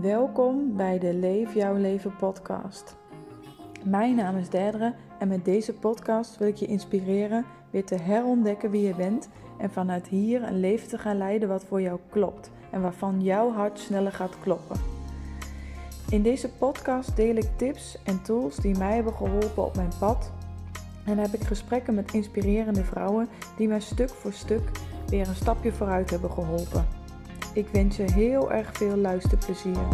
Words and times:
Welkom 0.00 0.76
bij 0.76 0.98
de 0.98 1.14
Leef 1.14 1.54
Jouw 1.54 1.76
Leven 1.76 2.16
podcast. 2.16 2.96
Mijn 3.84 4.14
naam 4.14 4.36
is 4.36 4.48
Derdere 4.48 4.94
en 5.18 5.28
met 5.28 5.44
deze 5.44 5.72
podcast 5.72 6.38
wil 6.38 6.48
ik 6.48 6.56
je 6.56 6.66
inspireren 6.66 7.44
weer 7.70 7.84
te 7.84 7.94
herontdekken 7.94 8.70
wie 8.70 8.86
je 8.86 8.94
bent 8.94 9.28
en 9.58 9.70
vanuit 9.70 10.06
hier 10.06 10.42
een 10.42 10.60
leven 10.60 10.88
te 10.88 10.98
gaan 10.98 11.16
leiden 11.16 11.48
wat 11.48 11.64
voor 11.64 11.82
jou 11.82 11.98
klopt 12.10 12.50
en 12.70 12.82
waarvan 12.82 13.22
jouw 13.22 13.52
hart 13.52 13.78
sneller 13.78 14.12
gaat 14.12 14.40
kloppen. 14.40 14.80
In 16.10 16.22
deze 16.22 16.48
podcast 16.48 17.16
deel 17.16 17.36
ik 17.36 17.48
tips 17.56 17.98
en 18.04 18.22
tools 18.22 18.56
die 18.56 18.78
mij 18.78 18.94
hebben 18.94 19.14
geholpen 19.14 19.64
op 19.64 19.76
mijn 19.76 19.92
pad 19.98 20.32
en 21.04 21.18
heb 21.18 21.32
ik 21.32 21.42
gesprekken 21.42 21.94
met 21.94 22.14
inspirerende 22.14 22.84
vrouwen 22.84 23.28
die 23.56 23.68
mij 23.68 23.80
stuk 23.80 24.10
voor 24.10 24.32
stuk 24.32 24.70
weer 25.06 25.28
een 25.28 25.34
stapje 25.34 25.72
vooruit 25.72 26.10
hebben 26.10 26.30
geholpen. 26.30 26.97
Ik 27.58 27.68
wens 27.68 27.96
je 27.96 28.12
heel 28.12 28.52
erg 28.52 28.72
veel 28.72 28.96
luisterplezier. 28.96 29.86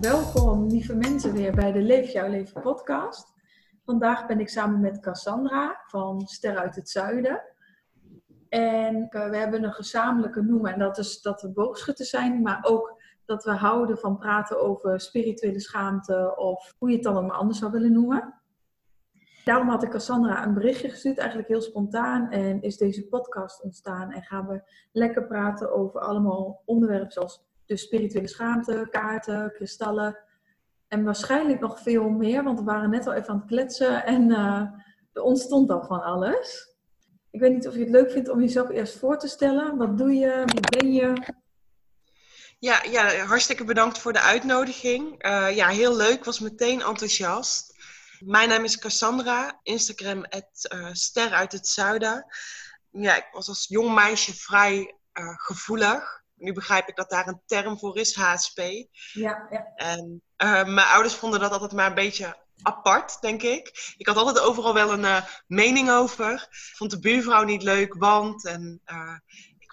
Welkom 0.00 0.66
lieve 0.66 0.94
mensen 0.94 1.32
weer 1.32 1.54
bij 1.54 1.72
de 1.72 1.82
Leef 1.82 2.12
Jouw 2.12 2.28
Leven 2.28 2.60
podcast. 2.60 3.34
Vandaag 3.84 4.26
ben 4.26 4.40
ik 4.40 4.48
samen 4.48 4.80
met 4.80 5.00
Cassandra 5.00 5.82
van 5.86 6.20
Ster 6.26 6.58
uit 6.58 6.74
het 6.74 6.90
Zuiden. 6.90 7.42
En 8.48 9.08
eh, 9.08 9.30
we 9.30 9.36
hebben 9.36 9.64
een 9.64 9.72
gezamenlijke 9.72 10.42
noemer 10.42 10.72
en 10.72 10.78
dat 10.78 10.98
is 10.98 11.20
dat 11.22 11.42
we 11.42 11.48
boogschutters 11.48 12.10
zijn, 12.10 12.42
maar 12.42 12.58
ook 12.62 13.02
dat 13.24 13.44
we 13.44 13.50
houden 13.50 13.98
van 13.98 14.18
praten 14.18 14.60
over 14.60 15.00
spirituele 15.00 15.60
schaamte 15.60 16.36
of 16.36 16.74
hoe 16.78 16.88
je 16.88 16.94
het 16.94 17.04
dan 17.04 17.16
ook 17.16 17.26
maar 17.26 17.36
anders 17.36 17.58
zou 17.58 17.72
willen 17.72 17.92
noemen. 17.92 18.39
Daarom 19.44 19.68
had 19.68 19.82
ik 19.82 19.90
Cassandra 19.90 20.44
een 20.44 20.54
berichtje 20.54 20.88
gestuurd, 20.88 21.18
eigenlijk 21.18 21.48
heel 21.48 21.60
spontaan. 21.60 22.30
En 22.30 22.62
is 22.62 22.76
deze 22.76 23.06
podcast 23.06 23.62
ontstaan. 23.62 24.12
En 24.12 24.22
gaan 24.22 24.46
we 24.46 24.62
lekker 24.92 25.26
praten 25.26 25.72
over 25.72 26.00
allemaal 26.00 26.62
onderwerpen 26.64 27.12
zoals 27.12 27.42
de 27.66 27.76
spirituele 27.76 28.28
schaamte, 28.28 28.86
kaarten, 28.90 29.52
kristallen. 29.52 30.18
En 30.88 31.04
waarschijnlijk 31.04 31.60
nog 31.60 31.80
veel 31.80 32.08
meer, 32.08 32.42
want 32.42 32.58
we 32.58 32.64
waren 32.64 32.90
net 32.90 33.06
al 33.06 33.12
even 33.12 33.28
aan 33.28 33.36
het 33.36 33.46
kletsen 33.46 34.04
en 34.04 34.30
uh, 34.30 34.62
er 35.12 35.22
ontstond 35.22 35.70
al 35.70 35.84
van 35.84 36.02
alles. 36.02 36.74
Ik 37.30 37.40
weet 37.40 37.52
niet 37.52 37.68
of 37.68 37.74
je 37.74 37.80
het 37.80 37.90
leuk 37.90 38.10
vindt 38.10 38.28
om 38.28 38.40
jezelf 38.40 38.70
eerst 38.70 38.98
voor 38.98 39.18
te 39.18 39.28
stellen. 39.28 39.76
Wat 39.76 39.98
doe 39.98 40.12
je? 40.14 40.42
Wie 40.44 40.78
ben 40.78 40.92
je? 40.92 41.12
Ja, 42.58 42.82
ja 42.90 43.24
hartstikke 43.24 43.64
bedankt 43.64 43.98
voor 43.98 44.12
de 44.12 44.20
uitnodiging. 44.20 45.24
Uh, 45.26 45.56
ja, 45.56 45.68
heel 45.68 45.96
leuk. 45.96 46.24
Was 46.24 46.40
meteen 46.40 46.82
enthousiast. 46.82 47.74
Mijn 48.24 48.48
naam 48.48 48.64
is 48.64 48.78
Cassandra, 48.78 49.60
Instagram 49.62 50.24
uh, 50.74 50.88
ster 50.92 51.32
uit 51.32 51.52
het 51.52 51.68
zuiden. 51.68 52.26
Ja, 52.90 53.16
ik 53.16 53.28
was 53.32 53.48
als 53.48 53.66
jong 53.68 53.94
meisje 53.94 54.34
vrij 54.34 54.94
uh, 55.12 55.34
gevoelig. 55.36 56.22
Nu 56.34 56.52
begrijp 56.52 56.88
ik 56.88 56.96
dat 56.96 57.10
daar 57.10 57.26
een 57.26 57.42
term 57.46 57.78
voor 57.78 57.98
is, 57.98 58.14
HSP. 58.14 58.58
Ja, 59.12 59.46
ja. 59.50 59.72
En 59.74 60.22
uh, 60.42 60.64
mijn 60.64 60.86
ouders 60.86 61.14
vonden 61.14 61.40
dat 61.40 61.52
altijd 61.52 61.72
maar 61.72 61.86
een 61.86 61.94
beetje 61.94 62.38
apart, 62.62 63.20
denk 63.20 63.42
ik. 63.42 63.94
Ik 63.96 64.06
had 64.06 64.16
altijd 64.16 64.40
overal 64.40 64.74
wel 64.74 64.92
een 64.92 65.04
uh, 65.04 65.24
mening 65.46 65.90
over. 65.90 66.48
Vond 66.50 66.90
de 66.90 66.98
buurvrouw 66.98 67.42
niet 67.42 67.62
leuk, 67.62 67.94
want... 67.94 68.46
En 68.46 68.82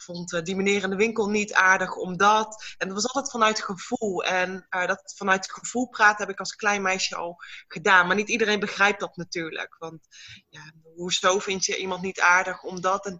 vond 0.07 0.33
uh, 0.33 0.41
die 0.41 0.55
meneer 0.55 0.83
in 0.83 0.89
de 0.89 0.95
winkel 0.95 1.29
niet 1.29 1.53
aardig 1.53 1.95
omdat. 1.95 2.75
En 2.77 2.87
dat 2.87 2.95
was 2.95 3.07
altijd 3.07 3.31
vanuit 3.31 3.61
gevoel. 3.61 4.23
En 4.23 4.67
uh, 4.69 4.87
dat 4.87 5.13
vanuit 5.15 5.51
gevoel 5.51 5.87
praten 5.87 6.25
heb 6.25 6.33
ik 6.33 6.39
als 6.39 6.55
klein 6.55 6.81
meisje 6.81 7.15
al 7.15 7.41
gedaan. 7.67 8.07
Maar 8.07 8.15
niet 8.15 8.29
iedereen 8.29 8.59
begrijpt 8.59 8.99
dat 8.99 9.15
natuurlijk. 9.17 9.75
Want 9.79 10.07
ja, 10.49 10.71
hoezo 10.95 11.39
vind 11.39 11.65
je 11.65 11.77
iemand 11.77 12.01
niet 12.01 12.19
aardig 12.19 12.63
omdat? 12.63 13.05
En 13.05 13.17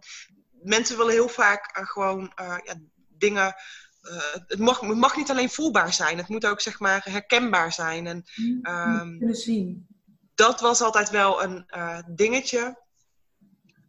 mensen 0.62 0.96
willen 0.96 1.12
heel 1.12 1.28
vaak 1.28 1.78
uh, 1.78 1.86
gewoon 1.86 2.32
ja, 2.36 2.74
dingen. 3.08 3.54
het, 4.46 4.58
mag, 4.58 4.80
het 4.80 4.96
mag 4.96 5.16
niet 5.16 5.30
alleen 5.30 5.50
voelbaar 5.50 5.92
zijn, 5.92 6.18
het 6.18 6.28
moet 6.28 6.46
ook 6.46 6.60
zeg 6.60 6.78
maar 6.78 7.00
herkenbaar 7.04 7.72
zijn. 7.72 8.06
En, 8.06 8.24
um, 8.62 9.18
kunnen 9.18 9.36
zien. 9.36 9.86
Dat 10.34 10.60
was 10.60 10.80
altijd 10.80 11.10
wel 11.10 11.42
een 11.42 11.66
dingetje. 12.14 12.86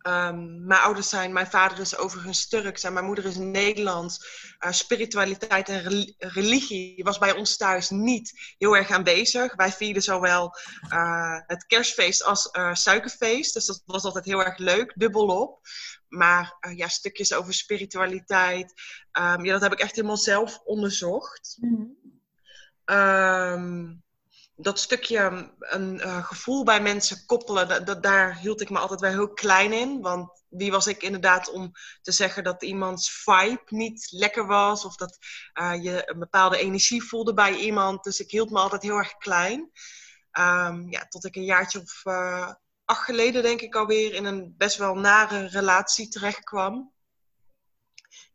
Um, 0.08 0.66
mijn 0.66 0.82
ouders 0.82 1.10
zijn, 1.10 1.34
mijn 1.34 1.48
vader 1.48 1.80
is 1.80 1.98
overigens 1.98 2.48
Turks 2.48 2.84
en 2.84 2.94
mijn 2.94 3.06
moeder 3.06 3.26
is 3.26 3.36
Nederlands. 3.36 4.26
Uh, 4.60 4.72
spiritualiteit 4.72 5.70
en 5.70 6.14
religie 6.18 7.04
was 7.04 7.18
bij 7.18 7.32
ons 7.32 7.58
thuis 7.58 7.90
niet 7.90 8.56
heel 8.58 8.76
erg 8.76 8.92
aanwezig. 8.92 9.56
Wij 9.56 9.72
vierden 9.72 10.04
zowel 10.04 10.56
uh, 10.94 11.40
het 11.48 11.66
kerstfeest 11.66 12.24
als 12.24 12.50
uh, 12.52 12.74
suikerfeest. 12.74 13.54
Dus 13.54 13.66
dat 13.66 13.82
was 13.86 14.04
altijd 14.04 14.26
heel 14.26 14.44
erg 14.44 14.58
leuk, 14.58 14.94
dubbelop. 14.96 15.60
Maar 16.08 16.58
ja, 16.76 16.88
stukjes 16.88 17.34
over 17.34 17.54
spiritualiteit, 17.54 18.74
um, 19.20 19.46
ja, 19.46 19.52
dat 19.52 19.62
heb 19.62 19.74
ik 19.74 19.80
echt 19.80 19.96
helemaal 19.96 20.18
zelf 20.18 20.60
onderzocht. 20.64 21.58
Mm 21.60 21.98
um, 22.90 24.04
dat 24.62 24.80
stukje 24.80 25.50
een 25.60 25.96
uh, 25.96 26.26
gevoel 26.26 26.64
bij 26.64 26.82
mensen 26.82 27.26
koppelen, 27.26 27.86
dat, 27.86 28.04
daar 28.04 28.38
hield 28.38 28.62
ik 28.62 28.70
me 28.70 28.80
altijd 28.80 29.00
wel 29.00 29.12
heel 29.12 29.34
klein 29.34 29.74
in. 29.74 30.02
Want 30.02 30.44
wie 30.50 30.72
was 30.72 30.88
ik 30.88 31.04
inderdaad 31.04 31.50
om 31.50 31.72
te 32.02 32.12
zeggen 32.12 32.44
dat 32.44 32.64
iemands 32.64 33.12
vibe 33.24 33.62
niet 33.66 34.08
lekker 34.12 34.48
was 34.48 34.86
of 34.86 34.96
dat 34.96 35.18
uh, 35.54 35.84
je 35.84 36.10
een 36.10 36.20
bepaalde 36.20 36.58
energie 36.58 37.04
voelde 37.04 37.34
bij 37.34 37.56
iemand. 37.56 38.04
Dus 38.04 38.20
ik 38.20 38.32
hield 38.32 38.50
me 38.50 38.60
altijd 38.60 38.82
heel 38.82 38.98
erg 38.98 39.18
klein. 39.18 39.72
Um, 40.40 40.92
ja, 40.92 41.06
tot 41.10 41.26
ik 41.26 41.36
een 41.36 41.46
jaartje 41.46 41.80
of 41.80 42.02
uh, 42.06 42.52
acht 42.86 43.04
geleden, 43.04 43.44
denk 43.44 43.62
ik 43.62 43.76
alweer, 43.76 44.14
in 44.14 44.26
een 44.26 44.54
best 44.58 44.78
wel 44.78 44.96
nare 44.96 45.48
relatie 45.48 46.08
terecht 46.08 46.44
kwam. 46.44 46.94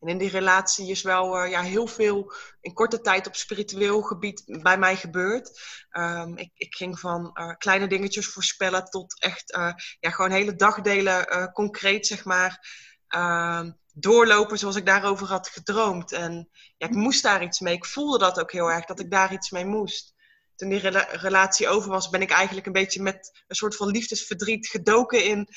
En 0.00 0.08
in 0.08 0.18
die 0.18 0.30
relatie 0.30 0.90
is 0.90 1.02
wel 1.02 1.44
uh, 1.44 1.50
ja, 1.50 1.62
heel 1.62 1.86
veel 1.86 2.32
in 2.60 2.72
korte 2.72 3.00
tijd 3.00 3.26
op 3.26 3.36
spiritueel 3.36 4.02
gebied 4.02 4.42
bij 4.62 4.78
mij 4.78 4.96
gebeurd. 4.96 5.60
Um, 5.92 6.36
ik, 6.36 6.50
ik, 6.54 6.74
ging 6.74 6.98
van 6.98 7.30
uh, 7.34 7.54
kleine 7.58 7.86
dingetjes 7.86 8.26
voorspellen 8.26 8.84
tot 8.84 9.20
echt 9.20 9.56
uh, 9.56 9.72
ja, 10.00 10.10
gewoon 10.10 10.30
hele 10.30 10.54
dagdelen 10.54 11.52
concreet, 11.52 12.06
zeg 12.06 12.24
maar, 12.24 12.68
ehm, 13.08 13.70
doorlopen 13.92 14.58
zoals 14.58 14.76
ik 14.76 14.86
daarover 14.86 15.26
had 15.26 15.48
gedroomd. 15.48 16.12
En 16.12 16.48
ja, 16.76 16.86
ik 16.86 16.94
moest 16.94 17.22
daar 17.22 17.42
iets 17.42 17.60
mee. 17.60 17.74
Ik 17.74 17.84
voelde 17.84 18.18
dat 18.18 18.40
ook 18.40 18.52
heel 18.52 18.70
erg, 18.70 18.84
dat 18.84 19.00
ik 19.00 19.10
daar 19.10 19.32
iets 19.32 19.50
mee 19.50 19.64
moest 19.64 20.13
toen 20.56 20.68
die 20.68 20.88
relatie 21.12 21.68
over 21.68 21.90
was, 21.90 22.08
ben 22.08 22.22
ik 22.22 22.30
eigenlijk 22.30 22.66
een 22.66 22.72
beetje 22.72 23.02
met 23.02 23.44
een 23.46 23.56
soort 23.56 23.76
van 23.76 23.88
liefdesverdriet 23.88 24.66
gedoken 24.66 25.24
in 25.24 25.48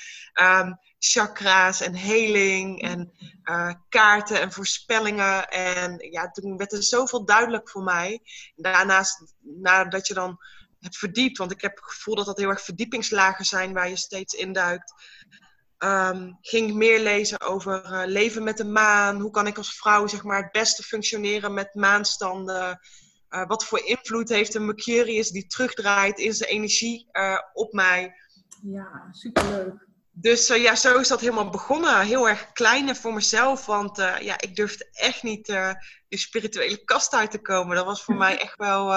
um, 0.41 0.79
chakra's 0.99 1.81
en 1.81 1.93
heling 1.93 2.81
en 2.81 3.11
uh, 3.43 3.73
kaarten 3.89 4.41
en 4.41 4.51
voorspellingen. 4.51 5.49
En 5.49 6.11
ja, 6.11 6.31
toen 6.31 6.57
werd 6.57 6.73
er 6.73 6.83
zoveel 6.83 7.25
duidelijk 7.25 7.69
voor 7.69 7.83
mij. 7.83 8.21
Daarnaast, 8.55 9.33
nadat 9.41 10.07
je 10.07 10.13
dan 10.13 10.37
hebt 10.79 10.97
verdiept, 10.97 11.37
want 11.37 11.51
ik 11.51 11.61
heb 11.61 11.75
het 11.75 11.85
gevoel 11.85 12.15
dat 12.15 12.25
dat 12.25 12.37
heel 12.37 12.49
erg 12.49 12.61
verdiepingslagen 12.61 13.45
zijn 13.45 13.73
waar 13.73 13.89
je 13.89 13.97
steeds 13.97 14.33
induikt. 14.33 14.93
Um, 15.79 16.37
ging 16.41 16.69
ik 16.69 16.75
meer 16.75 16.99
lezen 16.99 17.41
over 17.41 17.85
uh, 17.85 18.01
leven 18.05 18.43
met 18.43 18.57
de 18.57 18.65
maan. 18.65 19.19
Hoe 19.19 19.31
kan 19.31 19.47
ik 19.47 19.57
als 19.57 19.77
vrouw 19.77 20.07
zeg 20.07 20.23
maar, 20.23 20.43
het 20.43 20.51
beste 20.51 20.83
functioneren 20.83 21.53
met 21.53 21.73
maanstanden? 21.73 22.79
Uh, 23.29 23.47
wat 23.47 23.65
voor 23.65 23.85
invloed 23.85 24.29
heeft 24.29 24.53
een 24.53 24.65
Mercurius 24.65 25.29
die 25.29 25.47
terugdraait 25.47 26.19
in 26.19 26.33
zijn 26.33 26.49
energie 26.49 27.07
uh, 27.11 27.39
op 27.53 27.73
mij? 27.73 28.15
Ja, 28.61 29.07
superleuk. 29.11 29.85
Dus 30.11 30.49
uh, 30.49 30.61
ja, 30.61 30.75
zo 30.75 30.99
is 30.99 31.07
dat 31.07 31.19
helemaal 31.19 31.49
begonnen. 31.49 32.01
Heel 32.01 32.29
erg 32.29 32.51
klein 32.51 32.95
voor 32.95 33.13
mezelf, 33.13 33.65
want 33.65 33.97
ja, 33.97 34.39
ik 34.39 34.55
durfde 34.55 34.89
echt 34.91 35.23
niet 35.23 35.45
die 36.07 36.19
spirituele 36.19 36.83
kast 36.83 37.13
uit 37.13 37.31
te 37.31 37.41
komen. 37.41 37.75
Dat 37.75 37.85
was 37.85 38.03
voor 38.03 38.15
mij 38.25 38.39
echt 38.39 38.57
wel 38.57 38.91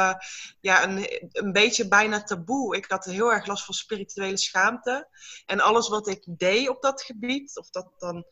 ja, 0.61 0.89
een, 0.89 1.07
een 1.31 1.53
beetje 1.53 1.89
bijna 1.89 2.23
taboe. 2.23 2.77
Ik 2.77 2.85
had 2.89 3.05
heel 3.05 3.33
erg 3.33 3.47
last 3.47 3.65
van 3.65 3.75
spirituele 3.75 4.39
schaamte. 4.39 5.09
En 5.47 5.61
alles 5.61 5.89
wat 5.89 6.09
ik 6.09 6.25
deed 6.27 6.69
op 6.69 6.83
dat 6.83 7.03
gebied, 7.03 7.59
of 7.59 7.71
dat 7.71 7.93
dan... 7.99 8.25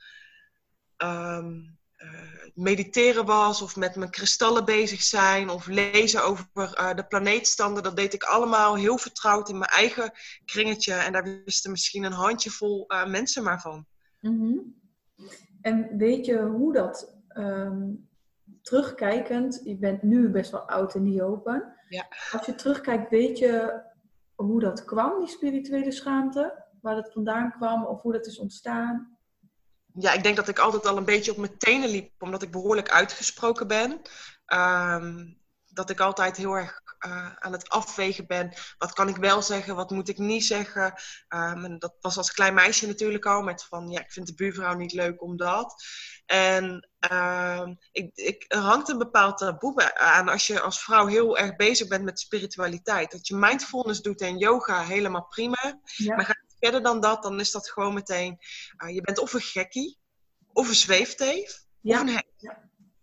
Um, 0.96 1.54
uh, 1.54 1.77
mediteren 2.54 3.24
was 3.24 3.62
of 3.62 3.76
met 3.76 3.96
mijn 3.96 4.10
kristallen 4.10 4.64
bezig 4.64 5.02
zijn 5.02 5.48
of 5.48 5.66
lezen 5.66 6.24
over 6.24 6.46
uh, 6.54 6.94
de 6.94 7.06
planeetstanden. 7.06 7.82
Dat 7.82 7.96
deed 7.96 8.14
ik 8.14 8.22
allemaal 8.22 8.76
heel 8.76 8.98
vertrouwd 8.98 9.48
in 9.48 9.58
mijn 9.58 9.70
eigen 9.70 10.12
kringetje. 10.44 10.94
En 10.94 11.12
daar 11.12 11.42
wisten 11.44 11.70
misschien 11.70 12.04
een 12.04 12.12
handjevol 12.12 12.84
uh, 12.88 13.06
mensen 13.06 13.42
maar 13.42 13.60
van. 13.60 13.86
Mm 14.20 14.38
-hmm. 14.40 14.76
En 15.60 15.96
weet 15.96 16.26
je 16.26 16.42
hoe 16.42 16.72
dat 16.72 17.16
um, 17.34 18.08
terugkijkend, 18.62 19.60
je 19.64 19.76
bent 19.76 20.02
nu 20.02 20.28
best 20.28 20.50
wel 20.50 20.68
oud 20.68 20.94
en 20.94 21.02
niet 21.02 21.20
open. 21.20 21.76
Ja. 21.88 22.06
Als 22.32 22.46
je 22.46 22.54
terugkijkt, 22.54 23.10
weet 23.10 23.38
je 23.38 23.82
hoe 24.34 24.60
dat 24.60 24.84
kwam, 24.84 25.18
die 25.18 25.28
spirituele 25.28 25.92
schaamte? 25.92 26.64
Waar 26.80 26.94
dat 26.94 27.12
vandaan 27.12 27.52
kwam 27.52 27.84
of 27.84 28.02
hoe 28.02 28.12
dat 28.12 28.26
is 28.26 28.38
ontstaan? 28.38 29.17
Ja, 29.94 30.12
ik 30.12 30.22
denk 30.22 30.36
dat 30.36 30.48
ik 30.48 30.58
altijd 30.58 30.86
al 30.86 30.96
een 30.96 31.04
beetje 31.04 31.30
op 31.30 31.36
mijn 31.36 31.58
tenen 31.58 31.88
liep, 31.88 32.12
omdat 32.18 32.42
ik 32.42 32.50
behoorlijk 32.50 32.90
uitgesproken 32.90 33.66
ben. 33.66 34.00
Um, 34.46 35.36
dat 35.66 35.90
ik 35.90 36.00
altijd 36.00 36.36
heel 36.36 36.54
erg 36.54 36.80
uh, 37.06 37.32
aan 37.34 37.52
het 37.52 37.68
afwegen 37.68 38.26
ben. 38.26 38.52
Wat 38.78 38.92
kan 38.92 39.08
ik 39.08 39.16
wel 39.16 39.42
zeggen, 39.42 39.74
wat 39.76 39.90
moet 39.90 40.08
ik 40.08 40.18
niet 40.18 40.44
zeggen? 40.44 40.84
Um, 41.28 41.64
en 41.64 41.78
dat 41.78 41.94
was 42.00 42.16
als 42.16 42.32
klein 42.32 42.54
meisje 42.54 42.86
natuurlijk 42.86 43.26
al, 43.26 43.42
met 43.42 43.64
van 43.64 43.90
ja, 43.90 44.00
ik 44.00 44.12
vind 44.12 44.26
de 44.26 44.34
buurvrouw 44.34 44.74
niet 44.74 44.92
leuk 44.92 45.22
omdat. 45.22 45.82
En 46.26 46.88
uh, 47.12 47.66
ik, 47.92 48.10
ik, 48.14 48.44
er 48.48 48.58
hangt 48.58 48.88
een 48.88 48.98
bepaald 48.98 49.38
taboe 49.38 49.98
aan 49.98 50.28
als 50.28 50.46
je 50.46 50.60
als 50.60 50.82
vrouw 50.82 51.06
heel 51.06 51.38
erg 51.38 51.56
bezig 51.56 51.88
bent 51.88 52.04
met 52.04 52.20
spiritualiteit. 52.20 53.10
Dat 53.10 53.26
je 53.26 53.36
mindfulness 53.36 54.00
doet 54.00 54.20
en 54.20 54.38
yoga, 54.38 54.82
helemaal 54.82 55.26
prima. 55.26 55.80
Ja. 55.84 56.16
Maar 56.16 56.24
ga 56.24 56.34
verder 56.60 56.82
dan 56.82 57.00
dat, 57.00 57.22
dan 57.22 57.40
is 57.40 57.50
dat 57.50 57.70
gewoon 57.70 57.94
meteen... 57.94 58.38
Uh, 58.84 58.94
je 58.94 59.00
bent 59.00 59.18
of 59.18 59.32
een 59.32 59.40
gekkie, 59.40 59.98
of 60.52 60.68
een 60.68 60.74
zweefteef, 60.74 61.64
ja. 61.80 61.94
of 61.94 62.00
een 62.00 62.14
hek. 62.14 62.26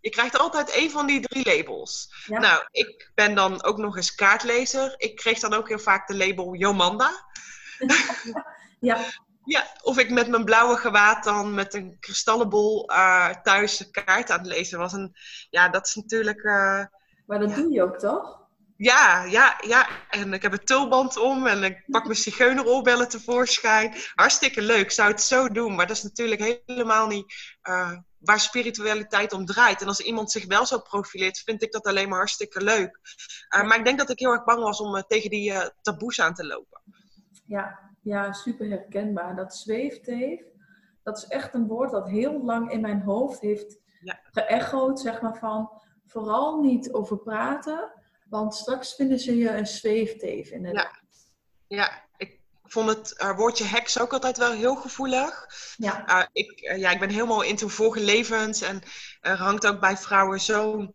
Je 0.00 0.10
krijgt 0.10 0.38
altijd 0.38 0.70
één 0.70 0.90
van 0.90 1.06
die 1.06 1.20
drie 1.20 1.56
labels. 1.56 2.14
Ja. 2.26 2.38
Nou, 2.38 2.66
ik 2.70 3.10
ben 3.14 3.34
dan 3.34 3.64
ook 3.64 3.76
nog 3.76 3.96
eens 3.96 4.14
kaartlezer. 4.14 4.94
Ik 4.96 5.16
kreeg 5.16 5.38
dan 5.38 5.54
ook 5.54 5.68
heel 5.68 5.78
vaak 5.78 6.06
de 6.06 6.16
label 6.16 6.54
Jomanda. 6.54 7.10
ja. 8.80 8.98
Ja, 9.44 9.66
of 9.82 9.98
ik 9.98 10.10
met 10.10 10.28
mijn 10.28 10.44
blauwe 10.44 10.76
gewaad 10.76 11.24
dan 11.24 11.54
met 11.54 11.74
een 11.74 11.96
kristallenbol 12.00 12.90
uh, 12.90 13.30
thuis 13.30 13.80
een 13.80 13.90
kaart 13.90 14.30
aan 14.30 14.38
het 14.38 14.46
lezen 14.46 14.78
was. 14.78 14.92
En 14.92 15.12
ja, 15.50 15.68
dat 15.68 15.86
is 15.86 15.94
natuurlijk... 15.94 16.42
Uh, 16.42 16.84
maar 17.26 17.38
dat 17.38 17.54
doe 17.54 17.72
je 17.72 17.82
ook 17.82 17.98
toch? 17.98 18.45
Ja, 18.76 19.24
ja, 19.24 19.60
ja. 19.66 19.88
En 20.10 20.32
ik 20.32 20.42
heb 20.42 20.52
een 20.52 20.64
tulband 20.64 21.16
om 21.16 21.46
en 21.46 21.62
ik 21.62 21.84
pak 21.86 22.04
mijn 22.04 22.16
zigeuneroorbellen 22.16 23.08
tevoorschijn. 23.08 23.94
Hartstikke 24.14 24.62
leuk, 24.62 24.90
zou 24.90 25.10
het 25.10 25.20
zo 25.20 25.48
doen. 25.48 25.74
Maar 25.74 25.86
dat 25.86 25.96
is 25.96 26.02
natuurlijk 26.02 26.62
helemaal 26.66 27.06
niet 27.06 27.34
uh, 27.68 27.92
waar 28.18 28.40
spiritualiteit 28.40 29.32
om 29.32 29.44
draait. 29.44 29.80
En 29.80 29.86
als 29.86 30.00
iemand 30.00 30.30
zich 30.30 30.46
wel 30.46 30.66
zo 30.66 30.78
profileert, 30.78 31.38
vind 31.38 31.62
ik 31.62 31.72
dat 31.72 31.86
alleen 31.86 32.08
maar 32.08 32.18
hartstikke 32.18 32.62
leuk. 32.62 33.00
maar 33.48 33.78
ik 33.78 33.84
denk 33.84 33.98
dat 33.98 34.10
ik 34.10 34.18
heel 34.18 34.32
erg 34.32 34.44
bang 34.44 34.62
was 34.62 34.80
om 34.80 35.04
tegen 35.06 35.30
die 35.30 35.52
taboes 35.82 36.20
aan 36.20 36.34
te 36.34 36.46
lopen. 36.46 36.82
Ja, 37.46 37.78
ja, 38.02 38.32
super 38.32 38.68
herkenbaar. 38.68 39.36
Dat 39.36 39.56
zweefteef, 39.56 40.42
dat 41.02 41.16
is 41.16 41.26
echt 41.26 41.54
een 41.54 41.66
woord 41.66 41.90
dat 41.90 42.08
heel 42.08 42.44
lang 42.44 42.70
in 42.72 42.80
mijn 42.80 43.00
hoofd 43.00 43.40
heeft 43.40 43.78
ja. 44.00 44.20
geëchoed, 44.22 45.00
zeg 45.00 45.20
maar 45.20 45.38
van 45.38 45.70
vooral 46.06 46.60
niet 46.60 46.92
over 46.92 47.18
praten, 47.18 47.92
want 48.28 48.54
straks 48.54 48.94
vinden 48.94 49.18
ze 49.18 49.36
je 49.36 49.48
een 49.48 49.66
zweefteef 49.66 50.50
inderdaad. 50.50 51.00
Ja, 51.66 51.76
ja 51.76 52.04
ik 52.16 52.40
vond 52.62 52.88
het 52.88 53.14
uh, 53.22 53.36
woordje 53.36 53.64
heks 53.64 53.98
ook 53.98 54.12
altijd 54.12 54.36
wel 54.36 54.52
heel 54.52 54.76
gevoelig. 54.76 55.46
Ja. 55.76 56.08
Uh, 56.08 56.26
ik, 56.32 56.60
uh, 56.60 56.78
ja, 56.78 56.90
ik 56.90 57.00
ben 57.00 57.10
helemaal 57.10 57.42
into 57.42 57.68
vorige 57.68 58.04
levens 58.04 58.60
en 58.60 58.82
er 59.20 59.36
hangt 59.36 59.66
ook 59.66 59.80
bij 59.80 59.96
vrouwen 59.96 60.40
zo'n 60.40 60.94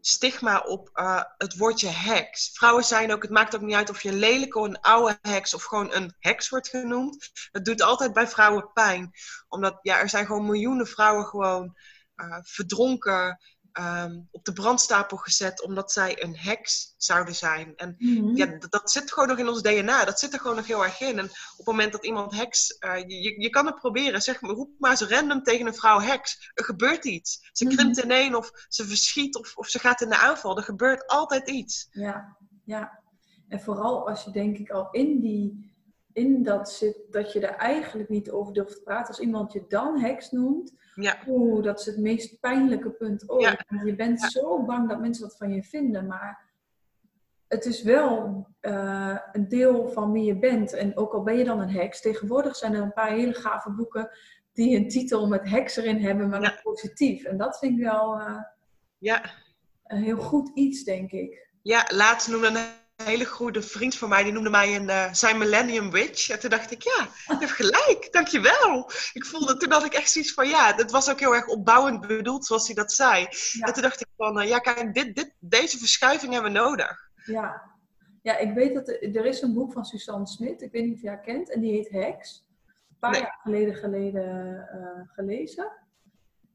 stigma 0.00 0.58
op 0.58 0.90
uh, 0.94 1.22
het 1.36 1.56
woordje 1.56 1.88
heks. 1.88 2.50
Vrouwen 2.52 2.84
zijn 2.84 3.12
ook, 3.12 3.22
het 3.22 3.30
maakt 3.30 3.54
ook 3.54 3.60
niet 3.60 3.74
uit 3.74 3.90
of 3.90 4.02
je 4.02 4.08
een 4.08 4.18
lelijke 4.18 4.58
of 4.58 4.66
een 4.66 4.80
oude 4.80 5.18
heks 5.22 5.54
of 5.54 5.62
gewoon 5.62 5.94
een 5.94 6.14
heks 6.18 6.48
wordt 6.48 6.68
genoemd. 6.68 7.30
Het 7.52 7.64
doet 7.64 7.82
altijd 7.82 8.12
bij 8.12 8.28
vrouwen 8.28 8.72
pijn. 8.72 9.10
Omdat 9.48 9.78
ja, 9.82 9.98
er 9.98 10.08
zijn 10.08 10.26
gewoon 10.26 10.46
miljoenen 10.46 10.86
vrouwen 10.86 11.24
gewoon 11.24 11.76
uh, 12.16 12.38
verdronken, 12.42 13.38
um, 13.72 14.28
op 14.30 14.44
de 14.44 14.52
brandstapel 14.52 15.16
gezet 15.16 15.62
omdat 15.62 15.92
zij 15.92 16.22
een 16.22 16.36
heks 16.36 16.94
zouden 16.96 17.34
zijn. 17.34 17.76
En 17.76 17.94
mm-hmm. 17.98 18.36
ja, 18.36 18.46
dat, 18.46 18.70
dat, 18.70 18.90
zit 18.90 19.12
gewoon 19.12 19.28
nog 19.28 19.38
in 19.38 19.48
ons 19.48 19.62
DNA. 19.62 20.04
Dat 20.04 20.18
zit 20.18 20.32
er 20.32 20.40
gewoon 20.40 20.56
nog 20.56 20.66
heel 20.66 20.84
erg 20.84 21.00
in. 21.00 21.18
En 21.18 21.24
op 21.24 21.56
het 21.56 21.66
moment 21.66 21.92
dat 21.92 22.04
iemand 22.04 22.34
heks... 22.34 22.76
Uh, 22.80 22.98
je, 22.98 23.40
je 23.40 23.50
kan 23.50 23.66
het 23.66 23.74
proberen. 23.74 24.22
Zeg, 24.22 24.40
roep 24.40 24.70
maar 24.78 24.90
eens 24.90 25.02
random 25.02 25.42
tegen 25.42 25.66
een 25.66 25.74
vrouw 25.74 26.00
heks. 26.00 26.50
Er 26.54 26.64
gebeurt 26.64 27.04
iets. 27.04 27.48
Ze 27.52 27.64
mm-hmm. 27.64 27.78
krimpt 27.78 27.98
ineen 27.98 28.36
of 28.36 28.50
ze 28.68 28.86
verschiet 28.86 29.36
of, 29.36 29.56
of 29.56 29.68
ze 29.68 29.78
gaat 29.78 30.00
in 30.00 30.08
de 30.08 30.18
aanval. 30.18 30.56
Er 30.56 30.62
gebeurt 30.62 31.06
altijd 31.06 31.48
iets. 31.48 31.88
Ja, 31.90 32.36
ja. 32.64 32.98
En 33.48 33.60
vooral 33.60 34.08
als 34.08 34.24
je 34.24 34.30
denk 34.30 34.58
ik 34.58 34.70
al 34.70 34.88
in 34.90 35.20
die... 35.20 35.69
In 36.12 36.42
dat 36.42 36.70
zit 36.70 36.96
dat 37.10 37.32
je 37.32 37.46
er 37.46 37.54
eigenlijk 37.56 38.08
niet 38.08 38.30
over 38.30 38.52
durft 38.52 38.76
te 38.76 38.82
praten. 38.82 39.08
Als 39.08 39.20
iemand 39.20 39.52
je 39.52 39.64
dan 39.68 40.00
heks 40.00 40.30
noemt, 40.30 40.72
ja. 40.94 41.18
Oeh, 41.26 41.62
dat 41.62 41.80
is 41.80 41.86
het 41.86 41.98
meest 41.98 42.40
pijnlijke 42.40 42.90
punt 42.90 43.28
ooit. 43.30 43.64
Je 43.84 43.94
bent 43.94 44.20
zo 44.20 44.64
bang 44.64 44.88
dat 44.88 45.00
mensen 45.00 45.22
wat 45.22 45.36
van 45.36 45.54
je 45.54 45.62
vinden, 45.62 46.06
maar 46.06 46.48
het 47.48 47.64
is 47.64 47.82
wel 47.82 48.46
uh, 48.60 49.18
een 49.32 49.48
deel 49.48 49.88
van 49.88 50.12
wie 50.12 50.24
je 50.24 50.38
bent. 50.38 50.72
En 50.72 50.96
ook 50.96 51.12
al 51.12 51.22
ben 51.22 51.38
je 51.38 51.44
dan 51.44 51.60
een 51.60 51.70
heks, 51.70 52.00
tegenwoordig 52.00 52.56
zijn 52.56 52.74
er 52.74 52.82
een 52.82 52.92
paar 52.92 53.10
hele 53.10 53.34
gave 53.34 53.70
boeken 53.70 54.10
die 54.52 54.76
een 54.76 54.88
titel 54.88 55.28
met 55.28 55.48
heks 55.48 55.76
erin 55.76 56.02
hebben, 56.02 56.28
maar 56.28 56.42
ja. 56.42 56.60
positief. 56.62 57.24
En 57.24 57.36
dat 57.36 57.58
vind 57.58 57.78
ik 57.78 57.84
wel 57.84 58.18
uh, 58.18 58.42
ja. 58.98 59.30
een 59.84 60.02
heel 60.02 60.16
goed 60.16 60.50
iets, 60.54 60.84
denk 60.84 61.10
ik. 61.10 61.48
Ja, 61.62 61.86
laatst 61.88 62.28
noemde 62.28 62.50
hele 63.02 63.24
goede 63.24 63.62
vriend 63.62 63.96
van 63.96 64.08
mij, 64.08 64.22
die 64.22 64.32
noemde 64.32 64.50
mij 64.50 64.76
een, 64.76 64.88
uh, 64.88 65.12
zijn 65.12 65.38
Millennium 65.38 65.90
Witch. 65.90 66.30
En 66.30 66.40
toen 66.40 66.50
dacht 66.50 66.70
ik, 66.70 66.82
ja, 66.82 67.08
je 67.26 67.36
hebt 67.38 67.50
gelijk, 67.50 68.08
dankjewel. 68.10 68.90
Ik 69.12 69.24
voelde, 69.24 69.56
toen 69.56 69.72
had 69.72 69.84
ik 69.84 69.92
echt 69.92 70.10
zoiets 70.10 70.32
van, 70.32 70.48
ja, 70.48 70.74
het 70.76 70.90
was 70.90 71.10
ook 71.10 71.20
heel 71.20 71.34
erg 71.34 71.46
opbouwend 71.46 72.06
bedoeld, 72.06 72.46
zoals 72.46 72.66
hij 72.66 72.74
dat 72.74 72.92
zei. 72.92 73.26
En 73.60 73.72
toen 73.72 73.82
dacht 73.82 74.00
ik 74.00 74.06
van, 74.16 74.40
uh, 74.40 74.48
ja, 74.48 74.58
kijk, 74.58 74.94
dit, 74.94 75.14
dit, 75.14 75.34
deze 75.38 75.78
verschuiving 75.78 76.32
hebben 76.32 76.52
we 76.52 76.58
nodig. 76.58 77.10
Ja. 77.24 77.62
ja, 78.22 78.36
ik 78.36 78.54
weet 78.54 78.74
dat 78.74 78.88
er, 78.88 79.16
er 79.16 79.26
is 79.26 79.42
een 79.42 79.54
boek 79.54 79.72
van 79.72 79.84
Suzanne 79.84 80.26
Smit, 80.26 80.62
ik 80.62 80.72
weet 80.72 80.84
niet 80.84 80.94
of 80.94 81.02
je 81.02 81.08
haar 81.08 81.20
kent, 81.20 81.50
en 81.50 81.60
die 81.60 81.72
heet 81.72 81.88
Hex. 81.88 82.44
Een 82.66 83.10
paar 83.10 83.20
jaar 83.20 83.38
geleden, 83.42 83.74
geleden 83.74 84.68
uh, 84.74 85.14
gelezen. 85.14 85.72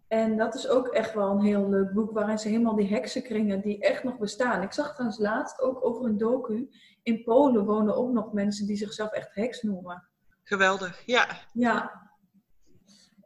En 0.07 0.37
dat 0.37 0.55
is 0.55 0.67
ook 0.67 0.87
echt 0.87 1.13
wel 1.13 1.29
een 1.29 1.41
heel 1.41 1.69
leuk 1.69 1.93
boek, 1.93 2.11
waarin 2.11 2.39
ze 2.39 2.47
helemaal 2.47 2.75
die 2.75 2.89
heksenkringen 2.89 3.61
die 3.61 3.79
echt 3.79 4.03
nog 4.03 4.17
bestaan. 4.17 4.61
Ik 4.61 4.73
zag 4.73 4.93
trouwens 4.93 5.19
laatst 5.19 5.61
ook 5.61 5.85
over 5.85 6.05
een 6.05 6.17
docu. 6.17 6.69
In 7.03 7.23
Polen 7.23 7.65
wonen 7.65 7.95
ook 7.95 8.11
nog 8.11 8.33
mensen 8.33 8.67
die 8.67 8.77
zichzelf 8.77 9.11
echt 9.11 9.35
heks 9.35 9.61
noemen. 9.61 10.09
Geweldig, 10.43 11.01
ja. 11.05 11.27
Ja. 11.53 12.03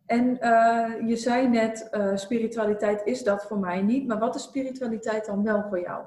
En 0.05 0.37
uh, 0.41 1.07
je 1.09 1.15
zei 1.15 1.47
net, 1.47 1.87
uh, 1.91 2.15
spiritualiteit 2.15 3.05
is 3.05 3.23
dat 3.23 3.43
voor 3.43 3.59
mij 3.59 3.81
niet. 3.81 4.07
Maar 4.07 4.19
wat 4.19 4.35
is 4.35 4.43
spiritualiteit 4.43 5.25
dan 5.25 5.43
wel 5.43 5.65
voor 5.69 5.79
jou? 5.79 6.05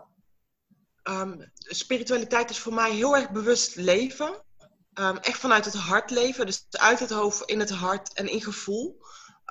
Um, 1.10 1.50
spiritualiteit 1.54 2.50
is 2.50 2.58
voor 2.58 2.74
mij 2.74 2.90
heel 2.90 3.16
erg 3.16 3.30
bewust 3.30 3.76
leven. 3.76 4.28
Um, 5.00 5.16
echt 5.16 5.38
vanuit 5.38 5.64
het 5.64 5.74
hart 5.74 6.10
leven. 6.10 6.46
Dus 6.46 6.66
uit 6.70 6.98
het 6.98 7.10
hoofd, 7.10 7.50
in 7.50 7.58
het 7.58 7.70
hart 7.70 8.12
en 8.12 8.30
in 8.30 8.40
gevoel. 8.40 9.00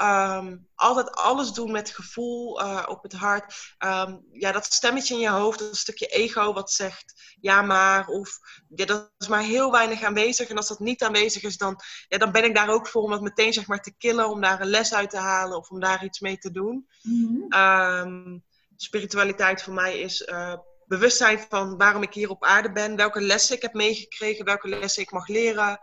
Um, 0.01 0.67
altijd 0.75 1.11
alles 1.11 1.51
doen 1.51 1.71
met 1.71 1.89
gevoel 1.89 2.61
uh, 2.61 2.85
op 2.87 3.03
het 3.03 3.13
hart. 3.13 3.75
Um, 3.79 4.25
ja, 4.31 4.51
dat 4.51 4.65
stemmetje 4.65 5.13
in 5.13 5.19
je 5.19 5.29
hoofd, 5.29 5.59
dat 5.59 5.77
stukje 5.77 6.07
ego 6.07 6.53
wat 6.53 6.71
zegt 6.71 7.35
ja 7.39 7.61
maar. 7.61 8.07
Of 8.07 8.39
ja, 8.75 8.85
dat 8.85 9.11
is 9.17 9.27
maar 9.27 9.43
heel 9.43 9.71
weinig 9.71 10.03
aanwezig. 10.03 10.49
En 10.49 10.57
als 10.57 10.67
dat 10.67 10.79
niet 10.79 11.03
aanwezig 11.03 11.43
is, 11.43 11.57
dan, 11.57 11.79
ja, 12.07 12.17
dan 12.17 12.31
ben 12.31 12.43
ik 12.43 12.55
daar 12.55 12.69
ook 12.69 12.87
voor 12.87 13.01
om 13.01 13.11
dat 13.11 13.21
meteen 13.21 13.53
zeg 13.53 13.67
maar 13.67 13.81
te 13.81 13.95
killen. 13.97 14.29
Om 14.29 14.41
daar 14.41 14.61
een 14.61 14.67
les 14.67 14.93
uit 14.93 15.09
te 15.09 15.17
halen 15.17 15.57
of 15.57 15.69
om 15.69 15.79
daar 15.79 16.03
iets 16.03 16.19
mee 16.19 16.37
te 16.37 16.51
doen. 16.51 16.87
Mm 17.01 17.47
-hmm. 17.49 17.59
um, 17.59 18.43
spiritualiteit 18.75 19.63
voor 19.63 19.73
mij 19.73 19.99
is 19.99 20.21
uh, 20.21 20.53
bewustzijn 20.85 21.45
van 21.49 21.77
waarom 21.77 22.03
ik 22.03 22.13
hier 22.13 22.29
op 22.29 22.43
aarde 22.43 22.71
ben. 22.71 22.95
Welke 22.95 23.21
lessen 23.21 23.55
ik 23.55 23.61
heb 23.61 23.73
meegekregen, 23.73 24.45
welke 24.45 24.67
lessen 24.67 25.03
ik 25.03 25.11
mag 25.11 25.27
leren. 25.27 25.79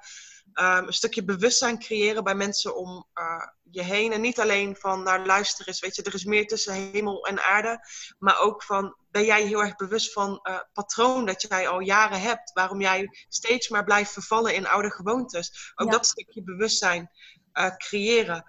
Um, 0.61 0.87
een 0.87 0.93
stukje 0.93 1.25
bewustzijn 1.25 1.79
creëren 1.79 2.25
bij 2.25 2.35
mensen 2.35 2.77
om 2.77 3.07
uh, 3.15 3.47
je 3.63 3.83
heen. 3.83 4.13
En 4.13 4.21
niet 4.21 4.41
alleen 4.41 4.77
van, 4.77 5.03
nou 5.03 5.27
luister 5.27 5.69
eens, 5.69 5.81
weet 5.81 5.97
je, 5.97 6.03
er 6.03 6.15
is 6.15 6.25
meer 6.25 6.47
tussen 6.47 6.73
hemel 6.73 7.27
en 7.27 7.43
aarde. 7.43 7.81
Maar 8.19 8.41
ook 8.41 8.63
van, 8.63 8.97
ben 9.11 9.25
jij 9.25 9.43
heel 9.43 9.63
erg 9.63 9.77
bewust 9.77 10.13
van 10.13 10.41
uh, 10.43 10.59
patroon 10.73 11.27
dat 11.27 11.43
jij 11.43 11.69
al 11.69 11.81
jaren 11.81 12.21
hebt. 12.21 12.53
Waarom 12.53 12.81
jij 12.81 13.09
steeds 13.29 13.69
maar 13.69 13.85
blijft 13.85 14.13
vervallen 14.13 14.55
in 14.55 14.67
oude 14.67 14.91
gewoontes. 14.91 15.73
Ook 15.75 15.87
ja. 15.87 15.93
dat 15.93 16.07
stukje 16.07 16.43
bewustzijn 16.43 17.11
uh, 17.53 17.77
creëren. 17.77 18.45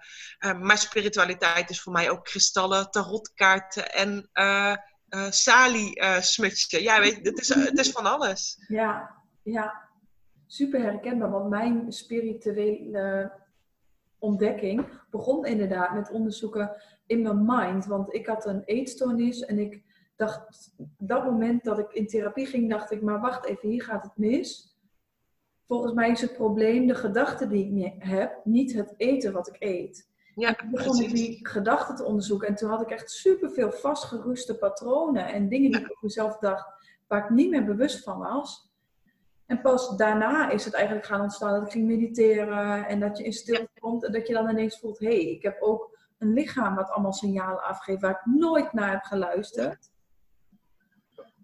maar 0.60 0.78
spiritualiteit 0.78 1.70
is 1.70 1.80
voor 1.80 1.92
mij 1.92 2.10
ook 2.10 2.24
kristallen, 2.24 2.90
tarotkaarten 2.90 3.92
en 3.92 4.30
salie-smutje. 5.30 6.82
ja, 6.82 7.00
weet 7.00 7.16
je, 7.16 7.22
het 7.22 7.40
is, 7.40 7.48
het 7.48 7.78
is 7.78 7.90
van 7.90 8.06
alles. 8.06 8.64
Ja, 8.68 9.16
ja 9.42 9.88
super 10.50 10.80
herkenbaar. 10.80 11.30
Want 11.30 11.48
mijn 11.48 11.92
spirituele 11.92 13.32
ontdekking 14.18 14.86
begon 15.10 15.46
inderdaad 15.46 15.94
met 15.94 16.10
onderzoeken 16.10 16.76
in 17.06 17.22
mijn 17.22 17.44
mind. 17.44 17.86
Want 17.86 18.14
ik 18.14 18.26
had 18.26 18.46
een 18.46 18.62
eetstoornis 18.64 19.44
en 19.44 19.58
ik 19.58 19.82
dacht, 20.16 20.74
dat 20.98 21.24
moment 21.24 21.64
dat 21.64 21.78
ik 21.78 21.92
in 21.92 22.06
therapie 22.06 22.46
ging, 22.46 22.70
dacht 22.70 22.90
ik, 22.90 23.02
maar 23.02 23.20
wacht 23.20 23.44
even, 23.44 23.68
hier 23.68 23.82
gaat 23.82 24.02
het 24.02 24.16
mis. 24.16 24.78
Volgens 25.66 25.92
mij 25.92 26.10
is 26.10 26.20
het 26.20 26.32
probleem 26.32 26.86
de 26.86 26.94
gedachten 26.94 27.48
die 27.48 27.84
ik 27.84 27.94
heb, 27.98 28.40
niet 28.44 28.72
het 28.72 28.94
eten 28.96 29.32
wat 29.32 29.48
ik 29.48 29.56
eet. 29.58 30.08
Ja, 30.34 30.54
toen 30.54 30.70
begon 30.70 31.00
ik 31.00 31.10
die 31.10 31.48
gedachten 31.48 31.96
te 31.96 32.04
onderzoeken 32.04 32.48
en 32.48 32.54
toen 32.54 32.70
had 32.70 32.80
ik 32.80 32.90
echt 32.90 33.10
superveel 33.10 33.72
vastgeroeste 33.72 34.58
patronen 34.58 35.26
en 35.26 35.48
dingen 35.48 35.70
die 35.70 35.80
ik 35.80 35.90
op 35.90 36.02
mezelf 36.02 36.38
dacht, 36.38 36.66
waar 37.06 37.24
ik 37.24 37.30
niet 37.30 37.50
meer 37.50 37.64
bewust 37.64 38.02
van 38.02 38.18
was. 38.18 38.69
En 39.50 39.60
pas 39.60 39.96
daarna 39.96 40.50
is 40.50 40.64
het 40.64 40.74
eigenlijk 40.74 41.06
gaan 41.06 41.20
ontstaan 41.20 41.52
dat 41.52 41.62
ik 41.62 41.72
ging 41.72 41.86
mediteren 41.86 42.86
en 42.86 43.00
dat 43.00 43.18
je 43.18 43.24
in 43.24 43.32
stilte 43.32 43.80
komt 43.80 44.04
en 44.04 44.12
dat 44.12 44.26
je 44.26 44.32
dan 44.32 44.48
ineens 44.48 44.78
voelt, 44.78 44.98
hé, 44.98 45.06
hey, 45.06 45.24
ik 45.24 45.42
heb 45.42 45.62
ook 45.62 45.98
een 46.18 46.32
lichaam 46.32 46.74
wat 46.74 46.90
allemaal 46.90 47.12
signalen 47.12 47.62
afgeeft 47.62 48.00
waar 48.00 48.10
ik 48.10 48.24
nooit 48.24 48.72
naar 48.72 48.90
heb 48.90 49.02
geluisterd. 49.02 49.90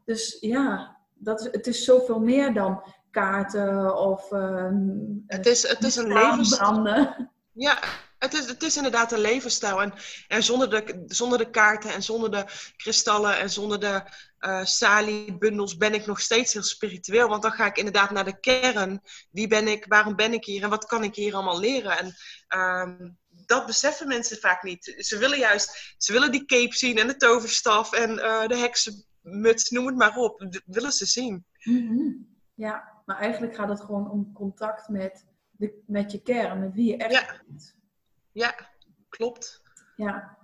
Dus 0.04 0.36
ja, 0.40 0.96
dat 1.14 1.40
is, 1.40 1.52
het 1.52 1.66
is 1.66 1.84
zoveel 1.84 2.20
meer 2.20 2.54
dan 2.54 2.82
kaarten 3.10 3.98
of 3.98 4.32
um, 4.32 5.24
het 5.26 5.46
is, 5.46 5.68
het 5.68 5.84
is 5.84 5.96
een 5.96 6.12
levensstijl. 6.12 7.08
Ja, 7.52 7.78
het 8.18 8.34
is, 8.34 8.46
het 8.46 8.62
is 8.62 8.76
inderdaad 8.76 9.12
een 9.12 9.18
levensstijl. 9.18 9.82
En, 9.82 9.92
en 10.28 10.42
zonder, 10.42 10.70
de, 10.70 11.04
zonder 11.06 11.38
de 11.38 11.50
kaarten 11.50 11.92
en 11.92 12.02
zonder 12.02 12.30
de 12.30 12.44
kristallen 12.76 13.38
en 13.38 13.50
zonder 13.50 13.80
de 13.80 14.02
uh, 14.40 14.64
sali-bundels 14.64 15.76
ben 15.76 15.94
ik 15.94 16.06
nog 16.06 16.20
steeds 16.20 16.52
heel 16.52 16.62
spiritueel. 16.62 17.28
Want 17.28 17.42
dan 17.42 17.52
ga 17.52 17.66
ik 17.66 17.76
inderdaad 17.76 18.10
naar 18.10 18.24
de 18.24 18.40
kern. 18.40 19.00
Wie 19.30 19.48
ben 19.48 19.68
ik? 19.68 19.84
Waarom 19.88 20.16
ben 20.16 20.32
ik 20.32 20.44
hier? 20.44 20.62
En 20.62 20.70
wat 20.70 20.86
kan 20.86 21.04
ik 21.04 21.14
hier 21.14 21.34
allemaal 21.34 21.60
leren? 21.60 21.98
En 21.98 22.14
um, 22.58 23.18
dat 23.46 23.66
beseffen 23.66 24.08
mensen 24.08 24.36
vaak 24.36 24.62
niet. 24.62 24.94
Ze 24.98 25.18
willen 25.18 25.38
juist, 25.38 25.94
ze 25.98 26.12
willen 26.12 26.32
die 26.32 26.44
cape 26.44 26.76
zien 26.76 26.98
en 26.98 27.06
de 27.06 27.16
toverstaf 27.16 27.92
en 27.92 28.10
uh, 28.10 28.46
de 28.46 28.56
heksenmuts, 28.56 29.70
noem 29.70 29.86
het 29.86 29.96
maar 29.96 30.16
op. 30.16 30.38
Dat 30.38 30.62
willen 30.66 30.92
ze 30.92 31.06
zien. 31.06 31.44
Mm 31.62 31.88
-hmm. 31.88 32.34
Ja, 32.54 33.02
maar 33.04 33.18
eigenlijk 33.18 33.54
gaat 33.54 33.68
het 33.68 33.80
gewoon 33.80 34.10
om 34.10 34.32
contact 34.32 34.88
met, 34.88 35.24
de, 35.50 35.82
met 35.86 36.12
je 36.12 36.22
kern, 36.22 36.60
met 36.60 36.74
wie 36.74 36.86
je 36.86 36.96
echt 36.96 37.12
ja. 37.12 37.42
bent. 37.46 37.74
Ja, 38.36 38.54
klopt. 39.08 39.62
Ja. 39.94 40.38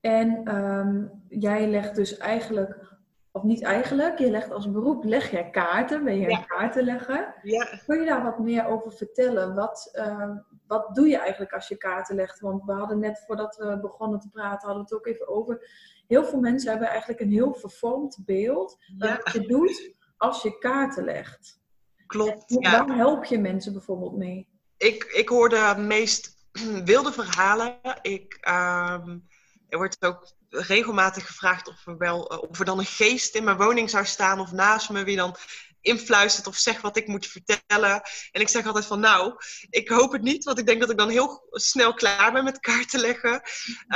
En 0.00 0.56
um, 0.56 1.24
jij 1.28 1.68
legt 1.68 1.94
dus 1.94 2.16
eigenlijk, 2.16 2.96
of 3.30 3.42
niet 3.42 3.62
eigenlijk, 3.62 4.18
je 4.18 4.30
legt 4.30 4.50
als 4.50 4.70
beroep, 4.70 5.04
leg 5.04 5.30
jij 5.30 5.50
kaarten, 5.50 6.04
ben 6.04 6.18
je 6.18 6.28
ja. 6.28 6.38
een 6.38 6.46
kaartenlegger. 6.46 7.34
Ja. 7.42 7.80
Kun 7.86 8.00
je 8.00 8.06
daar 8.06 8.22
wat 8.22 8.38
meer 8.38 8.66
over 8.66 8.92
vertellen? 8.92 9.54
Wat, 9.54 9.90
uh, 9.94 10.30
wat 10.66 10.94
doe 10.94 11.08
je 11.08 11.18
eigenlijk 11.18 11.52
als 11.52 11.68
je 11.68 11.76
kaarten 11.76 12.16
legt? 12.16 12.40
Want 12.40 12.64
we 12.64 12.72
hadden 12.72 12.98
net 12.98 13.22
voordat 13.26 13.56
we 13.56 13.78
begonnen 13.80 14.20
te 14.20 14.30
praten, 14.30 14.66
hadden 14.66 14.84
we 14.84 14.94
het 14.94 14.98
ook 14.98 15.06
even 15.06 15.28
over. 15.28 15.68
Heel 16.06 16.24
veel 16.24 16.40
mensen 16.40 16.70
hebben 16.70 16.88
eigenlijk 16.88 17.20
een 17.20 17.32
heel 17.32 17.54
vervormd 17.54 18.18
beeld. 18.24 18.76
Ja. 18.98 19.20
Wat 19.24 19.32
je 19.32 19.46
doet 19.46 19.96
als 20.16 20.42
je 20.42 20.58
kaarten 20.58 21.04
legt. 21.04 21.62
Klopt. 22.06 22.44
Ja. 22.46 22.86
Waar 22.86 22.96
help 22.96 23.24
je 23.24 23.38
mensen 23.38 23.72
bijvoorbeeld 23.72 24.16
mee? 24.16 24.48
Ik, 24.76 25.04
ik 25.04 25.28
hoor 25.28 25.48
de 25.48 25.74
meest 25.78 26.33
wilde 26.84 27.12
verhalen. 27.12 27.78
Ik, 28.02 28.38
um, 28.48 29.28
er 29.68 29.78
wordt 29.78 30.04
ook 30.04 30.32
regelmatig 30.48 31.26
gevraagd 31.26 31.68
of 31.68 31.86
er, 31.86 31.98
wel, 31.98 32.20
of 32.22 32.58
er 32.58 32.64
dan 32.64 32.78
een 32.78 32.84
geest 32.84 33.34
in 33.34 33.44
mijn 33.44 33.56
woning 33.56 33.90
zou 33.90 34.04
staan 34.04 34.40
of 34.40 34.52
naast 34.52 34.90
me, 34.90 35.04
wie 35.04 35.16
dan 35.16 35.36
influistert 35.80 36.46
of 36.46 36.56
zegt 36.56 36.80
wat 36.80 36.96
ik 36.96 37.06
moet 37.06 37.26
vertellen. 37.26 38.02
En 38.32 38.40
ik 38.40 38.48
zeg 38.48 38.66
altijd 38.66 38.86
van 38.86 39.00
nou, 39.00 39.34
ik 39.70 39.88
hoop 39.88 40.12
het 40.12 40.22
niet, 40.22 40.44
want 40.44 40.58
ik 40.58 40.66
denk 40.66 40.80
dat 40.80 40.90
ik 40.90 40.98
dan 40.98 41.08
heel 41.08 41.46
snel 41.50 41.94
klaar 41.94 42.32
ben 42.32 42.44
met 42.44 42.60
kaarten 42.60 43.00
leggen. 43.00 43.42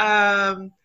Um, 0.01 0.77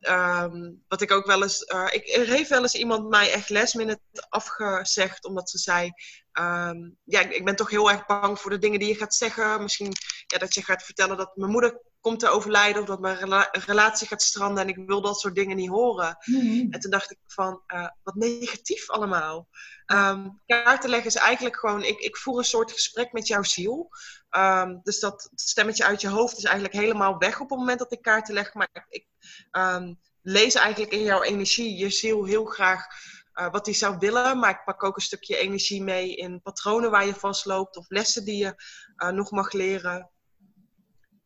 um, 0.00 0.84
wat 0.88 1.00
ik 1.00 1.10
ook 1.10 1.26
wel 1.26 1.42
eens. 1.42 1.62
Uh, 1.74 1.86
ik, 1.90 2.08
er 2.08 2.26
heeft 2.26 2.48
wel 2.48 2.62
eens 2.62 2.74
iemand 2.74 3.08
mij 3.08 3.32
echt 3.32 3.48
lesminute 3.48 4.26
afgezegd, 4.28 5.24
omdat 5.24 5.50
ze 5.50 5.58
zei. 5.58 5.90
Um, 6.32 6.96
ja, 7.04 7.20
ik, 7.20 7.32
ik, 7.32 7.44
ben 7.44 7.56
toch 7.56 7.70
heel 7.70 7.90
erg 7.90 8.06
bang 8.06 8.40
voor 8.40 8.50
de 8.50 8.58
dingen 8.58 8.78
die 8.78 8.88
je 8.88 8.94
gaat 8.94 9.14
zeggen. 9.14 9.62
Misschien 9.62 9.92
ja, 10.26 10.38
dat 10.38 10.54
je 10.54 10.64
gaat 10.64 10.82
vertellen 10.82 11.16
dat 11.16 11.36
mijn 11.36 11.50
moeder 11.50 11.80
komt 12.00 12.20
te 12.20 12.28
overlijden 12.28 12.82
of 12.82 12.88
dat 12.88 13.00
mijn 13.00 13.16
rela 13.16 13.48
relatie 13.50 14.06
gaat 14.06 14.22
stranden 14.22 14.62
en 14.62 14.68
ik 14.68 14.86
wil 14.86 15.00
dat 15.00 15.20
soort 15.20 15.34
dingen 15.34 15.56
niet 15.56 15.68
horen. 15.68 16.16
Mm 16.24 16.40
-hmm. 16.40 16.72
En 16.72 16.80
toen 16.80 16.90
dacht 16.90 17.10
ik 17.10 17.18
van, 17.26 17.62
uh, 17.66 17.88
wat 18.02 18.14
negatief 18.14 18.90
allemaal. 18.90 19.48
Um, 19.86 20.40
kaarten 20.46 20.90
leggen 20.90 21.08
is 21.08 21.16
eigenlijk 21.16 21.56
gewoon, 21.56 21.82
ik, 21.82 21.98
ik 21.98 22.16
voer 22.16 22.38
een 22.38 22.44
soort 22.44 22.72
gesprek 22.72 23.12
met 23.12 23.26
jouw 23.26 23.42
ziel. 23.42 23.90
Um, 24.30 24.80
dus 24.82 25.00
dat 25.00 25.30
stemmetje 25.34 25.84
uit 25.84 26.00
je 26.00 26.08
hoofd 26.08 26.36
is 26.36 26.44
eigenlijk 26.44 26.74
helemaal 26.74 27.18
weg 27.18 27.40
op 27.40 27.50
het 27.50 27.58
moment 27.58 27.78
dat 27.78 27.92
ik 27.92 28.02
kaarten 28.02 28.34
leg. 28.34 28.54
Maar 28.54 28.86
ik 28.88 29.06
um, 29.52 29.98
lees 30.22 30.54
eigenlijk 30.54 30.92
in 30.92 31.02
jouw 31.02 31.22
energie, 31.22 31.76
je 31.76 31.90
ziel 31.90 32.24
heel 32.24 32.44
graag 32.44 32.86
uh, 33.34 33.50
wat 33.50 33.66
hij 33.66 33.74
zou 33.74 33.98
willen. 33.98 34.38
Maar 34.38 34.50
ik 34.50 34.64
pak 34.64 34.82
ook 34.82 34.96
een 34.96 35.02
stukje 35.02 35.36
energie 35.36 35.82
mee 35.82 36.16
in 36.16 36.42
patronen 36.42 36.90
waar 36.90 37.06
je 37.06 37.14
vastloopt 37.14 37.76
of 37.76 37.88
lessen 37.88 38.24
die 38.24 38.36
je 38.36 38.54
uh, 38.96 39.08
nog 39.08 39.30
mag 39.30 39.52
leren. 39.52 40.10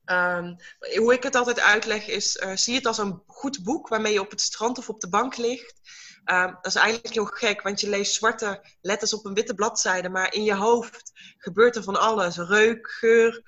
Um, 0.06 0.56
hoe 0.96 1.12
ik 1.12 1.22
het 1.22 1.34
altijd 1.34 1.60
uitleg 1.60 2.06
is, 2.06 2.36
uh, 2.36 2.56
zie 2.56 2.74
het 2.74 2.86
als 2.86 2.98
een 2.98 3.22
goed 3.26 3.62
boek 3.62 3.88
waarmee 3.88 4.12
je 4.12 4.20
op 4.20 4.30
het 4.30 4.40
strand 4.40 4.78
of 4.78 4.88
op 4.88 5.00
de 5.00 5.08
bank 5.08 5.36
ligt. 5.36 5.80
Um, 6.24 6.52
dat 6.52 6.66
is 6.66 6.74
eigenlijk 6.74 7.14
heel 7.14 7.24
gek, 7.24 7.62
want 7.62 7.80
je 7.80 7.88
leest 7.88 8.14
zwarte 8.14 8.64
letters 8.80 9.14
op 9.14 9.24
een 9.24 9.34
witte 9.34 9.54
bladzijde, 9.54 10.08
maar 10.08 10.32
in 10.32 10.44
je 10.44 10.54
hoofd 10.54 11.12
gebeurt 11.38 11.76
er 11.76 11.82
van 11.82 12.00
alles. 12.00 12.36
Reuk, 12.36 12.90
geur, 12.90 13.42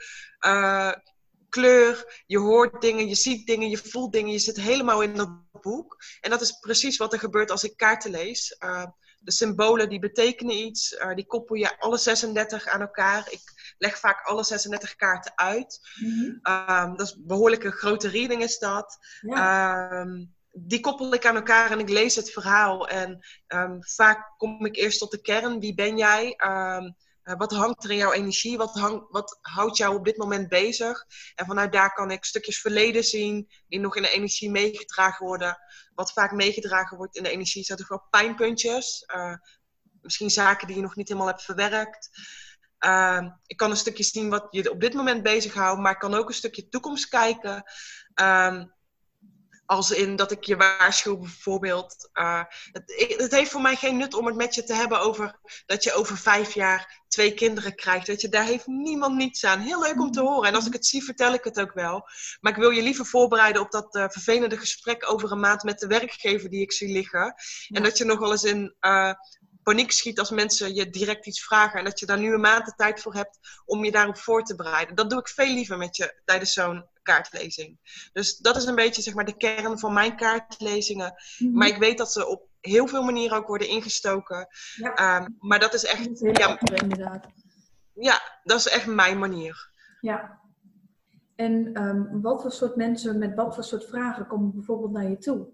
kleur, 1.49 2.23
je 2.27 2.39
hoort 2.39 2.81
dingen, 2.81 3.09
je 3.09 3.15
ziet 3.15 3.47
dingen, 3.47 3.71
je 3.71 3.79
voelt 3.79 4.13
dingen, 4.13 4.33
je 4.33 4.39
zit 4.39 4.57
helemaal 4.57 5.03
in 5.03 5.15
dat 5.15 5.29
boek. 5.61 5.97
En 6.21 6.31
dat 6.31 6.41
is 6.41 6.53
precies 6.53 6.97
wat 6.97 7.13
er 7.13 7.19
gebeurt 7.19 7.51
als 7.51 7.65
ik 7.65 7.77
kaarten 7.77 8.11
lees. 8.11 8.57
Uh, 8.65 8.85
de 9.19 9.33
symbolen 9.33 9.89
die 9.89 9.99
betekenen 9.99 10.57
iets, 10.57 10.93
uh, 10.93 11.15
die 11.15 11.27
koppel 11.27 11.57
je 11.57 11.81
alle 11.81 11.99
36 11.99 12.67
aan 12.67 12.81
elkaar. 12.81 13.27
Ik 13.31 13.75
leg 13.79 13.99
vaak 13.99 14.27
alle 14.27 14.45
36 14.45 14.97
kaarten 14.97 15.33
uit. 15.37 15.81
Mm 16.01 16.11
-hmm. 16.11 16.41
um, 16.53 16.97
dat 16.97 17.07
is 17.07 17.13
een 17.13 17.27
behoorlijke 17.27 17.71
grote 17.71 18.09
reading 18.09 18.43
is 18.43 18.59
dat. 18.59 18.99
Ja. 19.21 19.91
Um, 20.01 20.35
die 20.59 20.81
koppel 20.81 21.15
ik 21.15 21.27
aan 21.27 21.37
elkaar 21.37 21.71
en 21.71 21.79
ik 21.79 21.89
lees 21.89 22.17
het 22.17 22.31
verhaal. 22.31 22.89
En 22.89 23.27
um, 23.49 23.79
vaak 23.81 24.35
kom 24.37 24.67
ik 24.67 24.77
eerst 24.77 24.99
tot 24.99 25.11
de 25.11 25.21
kern. 25.21 25.61
Wie 25.61 25.75
ben 25.75 25.97
jij? 25.97 26.35
Uh, 27.27 27.37
wat 27.37 27.53
hangt 27.53 27.85
er 27.85 27.91
in 27.91 27.97
jouw 27.97 28.13
energie? 28.13 28.57
Wat, 28.57 29.07
wat 29.11 29.39
houdt 29.41 29.77
jou 29.77 29.97
op 29.97 30.05
dit 30.05 30.17
moment 30.17 30.49
bezig? 30.49 31.05
En 31.35 31.47
vanuit 31.47 31.73
daar 31.73 31.93
kan 31.93 32.11
ik 32.11 32.25
stukjes 32.25 32.61
verleden 32.61 33.05
zien 33.05 33.49
die 33.69 33.81
nog 33.81 33.97
in 33.97 34.03
de 34.03 34.11
energie 34.11 34.51
meegedragen 34.51 35.27
worden. 35.27 35.59
Wat 35.95 36.13
vaak 36.13 36.33
meegedragen 36.33 36.97
wordt 36.97 37.17
in 37.17 37.23
de 37.23 37.31
energie 37.31 37.65
zijn 37.65 37.79
toch 37.79 37.89
wel 37.89 38.07
pijnpuntjes. 38.11 39.05
Uh, 39.15 39.35
misschien 40.01 40.31
zaken 40.31 40.67
die 40.67 40.77
je 40.77 40.83
nog 40.83 40.97
niet 40.97 41.09
helemaal 41.09 41.29
hebt 41.29 41.43
verwerkt. 41.43 42.09
Uh, 42.81 43.27
ik 43.47 43.57
kan 43.57 43.71
een 43.71 43.77
stukje 43.77 44.03
zien 44.03 44.31
wat 44.31 44.47
je 44.51 44.71
op 44.71 44.81
dit 44.81 44.95
moment 44.95 45.23
bezighoudt, 45.23 45.81
maar 45.81 45.93
ik 45.93 45.99
kan 45.99 46.15
ook 46.15 46.29
een 46.29 46.35
stukje 46.35 46.69
toekomst 46.69 47.09
kijken. 47.09 47.63
Uh, 48.21 48.63
als 49.67 49.91
in 49.91 50.17
dat 50.17 50.31
ik 50.31 50.45
je 50.45 50.57
waarschuw 50.57 51.17
bijvoorbeeld. 51.17 52.09
Uh, 52.15 52.43
het, 52.73 53.17
het, 53.17 53.33
heeft 53.33 53.51
voor 53.51 53.61
mij 53.61 53.77
geen 53.77 53.97
nut 53.97 54.15
om 54.15 54.27
het 54.27 54.37
met 54.37 54.55
je 54.55 54.65
te 54.65 54.75
hebben 54.75 55.01
over 55.01 55.39
dat 55.67 55.85
je 55.85 55.93
over 55.93 56.19
vijf 56.19 56.55
jaar 56.55 57.05
twee 57.09 57.35
kinderen 57.35 57.75
krijgt. 57.75 58.07
Weet 58.07 58.21
je, 58.21 58.29
daar 58.29 58.45
heeft 58.45 58.67
niemand 58.67 59.17
niets 59.17 59.45
aan. 59.45 59.61
Heel 59.61 59.83
leuk 59.83 60.01
om 60.01 60.11
te 60.11 60.21
horen. 60.21 60.49
En 60.49 60.55
als 60.55 60.67
ik 60.67 60.73
het 60.73 60.87
zie, 60.87 61.05
vertel 61.05 61.33
ik 61.33 61.45
het 61.45 61.61
ook 61.61 61.73
wel. 61.73 62.09
Maar 62.41 62.53
ik 62.53 62.59
wil 62.59 62.71
je 62.71 62.83
liever 62.83 63.07
voorbereiden 63.07 63.63
op 63.63 63.71
dat 63.71 63.95
uh, 63.95 64.09
vervelende 64.09 64.57
gesprek 64.57 65.13
over 65.13 65.33
een 65.33 65.41
maand 65.41 65.63
met 65.63 65.79
de 65.79 65.87
werkgever 65.87 66.51
die 66.51 66.61
ik 66.61 66.73
zie 66.73 66.93
liggen. 66.93 67.21
Ja. 67.21 67.77
En 67.77 67.83
dat 67.83 67.99
je 67.99 68.05
nog 68.05 68.19
wel 68.19 68.31
eens 68.31 68.45
in 68.45 68.75
uh, 68.81 69.13
paniek 69.63 69.93
schiet 69.93 70.19
als 70.19 70.31
mensen 70.31 70.75
je 70.75 70.91
direct 70.91 71.27
iets 71.27 71.45
vragen. 71.45 71.79
En 71.79 71.85
dat 71.85 71.99
je 71.99 72.07
daar 72.07 72.19
nu 72.19 72.33
een 72.33 72.41
maand 72.41 72.67
de 72.67 72.75
tijd 72.77 73.01
voor 73.01 73.15
hebt 73.15 73.39
om 73.65 73.85
je 73.85 73.91
daarop 73.91 74.19
voor 74.19 74.43
te 74.43 74.55
bereiden. 74.55 74.95
Dat 74.95 75.11
doe 75.11 75.19
ik 75.19 75.29
veel 75.29 75.55
liever 75.55 75.77
met 75.79 75.97
je 75.97 76.21
tijdens 76.25 76.53
zo'n 76.53 76.85
kaartlezing. 77.07 77.79
Dus 78.13 78.37
dat 78.37 78.57
is 78.57 78.65
een 78.65 78.75
beetje 78.75 79.03
zeg 79.03 79.15
maar, 79.15 79.25
de 79.25 79.37
kern 79.37 79.79
van 79.79 79.93
mijn 79.93 80.17
kaartlezingen. 80.17 81.15
Mm 81.39 81.49
-hmm. 81.49 81.59
Maar 81.59 81.69
ik 81.69 81.79
weet 81.79 81.99
dat 81.99 82.13
ze 82.13 82.27
op 82.27 82.49
heel 82.61 82.87
veel 82.87 83.03
manieren 83.03 83.37
ook 83.37 83.47
worden 83.47 83.69
ingestoken. 83.69 84.49
Ja. 84.77 85.21
Um, 85.21 85.37
maar 85.39 85.59
dat 85.59 85.75
is 85.75 85.85
echt. 85.85 86.05
Dat 86.05 86.23
is 86.23 86.39
ja, 86.39 86.59
inderdaad. 86.61 87.27
ja, 87.93 88.21
dat 88.43 88.59
is 88.59 88.69
echt 88.69 88.87
mijn 88.87 89.19
manier. 89.19 89.71
Ja. 90.01 90.41
En 91.37 91.83
um, 91.83 92.23
wat 92.23 92.43
voor 92.43 92.53
soort 92.53 92.77
mensen 92.77 93.19
met 93.19 93.35
wat 93.35 93.55
voor 93.55 93.65
soort 93.65 93.85
vragen 93.85 94.27
komen 94.27 94.53
bijvoorbeeld 94.55 94.93
naar 94.93 95.09
je 95.09 95.19
toe? 95.19 95.47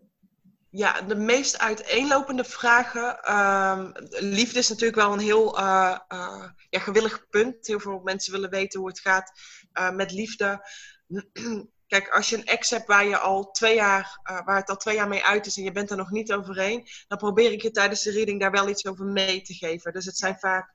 Ja, 0.75 1.00
de 1.00 1.14
meest 1.14 1.59
uiteenlopende 1.59 2.45
vragen. 2.45 3.35
Um, 3.35 3.93
liefde 4.09 4.59
is 4.59 4.69
natuurlijk 4.69 4.97
wel 4.97 5.12
een 5.12 5.19
heel 5.19 5.59
uh, 5.59 5.99
uh, 6.09 6.45
ja, 6.71 6.79
gewillig 6.79 7.29
punt. 7.29 7.67
Heel 7.67 7.81
veel 7.81 8.00
mensen 8.05 8.33
willen 8.33 8.50
weten 8.50 8.81
hoe 8.81 8.88
het 8.88 9.00
gaat 9.00 9.33
uh, 9.79 9.91
met 9.91 10.12
liefde. 10.12 10.69
Kijk, 11.87 12.09
als 12.09 12.29
je 12.29 12.37
een 12.37 12.45
ex 12.45 12.71
hebt 12.71 12.87
waar, 12.87 13.05
je 13.05 13.19
al 13.19 13.50
twee 13.50 13.75
jaar, 13.75 14.21
waar 14.45 14.57
het 14.57 14.69
al 14.69 14.76
twee 14.76 14.95
jaar 14.95 15.09
mee 15.09 15.25
uit 15.25 15.47
is 15.47 15.57
en 15.57 15.62
je 15.62 15.73
bent 15.73 15.91
er 15.91 15.97
nog 15.97 16.11
niet 16.11 16.33
overheen, 16.33 16.87
dan 17.09 17.19
probeer 17.19 17.52
ik 17.52 17.62
je 17.62 17.71
tijdens 17.71 18.02
de 18.02 18.11
reading 18.11 18.41
daar 18.41 18.50
wel 18.50 18.69
iets 18.69 18.87
over 18.87 19.05
mee 19.05 19.43
te 19.43 19.55
geven. 19.55 19.93
Dus 19.93 20.05
het 20.05 20.17
zijn 20.17 20.38
vaak 20.38 20.75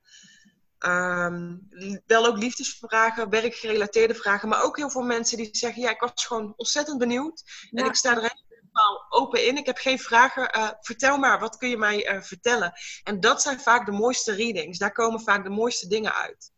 um, 0.78 1.68
wel 2.06 2.26
ook 2.26 2.36
liefdesvragen, 2.36 3.30
werkgerelateerde 3.30 4.14
vragen, 4.14 4.48
maar 4.48 4.62
ook 4.62 4.76
heel 4.76 4.90
veel 4.90 5.02
mensen 5.02 5.36
die 5.36 5.48
zeggen, 5.52 5.82
ja, 5.82 5.90
ik 5.90 6.00
was 6.00 6.26
gewoon 6.26 6.52
ontzettend 6.56 6.98
benieuwd 6.98 7.42
ja. 7.70 7.82
en 7.82 7.88
ik 7.88 7.94
sta 7.94 8.16
er 8.16 8.46
helemaal 8.78 9.06
open 9.08 9.46
in. 9.46 9.56
Ik 9.56 9.66
heb 9.66 9.76
geen 9.76 9.98
vragen. 9.98 10.50
Uh, 10.56 10.70
vertel 10.80 11.18
maar, 11.18 11.40
wat 11.40 11.56
kun 11.56 11.68
je 11.68 11.76
mij 11.76 12.14
uh, 12.14 12.22
vertellen? 12.22 12.72
En 13.04 13.20
dat 13.20 13.42
zijn 13.42 13.60
vaak 13.60 13.86
de 13.86 13.92
mooiste 13.92 14.34
readings. 14.34 14.78
Daar 14.78 14.92
komen 14.92 15.20
vaak 15.20 15.44
de 15.44 15.50
mooiste 15.50 15.88
dingen 15.88 16.14
uit 16.14 16.52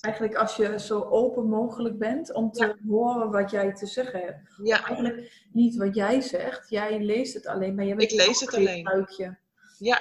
eigenlijk 0.00 0.34
als 0.34 0.56
je 0.56 0.80
zo 0.80 1.00
open 1.00 1.48
mogelijk 1.48 1.98
bent 1.98 2.32
om 2.32 2.52
te 2.52 2.66
ja. 2.66 2.76
horen 2.88 3.30
wat 3.30 3.50
jij 3.50 3.72
te 3.74 3.86
zeggen 3.86 4.20
hebt. 4.20 4.40
Ja. 4.62 4.84
Eigenlijk 4.86 5.46
niet 5.52 5.76
wat 5.76 5.94
jij 5.94 6.20
zegt, 6.20 6.70
jij 6.70 7.00
leest 7.00 7.34
het 7.34 7.46
alleen, 7.46 7.74
maar 7.74 7.84
je 7.84 7.94
bent 7.94 8.12
ik 8.12 8.18
lees 8.18 8.40
het 8.40 8.54
alleen. 8.54 8.82
luikje. 8.82 9.38
Ja. 9.78 10.00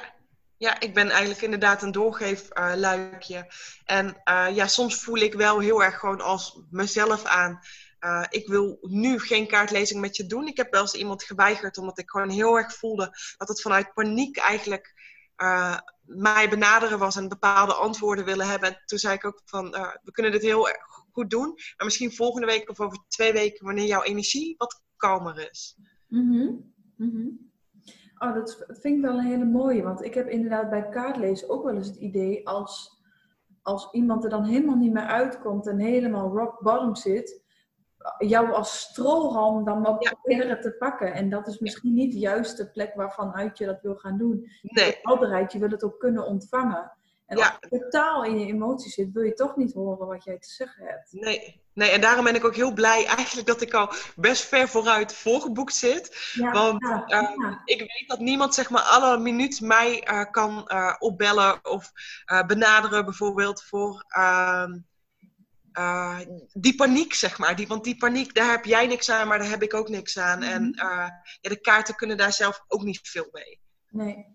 ja, 0.58 0.80
ik 0.80 0.94
ben 0.94 1.10
eigenlijk 1.10 1.42
inderdaad 1.42 1.82
een 1.82 1.92
doorgeefluikje. 1.92 3.38
Uh, 3.38 3.44
en 3.86 4.22
uh, 4.30 4.56
ja, 4.56 4.68
soms 4.68 5.04
voel 5.04 5.18
ik 5.18 5.34
wel 5.34 5.60
heel 5.60 5.84
erg 5.84 6.00
gewoon 6.00 6.22
als 6.22 6.62
mezelf 6.70 7.25
aan. 7.25 7.60
Uh, 8.05 8.25
ik 8.29 8.47
wil 8.47 8.77
nu 8.81 9.19
geen 9.19 9.47
kaartlezing 9.47 10.01
met 10.01 10.15
je 10.15 10.25
doen. 10.25 10.47
Ik 10.47 10.57
heb 10.57 10.71
wel 10.71 10.81
eens 10.81 10.93
iemand 10.93 11.24
geweigerd 11.24 11.77
omdat 11.77 12.00
ik 12.00 12.09
gewoon 12.09 12.29
heel 12.29 12.57
erg 12.57 12.74
voelde 12.74 13.12
dat 13.38 13.47
het 13.47 13.62
vanuit 13.62 13.93
paniek 13.93 14.38
eigenlijk 14.38 14.93
uh, 15.38 15.77
mij 16.01 16.50
benaderen 16.50 17.00
was 17.00 17.15
en 17.15 17.29
bepaalde 17.29 17.74
antwoorden 17.74 18.25
willen 18.25 18.47
hebben. 18.47 18.69
En 18.69 18.81
toen 18.85 19.00
zei 19.00 19.13
ik 19.13 19.25
ook 19.25 19.41
van, 19.45 19.75
uh, 19.75 19.95
we 20.03 20.12
kunnen 20.12 20.31
dit 20.31 20.41
heel 20.41 20.67
goed 21.12 21.29
doen. 21.29 21.47
Maar 21.47 21.85
misschien 21.85 22.13
volgende 22.13 22.47
week 22.47 22.69
of 22.69 22.79
over 22.79 22.97
twee 23.07 23.33
weken, 23.33 23.65
wanneer 23.65 23.85
jouw 23.85 24.03
energie 24.03 24.55
wat 24.57 24.83
kalmer 24.95 25.50
is. 25.50 25.77
Mm 26.07 26.74
-hmm. 26.97 27.53
Oh, 28.17 28.33
dat 28.33 28.65
vind 28.67 28.95
ik 28.97 29.01
wel 29.01 29.17
een 29.17 29.25
hele 29.25 29.45
mooie. 29.45 29.83
Want 29.83 30.03
ik 30.03 30.13
heb 30.13 30.27
inderdaad 30.27 30.69
bij 30.69 30.89
kaartlezen 30.89 31.50
ook 31.50 31.63
wel 31.63 31.75
eens 31.75 31.88
het 31.88 31.97
idee 31.97 32.47
als, 32.47 33.01
als 33.62 33.89
iemand 33.91 34.24
er 34.24 34.29
dan 34.29 34.43
helemaal 34.43 34.75
niet 34.75 34.93
meer 34.93 35.05
uitkomt 35.05 35.67
en 35.67 35.79
helemaal 35.79 36.38
rock 36.38 36.59
bottom 36.59 36.95
zit, 36.95 37.43
jou 38.17 38.51
als 38.51 38.79
strohalm 38.79 39.65
dan 39.65 39.81
maar 39.81 39.97
proberen 39.97 40.62
te 40.62 40.71
pakken. 40.71 41.13
En 41.13 41.29
dat 41.29 41.47
is 41.47 41.59
misschien 41.59 41.93
niet 41.93 42.12
de 42.12 42.19
juiste 42.19 42.71
plek 42.71 42.95
waarvan 42.95 43.33
uit 43.33 43.57
je 43.57 43.65
dat 43.65 43.81
wil 43.81 43.95
gaan 43.95 44.17
doen. 44.17 44.50
Nee. 44.62 45.00
Helderheid, 45.01 45.51
je 45.51 45.59
wil 45.59 45.69
het 45.69 45.83
ook 45.83 46.00
kunnen 46.00 46.25
ontvangen. 46.25 46.91
En 47.25 47.38
als 47.38 47.57
je 47.59 47.79
totaal 47.79 48.24
in 48.24 48.39
je 48.39 48.45
emoties 48.45 48.93
zit, 48.93 49.12
wil 49.12 49.24
je 49.24 49.33
toch 49.33 49.55
niet 49.55 49.74
horen 49.74 50.07
wat 50.07 50.24
jij 50.24 50.38
te 50.38 50.50
zeggen 50.50 50.85
hebt. 50.85 51.12
Nee, 51.12 51.62
nee 51.74 51.89
en 51.89 52.01
daarom 52.01 52.24
ben 52.24 52.35
ik 52.35 52.45
ook 52.45 52.55
heel 52.55 52.74
blij 52.74 53.05
eigenlijk 53.05 53.47
dat 53.47 53.62
ik 53.62 53.74
al 53.74 53.89
best 54.15 54.45
ver 54.45 54.67
vooruit 54.67 55.13
voorgeboekt 55.13 55.74
zit. 55.74 56.33
Want 56.51 56.83
uh, 56.83 57.57
ik 57.65 57.79
weet 57.79 58.03
dat 58.07 58.19
niemand 58.19 58.53
zeg 58.53 58.69
maar 58.69 58.81
alle 58.81 59.17
minuut 59.17 59.62
mij 59.62 60.07
uh, 60.12 60.31
kan 60.31 60.63
uh, 60.67 60.95
opbellen 61.00 61.65
of 61.65 61.91
benaderen 62.47 63.05
bijvoorbeeld 63.05 63.63
voor 63.63 64.05
ehm, 65.75 66.39
die 66.53 66.75
paniek 66.75 67.13
zeg 67.13 67.38
maar. 67.39 67.55
Die, 67.55 67.67
want 67.67 67.84
die 67.84 67.98
paniek, 67.98 68.34
daar 68.34 68.51
heb 68.51 68.65
jij 68.65 68.88
niks 68.88 69.12
aan, 69.12 69.27
maar 69.27 69.39
daar 69.39 69.50
heb 69.50 69.63
ik 69.63 69.74
ook 69.74 69.89
niks 69.89 70.17
aan. 70.20 70.41
En 70.44 70.62
Mhm. 70.62 70.88
ja, 70.88 71.22
de 71.41 71.62
kaarten 71.62 71.96
kunnen 71.96 72.17
daar 72.17 72.34
zelf 72.34 72.63
ook 72.67 72.84
niet 72.84 73.00
veel 73.03 73.27
mee. 73.32 73.60
Nee. 73.89 74.34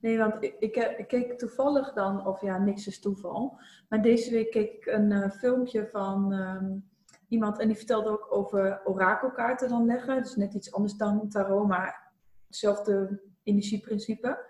Nee, 0.00 0.18
want 0.18 0.42
ik, 0.42 0.56
ik, 0.58 0.76
ik, 0.76 1.08
keek 1.08 1.38
toevallig 1.38 1.92
dan, 1.92 2.26
of 2.26 2.40
ja, 2.40 2.58
niks 2.58 2.86
is 2.86 3.00
toeval. 3.00 3.58
Maar 3.88 4.02
deze 4.02 4.30
week 4.30 4.50
keek 4.50 4.72
ik 4.72 4.86
een 4.86 5.10
uh, 5.10 5.30
filmpje 5.30 5.88
van 5.92 6.32
um, 6.32 6.90
iemand 7.28 7.58
en 7.58 7.68
die 7.68 7.76
vertelde 7.76 8.10
ook 8.10 8.26
over 8.30 8.80
orakelkaarten 8.84 9.68
dan 9.68 9.86
leggen. 9.86 10.22
Dus 10.22 10.36
net 10.36 10.54
iets 10.54 10.72
anders 10.72 10.94
dan 10.94 11.28
tarot, 11.28 11.68
maar 11.68 12.12
hetzelfde 12.46 13.22
energieprincipe. 13.42 14.46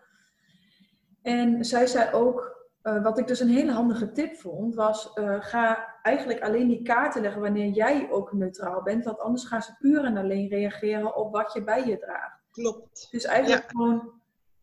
En 1.22 1.64
zij 1.64 1.86
zei 1.86 2.12
ook, 2.12 2.63
uh, 2.84 3.02
wat 3.02 3.18
ik 3.18 3.26
dus 3.26 3.40
een 3.40 3.48
hele 3.48 3.72
handige 3.72 4.12
tip 4.12 4.36
vond, 4.36 4.74
was 4.74 5.10
uh, 5.14 5.36
ga 5.40 5.94
eigenlijk 6.02 6.42
alleen 6.42 6.68
die 6.68 6.82
kaarten 6.82 7.22
leggen 7.22 7.40
wanneer 7.40 7.68
jij 7.68 8.10
ook 8.10 8.32
neutraal 8.32 8.82
bent. 8.82 9.04
Want 9.04 9.18
anders 9.18 9.44
gaan 9.44 9.62
ze 9.62 9.76
puur 9.78 10.04
en 10.04 10.16
alleen 10.16 10.48
reageren 10.48 11.16
op 11.16 11.32
wat 11.32 11.52
je 11.52 11.64
bij 11.64 11.86
je 11.86 11.98
draagt. 11.98 12.42
Klopt. 12.50 13.08
Dus 13.10 13.24
eigenlijk 13.24 13.62
ja. 13.62 13.68
gewoon 13.68 14.12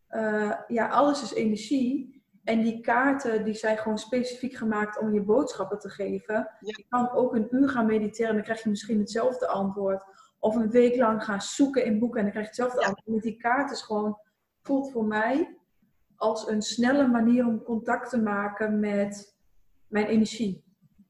uh, 0.09 0.53
ja, 0.67 0.87
alles 0.87 1.21
is 1.21 1.33
energie. 1.33 2.23
En 2.43 2.61
die 2.61 2.79
kaarten 2.79 3.43
die 3.43 3.53
zijn 3.53 3.77
gewoon 3.77 3.97
specifiek 3.97 4.53
gemaakt 4.53 4.99
om 4.99 5.13
je 5.13 5.21
boodschappen 5.21 5.79
te 5.79 5.89
geven. 5.89 6.35
Ja. 6.35 6.49
Je 6.59 6.85
kan 6.89 7.11
ook 7.11 7.35
een 7.35 7.47
uur 7.51 7.69
gaan 7.69 7.85
mediteren 7.85 8.29
en 8.29 8.35
dan 8.35 8.43
krijg 8.43 8.63
je 8.63 8.69
misschien 8.69 8.99
hetzelfde 8.99 9.47
antwoord. 9.47 10.03
Of 10.39 10.55
een 10.55 10.69
week 10.69 10.95
lang 10.95 11.23
gaan 11.23 11.41
zoeken 11.41 11.85
in 11.85 11.99
boeken 11.99 12.17
en 12.17 12.23
dan 12.23 12.33
krijg 12.33 12.45
je 12.45 12.51
hetzelfde 12.51 12.81
Ja. 12.81 12.87
antwoord. 12.87 13.15
Met 13.15 13.23
die 13.23 13.37
kaart 13.37 13.71
is 13.71 13.81
gewoon, 13.81 14.17
voelt 14.61 14.91
voor 14.91 15.05
mij 15.05 15.60
als 16.21 16.47
een 16.47 16.61
snelle 16.61 17.07
manier 17.07 17.45
om 17.45 17.63
contact 17.63 18.09
te 18.09 18.21
maken 18.21 18.79
met 18.79 19.35
mijn 19.87 20.05
energie. 20.05 20.63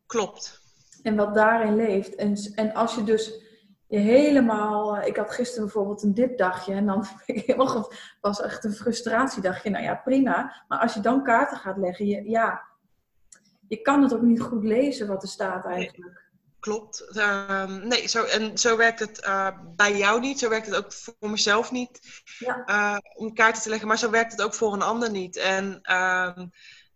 Klopt. 0.06 0.62
En 1.02 1.16
wat 1.16 1.34
daarin 1.34 1.76
leeft. 1.76 2.16
En, 2.16 2.36
en 2.56 2.74
als 2.74 2.96
je 2.96 3.04
dus 3.04 3.42
je 3.88 3.98
helemaal. 3.98 5.02
Ik 5.02 5.16
had 5.16 5.32
gisteren 5.32 5.64
bijvoorbeeld 5.64 6.04
een 6.04 6.14
dipdagje 6.14 6.74
en 6.74 6.86
dan 6.86 7.06
helemaal, 7.26 7.92
was 8.22 8.42
echt 8.42 8.64
een 8.64 8.74
frustratiedagje. 8.74 9.70
Nou 9.70 9.84
ja, 9.84 9.96
prima. 9.96 10.64
Maar 10.68 10.80
als 10.80 10.94
je 10.94 11.00
dan 11.00 11.24
kaarten 11.24 11.58
gaat 11.58 11.78
leggen, 11.78 12.06
je, 12.06 12.30
ja, 12.30 12.62
je 13.68 13.82
kan 13.82 14.02
het 14.02 14.14
ook 14.14 14.22
niet 14.22 14.42
goed 14.42 14.64
lezen 14.64 15.08
wat 15.08 15.24
er 15.24 15.30
staat 15.30 15.66
eigenlijk. 15.66 16.31
Klopt. 16.62 17.06
Uh, 17.12 17.66
nee, 17.66 18.08
zo, 18.08 18.24
en 18.24 18.58
zo 18.58 18.78
werkt 18.78 19.00
het 19.00 19.24
uh, 19.26 19.48
bij 19.76 19.98
jou 19.98 20.20
niet. 20.20 20.40
Zo 20.40 20.50
werkt 20.50 20.66
het 20.66 20.76
ook 20.76 20.94
voor 20.94 21.30
mezelf 21.30 21.72
niet. 21.72 22.00
Ja. 22.40 22.64
Uh, 22.66 22.98
om 23.16 23.34
kaarten 23.34 23.62
te 23.62 23.70
leggen. 23.70 23.88
Maar 23.88 23.98
zo 23.98 24.10
werkt 24.10 24.32
het 24.32 24.42
ook 24.42 24.54
voor 24.54 24.74
een 24.74 24.82
ander 24.82 25.12
niet. 25.12 25.38
En 25.38 25.80
ehm, 25.82 26.46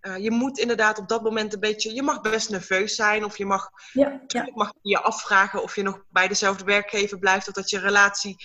uh, 0.01 0.17
je 0.17 0.31
moet 0.31 0.57
inderdaad 0.57 0.97
op 0.99 1.07
dat 1.07 1.23
moment 1.23 1.53
een 1.53 1.59
beetje, 1.59 1.93
je 1.93 2.01
mag 2.03 2.21
best 2.21 2.49
nerveus 2.49 2.95
zijn 2.95 3.23
of 3.23 3.37
je 3.37 3.45
mag, 3.45 3.69
ja, 3.91 4.21
ja. 4.27 4.49
mag 4.53 4.71
je 4.81 4.99
afvragen 4.99 5.63
of 5.63 5.75
je 5.75 5.83
nog 5.83 6.03
bij 6.09 6.27
dezelfde 6.27 6.63
werkgever 6.63 7.19
blijft 7.19 7.47
of 7.47 7.53
dat 7.53 7.69
je 7.69 7.79
relatie 7.79 8.35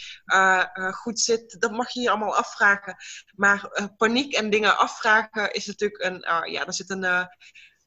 goed 0.90 1.20
zit. 1.20 1.56
Dat 1.58 1.72
mag 1.72 1.90
je 1.90 2.00
je 2.00 2.10
allemaal 2.10 2.36
afvragen. 2.36 2.96
Maar 3.34 3.90
paniek 3.96 4.34
en 4.34 4.50
dingen 4.50 4.78
afvragen 4.78 5.52
is 5.52 5.66
natuurlijk 5.66 6.02
een, 6.04 6.50
ja, 6.52 6.66
er 6.66 6.74
zit 6.74 6.90
een 6.90 7.28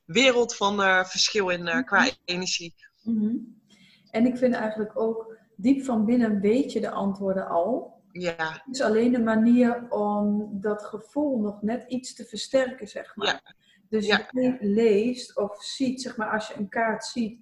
wereld 0.06 0.56
van 0.56 1.06
verschil 1.06 1.50
in 1.50 1.64
Mhm. 1.64 1.84
qua 1.84 2.10
energie. 2.26 2.76
Mm 3.04 3.20
-hmm. 3.20 3.62
En 4.12 4.26
ik 4.26 4.38
vind 4.38 4.54
eigenlijk 4.54 5.00
ook, 5.00 5.38
diep 5.56 5.84
van 5.84 6.06
binnen 6.06 6.40
weet 6.40 6.72
je 6.72 6.80
de 6.80 6.90
antwoorden 6.90 7.48
al. 7.48 8.02
Ja. 8.12 8.62
Het 8.66 8.76
is 8.76 8.82
alleen 8.82 9.16
een 9.16 9.24
manier 9.24 9.86
om 9.90 10.50
dat 10.52 10.84
gevoel 10.84 11.40
nog 11.40 11.62
net 11.62 11.84
iets 11.88 12.14
te 12.14 12.26
versterken, 12.26 12.88
zeg 12.88 13.16
maar. 13.16 13.28
Ja. 13.28 13.54
Dus 13.90 14.06
Ja. 14.06 14.28
je 14.30 14.58
leest 14.60 15.38
of 15.38 15.64
ziet, 15.64 16.02
zeg 16.02 16.18
maar, 16.18 16.30
als 16.30 16.48
je 16.48 16.58
een 16.58 16.70
kaart 16.70 17.06
ziet, 17.06 17.42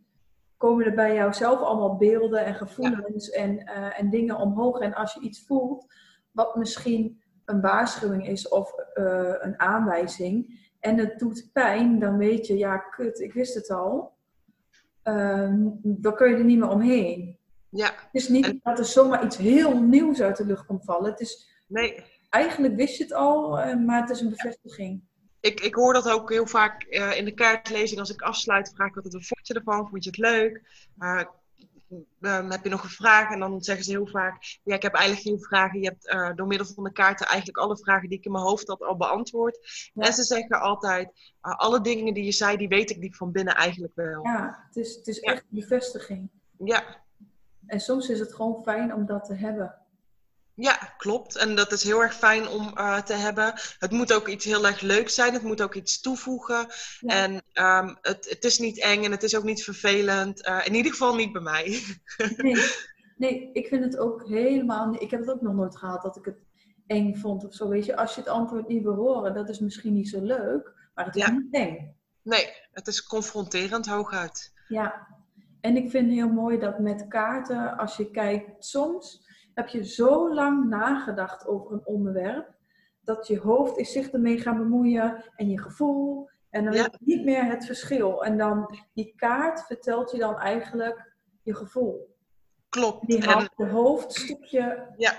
komen 0.57 0.85
er 0.85 0.93
bij 0.93 1.13
jou 1.13 1.33
zelf 1.33 1.59
allemaal 1.59 1.97
beelden 1.97 2.45
en 2.45 2.55
gevoelens 2.55 3.29
en, 3.29 3.51
uh, 3.51 3.99
en 3.99 4.09
dingen 4.09 4.37
omhoog. 4.37 4.79
En 4.79 4.93
als 4.93 5.13
je 5.13 5.19
iets 5.19 5.45
voelt, 5.45 5.93
wat 6.31 6.55
misschien 6.55 7.21
een 7.45 7.61
waarschuwing 7.61 8.27
is 8.27 8.47
of 8.47 8.73
uh, 8.93 9.33
een 9.39 9.59
aanwijzing, 9.59 10.59
en 10.79 10.97
het 10.97 11.19
doet 11.19 11.49
pijn, 11.53 11.99
dan 11.99 12.17
weet 12.17 12.47
je, 12.47 12.57
ja, 12.57 12.77
kut, 12.77 13.19
ik 13.19 13.33
wist 13.33 13.53
het 13.53 13.69
al. 13.69 14.13
Um, 15.03 15.79
dan 15.83 16.15
kun 16.15 16.29
je 16.29 16.35
er 16.35 16.43
niet 16.43 16.59
meer 16.59 16.69
omheen. 16.69 17.37
Ja. 17.69 17.85
Het 17.85 18.09
is 18.11 18.27
niet 18.27 18.45
En- 18.45 18.59
dat 18.63 18.79
er 18.79 18.85
zomaar 18.85 19.25
iets 19.25 19.37
heel 19.37 19.81
nieuws 19.81 20.21
uit 20.21 20.37
de 20.37 20.45
lucht 20.45 20.65
komt 20.65 20.85
vallen. 20.85 21.11
Het 21.11 21.19
is, 21.19 21.49
Nee, 21.67 22.03
eigenlijk 22.29 22.75
wist 22.75 22.97
je 22.97 23.03
het 23.03 23.13
al, 23.13 23.59
eh, 23.59 23.75
maar 23.77 24.01
het 24.01 24.09
is 24.09 24.19
een 24.21 24.29
bevestiging. 24.29 25.01
ik, 25.39 25.59
ik 25.59 25.75
hoor 25.75 25.93
dat 25.93 26.09
ook 26.09 26.29
heel 26.29 26.45
vaak 26.47 26.83
eh, 26.83 27.17
in 27.17 27.25
de 27.25 27.33
kaartlezing. 27.33 27.99
Als 27.99 28.09
ik 28.09 28.21
afsluit, 28.21 28.71
vraag 28.75 28.87
ik 28.89 28.95
altijd: 28.95 29.13
wat 29.13 29.25
vond 29.25 29.47
je 29.47 29.53
ervan? 29.53 29.87
Vond 29.89 30.03
je 30.03 30.09
het 30.09 30.19
leuk? 30.19 30.61
Uh, 30.99 31.21
dan 32.19 32.51
heb 32.51 32.63
je 32.63 32.69
nog 32.69 32.83
een 32.83 32.89
vraag 32.89 33.31
en 33.33 33.39
dan 33.39 33.61
zeggen 33.61 33.85
ze 33.85 33.91
heel 33.91 34.07
vaak: 34.07 34.59
Ja, 34.63 34.75
ik 34.75 34.81
heb 34.81 34.93
eigenlijk 34.93 35.27
geen 35.27 35.41
vragen. 35.41 35.79
Je 35.81 35.87
hebt 35.87 36.13
uh, 36.13 36.35
door 36.35 36.47
middel 36.47 36.67
van 36.67 36.83
de 36.83 36.91
kaarten 36.91 37.27
eigenlijk 37.27 37.57
alle 37.57 37.77
vragen 37.77 38.09
die 38.09 38.17
ik 38.17 38.25
in 38.25 38.31
mijn 38.31 38.43
hoofd 38.43 38.67
had 38.67 38.81
al 38.81 38.97
beantwoord. 38.97 39.89
Ja. 39.93 40.05
En 40.05 40.13
ze 40.13 40.23
zeggen 40.23 40.59
altijd: 40.61 41.07
uh, 41.07 41.55
Alle 41.55 41.81
dingen 41.81 42.13
die 42.13 42.23
je 42.25 42.31
zei, 42.31 42.57
die 42.57 42.67
weet 42.67 42.89
ik 42.89 43.01
diep 43.01 43.15
van 43.15 43.31
binnen 43.31 43.55
eigenlijk 43.55 43.95
wel. 43.95 44.23
Ja, 44.25 44.63
het 44.67 44.75
is, 44.75 44.95
het 44.95 45.07
is 45.07 45.19
Ja. 45.19 45.31
echt 45.31 45.45
bevestiging. 45.49 46.29
Ja, 46.57 46.83
En 47.65 47.79
soms 47.79 48.09
is 48.09 48.19
het 48.19 48.33
gewoon 48.33 48.63
fijn 48.63 48.93
om 48.93 49.05
dat 49.05 49.25
te 49.25 49.33
hebben. 49.33 49.75
Ja, 50.55 50.93
klopt. 50.97 51.35
En 51.35 51.55
dat 51.55 51.71
is 51.71 51.83
heel 51.83 52.01
erg 52.01 52.13
fijn 52.15 52.47
om 52.47 52.71
uh, 52.77 52.97
te 53.01 53.13
hebben. 53.13 53.53
Het 53.79 53.91
moet 53.91 54.13
ook 54.13 54.27
iets 54.27 54.45
heel 54.45 54.65
erg 54.65 54.81
leuks 54.81 55.15
zijn. 55.15 55.33
Het 55.33 55.43
moet 55.43 55.61
ook 55.61 55.75
iets 55.75 56.01
toevoegen. 56.01 56.67
Ja. 56.99 57.15
En 57.15 57.33
um, 57.85 57.97
het, 58.01 58.29
het 58.29 58.43
is 58.43 58.59
niet 58.59 58.81
eng 58.81 59.03
en 59.03 59.11
het 59.11 59.23
is 59.23 59.35
ook 59.35 59.43
niet 59.43 59.63
vervelend. 59.63 60.47
Uh, 60.47 60.65
in 60.65 60.75
ieder 60.75 60.91
geval 60.91 61.15
niet 61.15 61.31
bij 61.31 61.41
mij. 61.41 61.79
Nee, 62.37 62.55
nee, 63.17 63.49
ik 63.53 63.67
vind 63.67 63.83
het 63.83 63.97
ook 63.97 64.27
helemaal. 64.27 64.95
Ik 65.01 65.11
heb 65.11 65.19
het 65.19 65.29
ook 65.31 65.41
nog 65.41 65.53
nooit 65.53 65.77
gehad 65.77 66.01
dat 66.01 66.17
ik 66.17 66.25
het 66.25 66.39
eng 66.87 67.15
vond 67.15 67.45
of 67.45 67.53
zo. 67.53 67.69
Weet 67.69 67.85
je, 67.85 67.95
als 67.95 68.15
je 68.15 68.21
het 68.21 68.29
antwoord 68.29 68.67
niet 68.67 68.83
wil 68.83 68.95
horen, 68.95 69.33
dat 69.33 69.49
is 69.49 69.59
misschien 69.59 69.93
niet 69.93 70.09
zo 70.09 70.21
leuk, 70.21 70.73
maar 70.93 71.05
het 71.05 71.15
is 71.15 71.21
Ja. 71.21 71.31
niet 71.31 71.53
eng. 71.53 71.95
Nee, 72.21 72.49
het 72.71 72.87
is 72.87 73.03
confronterend 73.03 73.85
hooguit. 73.85 74.53
Ja, 74.67 75.07
en 75.61 75.75
ik 75.77 75.89
vind 75.89 76.11
heel 76.11 76.29
mooi 76.29 76.59
dat 76.59 76.79
met 76.79 77.07
kaarten, 77.07 77.77
als 77.77 77.97
je 77.97 78.11
kijkt, 78.11 78.65
soms 78.65 79.29
heb 79.53 79.67
je 79.67 79.85
zo 79.85 80.33
lang 80.33 80.69
nagedacht 80.69 81.47
over 81.47 81.71
een 81.71 81.85
onderwerp, 81.85 82.53
dat 83.03 83.27
je 83.27 83.39
hoofd 83.39 83.77
is 83.77 83.91
zich 83.91 84.09
ermee 84.09 84.39
gaan 84.39 84.57
bemoeien 84.57 85.23
en 85.35 85.49
je 85.49 85.59
gevoel. 85.59 86.29
En 86.49 86.63
dan 86.63 86.73
Ja. 86.73 86.81
weet 86.81 86.97
je 86.99 87.15
niet 87.15 87.25
meer 87.25 87.45
het 87.45 87.65
verschil. 87.65 88.23
En 88.23 88.37
dan 88.37 88.77
die 88.93 89.13
kaart 89.15 89.65
vertelt 89.65 90.11
je 90.11 90.17
dan 90.17 90.39
eigenlijk 90.39 91.15
je 91.41 91.55
gevoel. 91.55 92.15
Klopt. 92.69 93.07
Die 93.07 93.23
haalt 93.23 93.49
je 93.55 93.65
hoofdstukje 93.65 94.93
ja, 94.97 95.13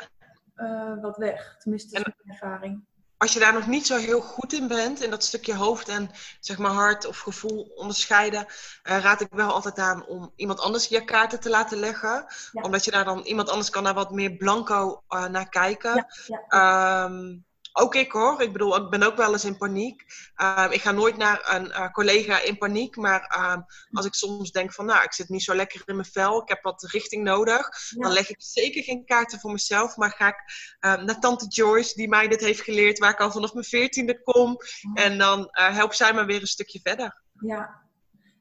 eh, 0.54 1.00
wat 1.00 1.16
weg. 1.16 1.56
Tenminste, 1.58 1.96
dat 1.96 2.06
is 2.06 2.14
mijn 2.24 2.38
ervaring. 2.38 2.84
Als 3.22 3.32
je 3.32 3.38
daar 3.38 3.52
nog 3.52 3.66
niet 3.66 3.86
zo 3.86 3.96
heel 3.96 4.20
goed 4.20 4.52
in 4.52 4.68
bent, 4.68 5.02
in 5.02 5.10
dat 5.10 5.24
stukje 5.24 5.54
hoofd 5.54 5.88
en 5.88 6.10
zeg 6.40 6.58
maar 6.58 6.70
hart 6.70 7.06
of 7.06 7.18
gevoel 7.18 7.72
onderscheiden, 7.74 8.46
eh, 8.82 8.98
raad 8.98 9.20
ik 9.20 9.28
wel 9.30 9.52
altijd 9.52 9.78
aan 9.78 10.06
om 10.06 10.32
iemand 10.36 10.60
anders 10.60 10.86
je 10.86 11.04
kaarten 11.04 11.40
te 11.40 11.50
laten 11.50 11.78
leggen. 11.78 12.24
Ja. 12.52 12.62
Omdat 12.62 12.84
je 12.84 12.90
daar 12.90 13.04
dan, 13.04 13.20
iemand 13.20 13.50
anders 13.50 13.70
kan 13.70 13.84
daar 13.84 13.94
wat 13.94 14.10
meer 14.10 14.36
blanco 14.36 15.02
eh, 15.08 15.26
naar 15.26 15.48
kijken. 15.48 15.94
Ja, 15.94 16.06
ja. 16.26 16.44
Ehm, 16.48 17.36
ook 17.72 17.94
ik 17.94 18.12
hoor. 18.12 18.42
Ik 18.42 18.52
bedoel, 18.52 18.76
ik 18.76 18.90
ben 18.90 19.02
ook 19.02 19.16
wel 19.16 19.32
eens 19.32 19.44
in 19.44 19.56
paniek. 19.56 20.04
Ehm, 20.34 20.70
ik 20.70 20.80
ga 20.80 20.90
nooit 20.90 21.16
naar 21.16 21.54
een 21.54 21.66
uh, 21.66 21.90
collega 21.90 22.40
in 22.40 22.58
paniek. 22.58 22.96
Maar 22.96 23.20
ehm, 23.20 23.60
als 23.92 24.06
ik 24.06 24.14
soms 24.14 24.50
denk 24.50 24.72
van, 24.72 24.86
nou, 24.86 25.02
ik 25.02 25.12
zit 25.12 25.28
niet 25.28 25.42
zo 25.42 25.54
lekker 25.54 25.82
in 25.84 25.94
mijn 25.96 26.08
vel. 26.08 26.42
Ik 26.42 26.48
heb 26.48 26.62
wat 26.62 26.82
richting 26.82 27.24
nodig. 27.24 27.68
Dan 27.96 28.12
leg 28.12 28.30
ik 28.30 28.36
zeker 28.38 28.82
geen 28.82 29.04
kaarten 29.04 29.40
voor 29.40 29.52
mezelf. 29.52 29.96
Maar 29.96 30.10
ga 30.10 30.28
ik 30.28 30.42
ehm, 30.78 31.04
naar 31.04 31.20
tante 31.20 31.46
Joyce, 31.46 31.94
die 31.94 32.08
mij 32.08 32.28
dit 32.28 32.40
heeft 32.40 32.60
geleerd. 32.60 32.98
Waar 32.98 33.10
ik 33.10 33.20
al 33.20 33.30
vanaf 33.30 33.52
mijn 33.52 33.64
veertiende 33.64 34.22
kom. 34.22 34.56
En 34.94 35.18
dan 35.18 35.38
uh, 35.40 35.74
helpt 35.74 35.96
zij 35.96 36.14
me 36.14 36.24
weer 36.24 36.40
een 36.40 36.46
stukje 36.46 36.80
verder. 36.82 37.22
Ja, 37.32 37.82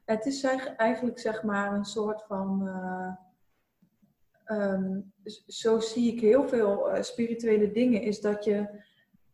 het 0.05 0.25
is 0.25 0.43
eigenlijk 0.77 1.19
zeg 1.19 1.43
maar 1.43 1.73
een 1.73 1.85
soort 1.85 2.23
van... 2.27 2.67
Uh... 2.67 3.11
zo 5.47 5.79
zie 5.79 6.13
ik 6.13 6.19
heel 6.19 6.47
veel 6.47 6.89
spirituele 7.01 7.71
dingen, 7.71 8.01
is 8.01 8.21
dat 8.21 8.43
je 8.43 8.89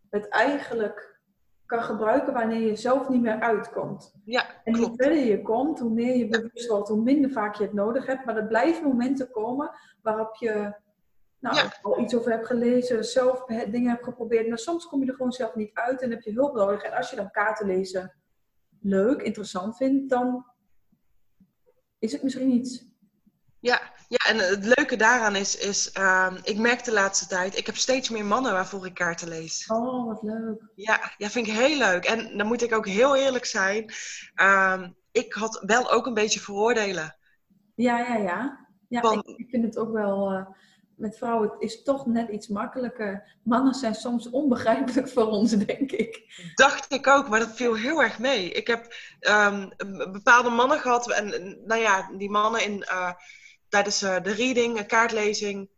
het 0.10 0.28
eigenlijk 0.28 1.20
kan 1.66 1.84
gebruiken 1.84 2.34
wanneer 2.34 2.62
je 2.62 2.76
zelf 2.76 3.10
niet 3.10 3.22
meer 3.22 3.40
uitkomt. 3.40 4.14
Ja, 4.26 4.64
en 4.64 4.76
hoe 4.76 4.94
verder 4.96 5.18
je 5.18 5.42
komt, 5.42 5.80
hoe 5.80 5.94
meer 5.94 6.16
je 6.16 6.28
bewust 6.28 6.68
wordt, 6.68 6.90
hoe 6.90 7.02
minder 7.02 7.32
vaak 7.32 7.56
je 7.56 7.64
het 7.64 7.74
nodig 7.74 8.06
hebt. 8.06 8.26
Maar 8.26 8.38
er 8.38 8.48
blijven 8.48 8.84
momenten 8.84 9.32
komen 9.32 9.72
waarop 10.02 10.36
je 10.36 10.74
nou, 11.40 11.70
al 11.82 12.00
iets 12.00 12.16
over 12.16 12.32
hebt 12.32 12.48
gelezen, 12.48 13.06
zelf 13.06 13.46
dingen 13.46 13.90
hebt 13.90 14.04
geprobeerd. 14.04 14.48
Maar 14.48 14.58
soms 14.58 14.86
kom 14.86 15.04
je 15.04 15.10
er 15.10 15.16
gewoon 15.16 15.32
zelf 15.32 15.56
niet 15.56 15.74
uit 15.74 16.02
en 16.02 16.10
heb 16.10 16.22
je 16.22 16.34
hulp 16.34 16.56
nodig. 16.56 16.84
En 16.84 16.94
als 16.94 17.10
je 17.10 17.16
dan 17.16 17.32
kaarten 17.32 17.68
lezen 17.68 18.14
leuk, 18.82 19.22
interessant 19.22 19.78
vindt, 19.78 20.10
dan 20.10 20.46
is 22.00 22.12
het 22.12 22.24
misschien 22.24 22.52
iets. 22.52 22.86
Ja, 23.60 23.82
ja, 24.08 24.18
en 24.30 24.38
het 24.38 24.66
leuke 24.76 24.96
daaraan 24.96 25.36
is, 25.36 25.58
is 25.58 25.92
uh, 25.98 26.34
ik 26.44 26.58
merk 26.58 26.84
de 26.84 26.94
laatste 26.94 27.28
tijd, 27.28 27.58
ik 27.58 27.66
heb 27.66 27.76
steeds 27.76 28.10
meer 28.10 28.26
mannen 28.26 28.52
waarvoor 28.52 28.86
ik 28.86 28.94
kaarten 28.94 29.28
lees. 29.28 29.68
Oh, 29.68 30.08
wat 30.08 30.22
leuk. 30.22 30.62
Ja, 30.76 31.12
ja 31.18 31.30
vind 31.30 31.48
ik 31.48 31.54
heel 31.54 31.78
leuk. 31.78 32.06
En 32.06 32.38
dan 32.38 32.48
moet 32.48 32.62
ik 32.62 32.74
ook 32.74 32.88
heel 32.88 33.16
eerlijk 33.16 33.46
zijn, 33.46 33.94
uh, 34.36 34.84
ik 35.12 35.34
had 35.34 35.64
wel 35.66 35.92
ook 35.92 36.06
een 36.06 36.14
beetje 36.14 36.40
veroordelen. 36.40 37.16
Ja, 37.76 38.00
ja, 38.00 38.16
ja. 38.16 38.66
Ja, 38.90 39.12
ik, 39.12 39.38
ik, 39.38 39.50
vind 39.50 39.64
het 39.64 39.78
ook 39.78 39.92
wel, 39.92 40.32
uh, 40.32 40.46
met 40.96 41.18
vrouwen 41.18 41.50
het 41.50 41.62
is 41.62 41.84
toch 41.84 42.06
net 42.06 42.30
iets 42.30 42.48
makkelijker. 42.48 43.38
Mannen 43.44 43.74
zijn 43.74 43.96
soms 43.96 44.30
onbegrijpelijk 44.30 45.10
voor 45.10 45.28
ons, 45.28 45.52
denk 45.52 45.92
ik. 45.92 46.22
Dacht 46.56 46.94
ik 46.94 47.08
ook, 47.08 47.30
maar 47.30 47.40
dat 47.40 47.56
viel 47.56 47.76
heel 47.76 48.04
erg 48.04 48.20
mee. 48.20 48.52
Ik 48.52 48.68
heb 48.68 48.94
um, 49.20 49.70
bepaalde 50.12 50.50
mannen 50.50 50.80
gehad 50.80 51.12
en 51.12 51.58
nou 51.66 51.82
ja, 51.82 52.10
die 52.18 52.30
mannen 52.30 52.64
in 52.64 52.84
eh, 52.84 53.12
tijdens 53.70 54.04
uh, 54.04 54.22
de 54.22 54.34
reading, 54.34 54.86
kaartlezing, 54.86 55.70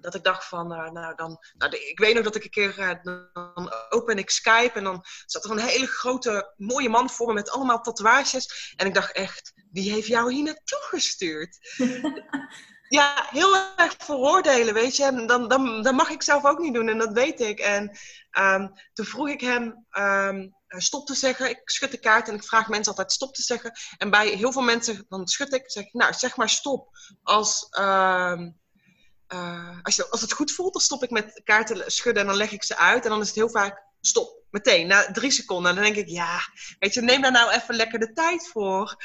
dat 0.00 0.14
ik 0.14 0.22
dacht 0.22 0.44
van, 0.44 0.72
uh, 0.72 0.90
nou 0.90 1.14
dan, 1.14 1.44
nou, 1.56 1.76
ik 1.76 1.98
weet 1.98 2.14
nog 2.14 2.24
dat 2.24 2.34
ik 2.34 2.44
een 2.44 2.50
keer, 2.50 2.78
uh, 2.78 2.92
dan 3.02 3.72
open 3.88 4.18
ik 4.18 4.30
Skype 4.30 4.78
en 4.78 4.84
dan 4.84 5.04
zat 5.26 5.44
er 5.44 5.50
een 5.50 5.58
hele 5.58 5.86
grote, 5.86 6.52
mooie 6.56 6.88
man 6.88 7.10
voor 7.10 7.26
me 7.26 7.32
met 7.32 7.50
allemaal 7.50 7.80
tatoeages. 7.80 8.74
En 8.76 8.86
ik 8.86 8.94
dacht 8.94 9.12
echt, 9.12 9.52
wie 9.70 9.92
heeft 9.92 10.06
jou 10.06 10.32
hier 10.32 10.44
naartoe 10.44 10.78
gestuurd? 10.80 11.58
ja, 12.92 13.26
heel 13.30 13.56
erg 13.76 13.94
veroordelen, 13.98 14.74
weet 14.74 14.96
je. 14.96 15.04
En 15.04 15.26
dan, 15.26 15.48
dan, 15.48 15.82
dan 15.82 15.94
mag 15.94 16.10
ik 16.10 16.22
zelf 16.22 16.44
ook 16.44 16.58
niet 16.58 16.74
doen 16.74 16.88
en 16.88 16.98
dat 16.98 17.12
weet 17.12 17.40
ik. 17.40 17.58
En 17.58 17.98
um, 18.38 18.72
toen 18.92 19.06
vroeg 19.06 19.28
ik 19.28 19.40
hem, 19.40 19.86
um, 19.98 20.54
eh, 20.66 20.80
stop 20.80 21.06
te 21.06 21.14
zeggen. 21.14 21.50
Ik 21.50 21.60
schud 21.64 21.90
de 21.90 21.98
kaart 21.98 22.28
en 22.28 22.34
ik 22.34 22.44
vraag 22.44 22.68
mensen 22.68 22.90
altijd 22.90 23.12
stop 23.12 23.34
te 23.34 23.42
zeggen. 23.42 23.72
En 23.98 24.10
bij 24.10 24.28
heel 24.28 24.52
veel 24.52 24.62
mensen, 24.62 25.06
dan 25.08 25.26
schud 25.26 25.52
ik, 25.52 25.70
zeg 25.70 25.84
ik, 25.84 25.92
nou, 25.92 26.12
zeg 26.12 26.36
maar 26.36 26.48
stop. 26.48 26.88
Als, 27.22 27.66
uh, 27.78 28.40
uh, 29.28 29.78
als, 29.82 30.10
als 30.10 30.20
het 30.20 30.32
goed 30.32 30.52
voelt, 30.52 30.72
dan 30.72 30.82
stop 30.82 31.02
ik 31.02 31.10
met 31.10 31.40
kaarten 31.44 31.92
schudden 31.92 32.22
en 32.22 32.28
dan 32.28 32.36
leg 32.36 32.52
ik 32.52 32.64
ze 32.64 32.76
uit. 32.76 33.04
En 33.04 33.10
dan 33.10 33.20
is 33.20 33.26
het 33.26 33.36
heel 33.36 33.50
vaak 33.50 33.82
stop. 34.00 34.41
Meteen, 34.52 34.86
na 34.86 35.12
drie 35.12 35.30
seconden. 35.30 35.74
dan 35.74 35.84
denk 35.84 35.96
ik, 35.96 36.08
ja, 36.08 36.40
weet 36.78 36.94
je, 36.94 37.02
neem 37.02 37.22
daar 37.22 37.32
nou 37.32 37.50
even 37.50 37.74
lekker 37.74 37.98
de 37.98 38.12
tijd 38.12 38.48
voor. 38.48 38.96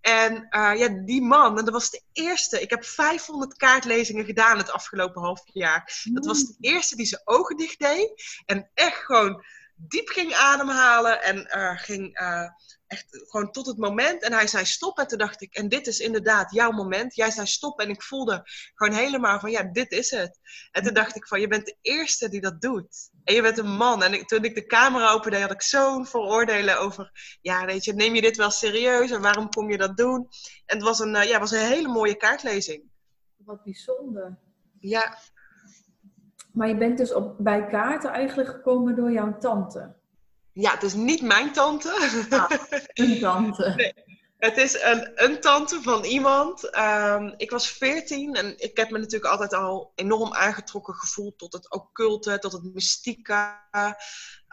En 0.00 0.46
uh, 0.50 0.72
ja, 0.76 0.88
die 0.88 1.22
man, 1.22 1.58
en 1.58 1.64
dat 1.64 1.74
was 1.74 1.90
de 1.90 2.02
eerste. 2.12 2.60
Ik 2.60 2.70
heb 2.70 2.84
500 2.84 3.56
kaartlezingen 3.56 4.24
gedaan 4.24 4.58
het 4.58 4.70
afgelopen 4.70 5.22
half 5.22 5.42
jaar. 5.52 6.02
Dat 6.12 6.26
was 6.26 6.46
de 6.46 6.56
eerste 6.60 6.96
die 6.96 7.06
zijn 7.06 7.22
ogen 7.24 7.56
dicht 7.56 7.78
deed. 7.78 8.42
En 8.46 8.70
echt 8.74 9.04
gewoon 9.04 9.44
diep 9.76 10.08
ging 10.08 10.34
ademhalen 10.34 11.22
en 11.22 11.36
uh, 11.56 11.78
ging 11.78 12.20
uh, 12.20 12.48
echt 12.86 13.06
gewoon 13.10 13.52
tot 13.52 13.66
het 13.66 13.78
moment. 13.78 14.22
En 14.22 14.32
hij 14.32 14.46
zei 14.46 14.64
stop 14.64 14.98
en 14.98 15.06
toen 15.06 15.18
dacht 15.18 15.42
ik, 15.42 15.54
en 15.54 15.68
dit 15.68 15.86
is 15.86 15.98
inderdaad 15.98 16.52
jouw 16.52 16.70
moment. 16.70 17.14
Jij 17.14 17.30
zei 17.30 17.46
stop 17.46 17.80
en 17.80 17.90
ik 17.90 18.02
voelde 18.02 18.42
gewoon 18.74 18.94
helemaal 18.94 19.40
van 19.40 19.50
ja, 19.50 19.62
dit 19.62 19.92
is 19.92 20.10
het. 20.10 20.38
En 20.72 20.82
toen 20.82 20.94
dacht 20.94 21.16
ik 21.16 21.26
van, 21.26 21.40
je 21.40 21.48
bent 21.48 21.66
de 21.66 21.76
eerste 21.82 22.28
die 22.28 22.40
dat 22.40 22.60
doet. 22.60 23.10
En 23.24 23.34
je 23.34 23.42
bent 23.42 23.58
een 23.58 23.76
man. 23.76 24.02
En 24.02 24.12
ik, 24.12 24.26
toen 24.26 24.44
ik 24.44 24.54
de 24.54 24.66
camera 24.66 25.12
opende, 25.12 25.40
had 25.40 25.50
ik 25.50 25.62
zo'n 25.62 26.06
vooroordelen 26.06 26.80
over, 26.80 27.38
ja 27.40 27.64
weet 27.64 27.84
je, 27.84 27.92
neem 27.92 28.14
je 28.14 28.20
dit 28.20 28.36
wel 28.36 28.50
serieus 28.50 29.10
en 29.10 29.20
waarom 29.20 29.48
kom 29.48 29.70
je 29.70 29.78
dat 29.78 29.96
doen? 29.96 30.28
En 30.66 30.76
het 30.76 30.82
was 30.82 30.98
een, 30.98 31.14
uh, 31.14 31.24
ja, 31.24 31.38
was 31.38 31.50
een 31.50 31.66
hele 31.66 31.88
mooie 31.88 32.16
kaartlezing. 32.16 32.82
Wat 33.36 33.64
bijzonder. 33.64 34.38
Ja, 34.80 35.18
maar 36.54 36.68
je 36.68 36.76
bent 36.76 36.98
dus 36.98 37.12
op, 37.12 37.34
bij 37.38 37.66
kaarten 37.66 38.10
eigenlijk 38.10 38.48
gekomen 38.48 38.96
door 38.96 39.12
jouw 39.12 39.38
tante. 39.38 39.94
Ja, 40.52 40.70
het 40.70 40.82
is 40.82 40.94
niet 40.94 41.22
mijn 41.22 41.52
tante. 41.52 41.90
Ah, 42.30 42.50
een 42.94 43.20
tante. 43.20 43.72
Nee, 43.76 43.92
het 44.44 44.56
is 44.56 44.82
een, 44.82 45.12
een 45.14 45.40
tante 45.40 45.82
van 45.82 46.04
iemand. 46.04 46.76
Um, 46.76 47.34
ik 47.36 47.50
was 47.50 47.68
veertien 47.68 48.34
en 48.34 48.58
ik 48.58 48.76
heb 48.76 48.90
me 48.90 48.98
natuurlijk 48.98 49.30
altijd 49.30 49.52
al 49.54 49.92
enorm 49.94 50.34
aangetrokken 50.34 50.94
gevoeld 50.94 51.38
tot 51.38 51.52
het 51.52 51.70
occulte, 51.70 52.38
tot 52.38 52.52
het 52.52 52.74
mystieke. 52.74 53.58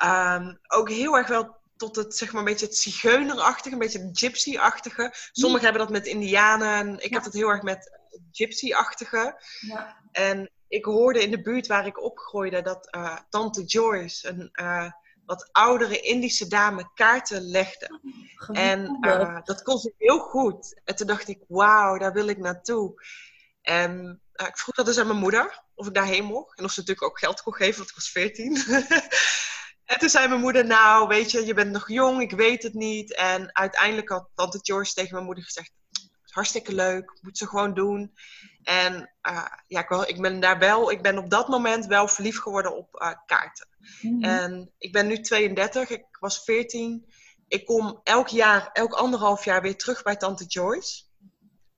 Um, 0.04 0.60
ook 0.68 0.90
heel 0.90 1.18
erg 1.18 1.28
wel 1.28 1.60
tot 1.76 1.96
het, 1.96 2.16
zeg 2.16 2.32
maar, 2.32 2.42
een 2.42 2.48
beetje 2.48 2.66
het 2.66 2.78
zigeunerachtige, 2.78 3.74
een 3.74 3.80
beetje 3.80 4.00
het 4.00 4.20
gypsy-achtige. 4.20 5.14
Sommigen 5.32 5.64
hebben 5.64 5.82
dat 5.82 5.92
met 5.92 6.06
indianen. 6.06 7.00
Ik 7.00 7.10
ja. 7.10 7.16
heb 7.16 7.24
het 7.24 7.34
heel 7.34 7.50
erg 7.50 7.62
met 7.62 8.00
gypsy-achtige. 8.32 9.42
Ja. 9.60 9.98
En 10.12 10.52
ik 10.68 10.86
hoorde 10.86 11.24
in 11.24 11.32
de 11.32 11.42
buurt 11.42 11.68
waar 11.68 11.86
ik 11.86 12.04
opgroeide 12.04 12.62
dat 12.62 12.88
uh, 12.96 13.18
tante 13.30 13.64
Joyce, 13.64 14.28
een 14.28 14.50
uh, 14.62 14.92
wat 15.26 15.50
oudere 15.52 16.00
Indische 16.00 16.48
dame, 16.48 16.90
kaarten 16.94 17.42
legde. 17.42 18.00
En 18.52 18.98
uh, 19.02 19.42
dat 19.44 19.64
kon 19.64 19.78
ze 19.78 19.94
heel 19.98 20.20
goed. 20.20 20.82
En 20.84 20.96
toen 20.96 21.08
dacht 21.08 21.28
ik, 21.28 21.44
wauw, 21.48 21.98
daar 21.98 22.14
wil 22.14 22.28
ik 22.28 22.38
naartoe. 22.38 23.04
En 23.62 24.22
ik 24.34 24.58
vroeg 24.58 24.76
dat 24.76 24.86
dus 24.86 24.98
aan 24.98 25.08
mijn 25.08 25.20
moeder, 25.20 25.64
of 25.74 25.88
ik 25.88 25.94
daarheen 25.94 26.26
mocht. 26.26 26.58
En 26.58 26.64
of 26.64 26.72
ze 26.72 26.80
natuurlijk 26.80 27.08
ook 27.08 27.20
geld 27.20 27.42
kon 27.42 27.54
geven, 27.54 27.78
want 27.78 27.90
ik 27.90 27.96
was 27.96 28.10
veertien. 28.10 28.56
en 29.92 30.00
toen 30.00 30.10
zei 30.10 30.28
mijn 30.28 30.40
moeder, 30.40 30.66
nou, 30.66 31.08
weet 31.08 31.32
je, 31.32 31.46
je 31.46 31.54
bent 31.54 31.72
nog 31.72 31.90
jong, 31.90 32.22
ik 32.22 32.32
weet 32.32 32.64
het 32.64 32.74
niet. 32.74 33.16
En 33.16 33.56
uiteindelijk 33.56 34.10
had 34.10 34.30
tante 34.36 34.60
Joyce 34.62 34.94
tegen 34.94 35.14
mijn 35.14 35.26
moeder 35.26 35.44
gezegd, 35.44 35.72
hartstikke 36.34 36.74
leuk, 36.74 37.20
moet 37.22 37.38
ze 37.38 37.48
gewoon 37.48 37.74
doen. 37.74 38.14
En 38.64 38.94
uh, 39.30 39.46
ja, 39.68 39.80
ik, 39.80 39.90
wel, 39.90 40.08
ik 40.08 40.22
ben 40.22 40.40
daar 40.40 40.60
wel, 40.60 40.92
ik 40.92 41.02
ben 41.02 41.18
op 41.18 41.30
dat 41.30 41.48
moment 41.48 41.86
wel 41.86 42.08
verliefd 42.08 42.40
geworden 42.40 42.78
op 42.78 43.02
uh, 43.02 43.12
kaarten. 43.26 43.68
Mm-hmm. 44.02 44.24
En 44.24 44.72
ik 44.78 44.92
ben 44.92 45.08
nu 45.08 45.22
32, 45.22 45.90
ik 45.90 46.06
was 46.20 46.44
14. 46.44 47.06
Ik 47.48 47.66
kom 47.66 48.00
elk 48.04 48.28
jaar, 48.28 48.70
elk 48.74 48.94
anderhalf 48.94 49.46
jaar 49.46 49.62
weer 49.62 49.78
terug 49.78 50.04
bij 50.04 50.16
Tante 50.16 50.46
Joyce. 50.46 51.04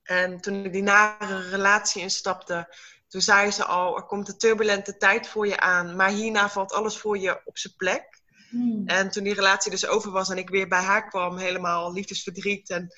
En 0.03 0.41
toen 0.41 0.65
ik 0.65 0.73
die 0.73 0.83
nare 0.83 1.49
relatie 1.49 2.01
instapte, 2.01 2.75
toen 3.07 3.21
zei 3.21 3.51
ze 3.51 3.65
al, 3.65 3.95
er 3.95 4.05
komt 4.05 4.27
een 4.27 4.37
turbulente 4.37 4.97
tijd 4.97 5.27
voor 5.27 5.47
je 5.47 5.59
aan, 5.59 5.95
maar 5.95 6.09
hierna 6.09 6.49
valt 6.49 6.73
alles 6.73 6.97
voor 6.97 7.17
je 7.17 7.41
op 7.45 7.57
zijn 7.57 7.73
plek. 7.77 8.21
Mm. 8.49 8.87
En 8.87 9.11
toen 9.11 9.23
die 9.23 9.33
relatie 9.33 9.71
dus 9.71 9.87
over 9.87 10.11
was 10.11 10.29
en 10.29 10.37
ik 10.37 10.49
weer 10.49 10.67
bij 10.67 10.81
haar 10.81 11.07
kwam, 11.07 11.37
helemaal 11.37 11.93
liefdesverdriet 11.93 12.69
en 12.69 12.93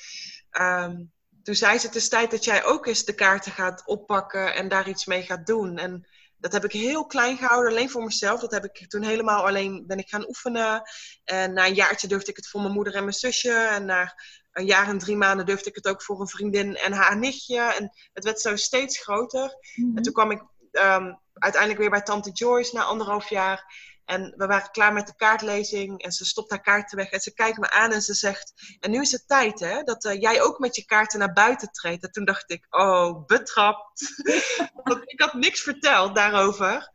um, 0.61 1.13
toen 1.45 1.55
zei 1.55 1.77
ze, 1.77 1.85
het 1.87 1.95
is 1.95 2.09
tijd 2.09 2.31
dat 2.31 2.43
jij 2.43 2.63
ook 2.63 2.85
eens 2.85 3.05
de 3.05 3.15
kaarten 3.15 3.51
gaat 3.51 3.83
oppakken 3.85 4.53
en 4.53 4.67
daar 4.67 4.89
iets 4.89 5.05
mee 5.05 5.21
gaat 5.21 5.45
doen. 5.45 5.77
En 5.77 6.07
dat 6.37 6.51
heb 6.51 6.63
ik 6.65 6.71
heel 6.71 7.05
klein 7.05 7.37
gehouden, 7.37 7.71
alleen 7.71 7.89
voor 7.89 8.03
mezelf. 8.03 8.39
Dat 8.39 8.51
heb 8.51 8.65
ik 8.65 8.89
toen 8.89 9.03
helemaal 9.03 9.45
alleen 9.45 9.83
ben 9.87 9.97
ik 9.97 10.09
gaan 10.09 10.27
oefenen. 10.27 10.81
En 11.23 11.53
na 11.53 11.65
een 11.65 11.73
jaartje 11.73 12.07
durfde 12.07 12.31
ik 12.31 12.35
het 12.35 12.47
voor 12.47 12.61
mijn 12.61 12.73
moeder 12.73 12.95
en 12.95 13.03
mijn 13.03 13.15
zusje. 13.15 13.53
En 13.53 13.85
na 13.85 14.15
een 14.51 14.65
jaar 14.65 14.87
en 14.87 14.97
drie 14.97 15.17
maanden 15.17 15.45
durfde 15.45 15.69
ik 15.69 15.75
het 15.75 15.87
ook 15.87 16.03
voor 16.03 16.19
een 16.19 16.27
vriendin 16.27 16.75
en 16.75 16.93
haar 16.93 17.17
nichtje. 17.17 17.61
En 17.61 17.91
het 18.13 18.23
werd 18.23 18.41
zo 18.41 18.55
steeds 18.55 18.99
groter. 18.99 19.57
En 19.95 20.01
toen 20.01 20.13
kwam 20.13 20.31
ik 20.31 20.41
um, 20.71 21.19
uiteindelijk 21.33 21.81
weer 21.81 21.89
bij 21.89 22.01
Tante 22.01 22.31
Joyce 22.31 22.75
na 22.75 22.83
anderhalf 22.83 23.29
jaar. 23.29 23.65
En 24.05 24.33
we 24.37 24.45
waren 24.45 24.71
klaar 24.71 24.93
met 24.93 25.07
de 25.07 25.15
kaartlezing 25.15 26.01
en 26.01 26.11
ze 26.11 26.25
stopt 26.25 26.49
haar 26.49 26.61
kaarten 26.61 26.97
weg 26.97 27.09
en 27.09 27.19
ze 27.19 27.33
kijkt 27.33 27.57
me 27.57 27.69
aan 27.69 27.91
en 27.91 28.01
ze 28.01 28.13
zegt: 28.13 28.53
En 28.79 28.91
nu 28.91 29.01
is 29.01 29.11
het 29.11 29.27
tijd 29.27 29.59
hè, 29.59 29.83
dat 29.83 30.05
uh, 30.05 30.21
jij 30.21 30.41
ook 30.41 30.59
met 30.59 30.75
je 30.75 30.85
kaarten 30.85 31.19
naar 31.19 31.33
buiten 31.33 31.71
treedt. 31.71 32.03
En 32.03 32.11
toen 32.11 32.25
dacht 32.25 32.51
ik: 32.51 32.65
Oh, 32.69 33.25
betrapt. 33.25 34.23
Want 34.83 35.01
ik 35.05 35.21
had 35.21 35.33
niks 35.33 35.61
verteld 35.61 36.15
daarover. 36.15 36.91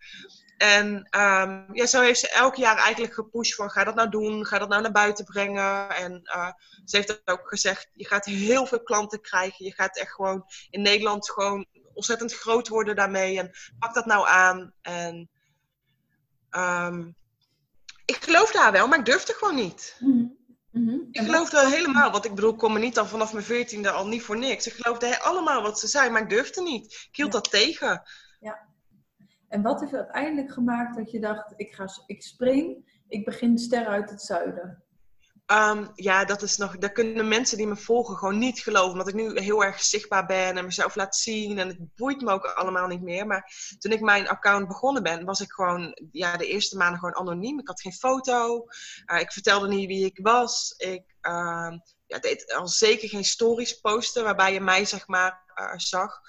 En 0.57 1.09
um, 1.21 1.67
ja, 1.73 1.87
zo 1.87 2.01
heeft 2.01 2.21
ze 2.21 2.31
elk 2.31 2.55
jaar 2.55 2.77
eigenlijk 2.77 3.15
gepusht 3.15 3.55
van 3.55 3.71
ga 3.71 3.85
dat 3.85 3.95
nou 3.95 4.09
doen, 4.09 4.47
ga 4.47 4.59
dat 4.59 4.69
nou 4.69 4.83
naar 4.83 4.93
buiten 4.93 5.25
brengen. 5.25 5.89
En 5.89 6.21
uh, 6.25 6.53
ze 6.85 6.97
heeft 6.97 7.23
ook 7.25 7.49
gezegd, 7.49 7.91
je 7.95 8.07
gaat 8.07 8.25
heel 8.25 8.67
veel 8.67 8.83
klanten 8.83 9.21
krijgen. 9.21 9.65
Je 9.65 9.75
gaat 9.75 9.99
echt 9.99 10.13
gewoon 10.13 10.45
in 10.71 10.83
Nederland 10.83 11.31
gewoon 11.31 11.67
ontzettend 11.95 12.35
groot 12.35 12.69
worden 12.69 12.97
daarmee. 12.97 13.39
En 13.39 13.51
pak 13.79 13.95
dat 13.95 14.07
nou 14.07 14.29
aan. 14.29 14.75
En 14.83 15.31
Um, 16.57 17.15
ik 18.05 18.17
geloofde 18.17 18.59
haar 18.59 18.73
wel, 18.73 18.89
maar 18.89 18.99
ik 18.99 19.05
durfde 19.05 19.33
gewoon 19.33 19.55
niet. 19.55 19.97
Mhm. 20.01 20.27
Mhm. 20.71 20.99
Ik 21.11 21.21
geloofde 21.21 21.69
helemaal, 21.69 22.11
want 22.11 22.25
ik 22.25 22.35
bedoel, 22.35 22.53
ik 22.53 22.59
kom 22.59 22.73
me 22.73 22.79
niet 22.79 22.99
al 22.99 23.07
vanaf 23.07 23.33
mijn 23.33 23.45
veertiende 23.45 23.91
al 23.91 24.07
niet 24.07 24.23
voor 24.23 24.39
niks. 24.39 24.67
Ik 24.67 24.73
geloofde 24.73 25.21
allemaal 25.21 25.63
wat 25.63 25.79
ze 25.79 25.87
zei, 25.87 26.11
maar 26.11 26.23
ik 26.23 26.29
durfde 26.31 26.63
niet. 26.63 26.85
Ik 26.85 27.17
hield 27.17 27.33
Ja. 27.33 27.41
dat 27.41 27.51
tegen. 27.51 28.03
En 29.49 29.63
wat 29.63 29.81
heeft 29.81 29.95
uiteindelijk 29.95 30.53
gemaakt 30.53 30.97
dat 30.97 31.11
je 31.11 31.21
dacht, 31.21 31.53
ik, 31.57 31.75
ga, 31.75 31.89
ik 32.07 32.23
spring, 32.23 32.91
ik 33.09 33.25
begin 33.25 33.59
ster 33.59 33.87
uit 33.87 34.11
het 34.11 34.23
zuiden? 34.23 34.85
Ehm, 35.51 35.87
ja, 35.95 36.25
dat 36.25 36.43
is 36.43 36.57
nog, 36.57 36.79
daar 36.79 36.93
kunnen 36.93 37.29
mensen 37.29 37.57
die 37.57 37.67
me 37.67 37.77
volgen 37.77 38.17
gewoon 38.17 38.39
niet 38.39 38.61
geloven. 38.61 38.91
Omdat 38.91 39.09
ik 39.09 39.15
nu 39.15 39.41
heel 39.41 39.65
erg 39.65 39.83
zichtbaar 39.83 40.27
ben 40.27 40.57
en 40.57 40.65
mezelf 40.65 40.95
laat 40.95 41.17
zien. 41.17 41.59
En 41.59 41.69
het 41.69 41.95
boeit 41.97 42.21
me 42.21 42.33
ook 42.33 42.45
allemaal 42.45 42.87
niet 42.87 43.03
meer. 43.03 43.27
Maar 43.27 43.53
toen 43.79 43.93
ik 43.93 44.01
mijn 44.01 44.29
account 44.29 44.69
begonnen 44.69 45.03
ben, 45.03 45.25
was 45.25 45.41
ik 45.41 45.53
gewoon 45.53 45.99
ja, 46.13 46.37
de 46.37 46.47
eerste 46.47 46.77
maanden 46.77 46.99
gewoon 46.99 47.17
anoniem. 47.17 47.59
Ik 47.59 47.69
had 47.69 47.81
geen 47.81 47.93
foto. 47.93 48.67
Eh, 49.05 49.21
ik 49.21 49.33
vertelde 49.33 49.69
niet 49.69 49.87
wie 49.87 50.05
ik 50.05 50.19
was. 50.23 50.75
Ik 50.77 51.05
ehm, 51.21 51.79
ja, 52.07 52.19
deed 52.19 52.55
al 52.55 52.69
zeker 52.69 53.09
geen 53.09 53.25
stories 53.25 53.81
posten 53.81 54.25
waarbij 54.25 54.53
je 54.53 54.61
mij 54.61 54.85
zeg 54.85 55.07
maar 55.07 55.43
eh, 55.55 55.73
zag. 55.77 56.21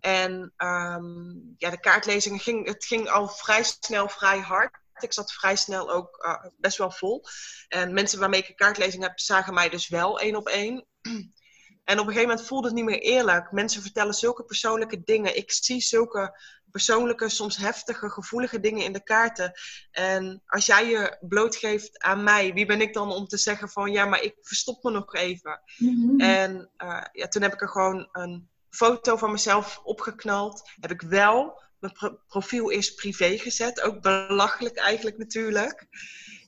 En 0.00 0.52
ehm, 0.56 1.34
ja, 1.56 1.70
de 1.70 1.80
kaartlezingen 1.80 2.40
ging, 2.40 2.66
het 2.66 2.84
ging 2.84 3.08
al 3.08 3.28
vrij 3.28 3.62
snel 3.62 4.08
vrij 4.08 4.38
hard. 4.38 4.81
Ik 5.02 5.12
zat 5.12 5.32
vrij 5.32 5.56
snel 5.56 5.90
ook 5.90 6.16
eh, 6.16 6.44
best 6.56 6.78
wel 6.78 6.90
vol. 6.90 7.24
En 7.68 7.92
mensen 7.92 8.18
waarmee 8.18 8.40
ik 8.40 8.48
een 8.48 8.54
kaartlezing 8.54 9.02
heb, 9.02 9.20
zagen 9.20 9.54
mij 9.54 9.68
dus 9.68 9.88
wel 9.88 10.20
één 10.20 10.36
op 10.36 10.48
één. 10.48 10.86
En 11.84 11.98
op 11.98 12.06
een 12.06 12.12
gegeven 12.12 12.28
moment 12.28 12.46
voelde 12.46 12.66
het 12.66 12.76
niet 12.76 12.84
meer 12.84 13.00
eerlijk. 13.00 13.52
Mensen 13.52 13.82
vertellen 13.82 14.14
zulke 14.14 14.44
persoonlijke 14.44 15.02
dingen. 15.04 15.36
Ik 15.36 15.52
zie 15.52 15.80
zulke 15.80 16.38
persoonlijke, 16.70 17.28
soms 17.28 17.56
heftige, 17.56 18.10
gevoelige 18.10 18.60
dingen 18.60 18.84
in 18.84 18.92
de 18.92 19.02
kaarten. 19.02 19.52
En 19.90 20.42
als 20.46 20.66
jij 20.66 20.86
je 20.86 21.16
blootgeeft 21.20 21.98
aan 21.98 22.22
mij, 22.22 22.52
wie 22.52 22.66
ben 22.66 22.80
ik 22.80 22.94
dan 22.94 23.12
om 23.12 23.26
te 23.26 23.36
zeggen 23.36 23.68
van 23.68 23.92
ja, 23.92 24.04
maar 24.04 24.22
ik 24.22 24.34
verstop 24.40 24.82
me 24.82 24.90
nog 24.90 25.14
even. 25.14 25.60
Mhm. 25.78 26.20
En 26.20 26.70
eh, 26.76 27.04
ja, 27.12 27.28
toen 27.28 27.42
heb 27.42 27.52
ik 27.52 27.60
er 27.60 27.68
gewoon 27.68 28.08
een 28.12 28.48
foto 28.70 29.16
van 29.16 29.32
mezelf 29.32 29.80
opgeknald. 29.84 30.70
Heb 30.80 30.90
ik 30.90 31.02
wel 31.02 31.62
mijn 31.82 31.94
pro- 31.94 32.18
profiel 32.28 32.70
eerst 32.70 32.96
privé 32.96 33.38
gezet. 33.38 33.80
Ook 33.80 34.02
belachelijk 34.02 34.76
eigenlijk 34.76 35.18
natuurlijk. 35.18 35.86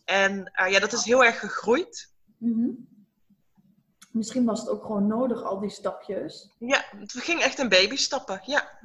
En 0.05 0.51
eh, 0.53 0.73
ja, 0.73 0.79
dat 0.81 0.93
is 0.93 1.05
heel 1.05 1.25
erg 1.25 1.39
gegroeid. 1.39 2.13
Mhm. 2.39 2.71
Misschien 4.11 4.45
was 4.45 4.61
het 4.61 4.69
ook 4.69 4.85
gewoon 4.85 5.07
nodig, 5.07 5.43
al 5.43 5.61
die 5.61 5.71
stapjes. 5.71 6.55
Ja, 6.59 6.85
het 6.97 7.13
ging 7.13 7.41
echt 7.41 7.59
een 7.59 7.69
babystappen. 7.69 8.41
Ja, 8.45 8.79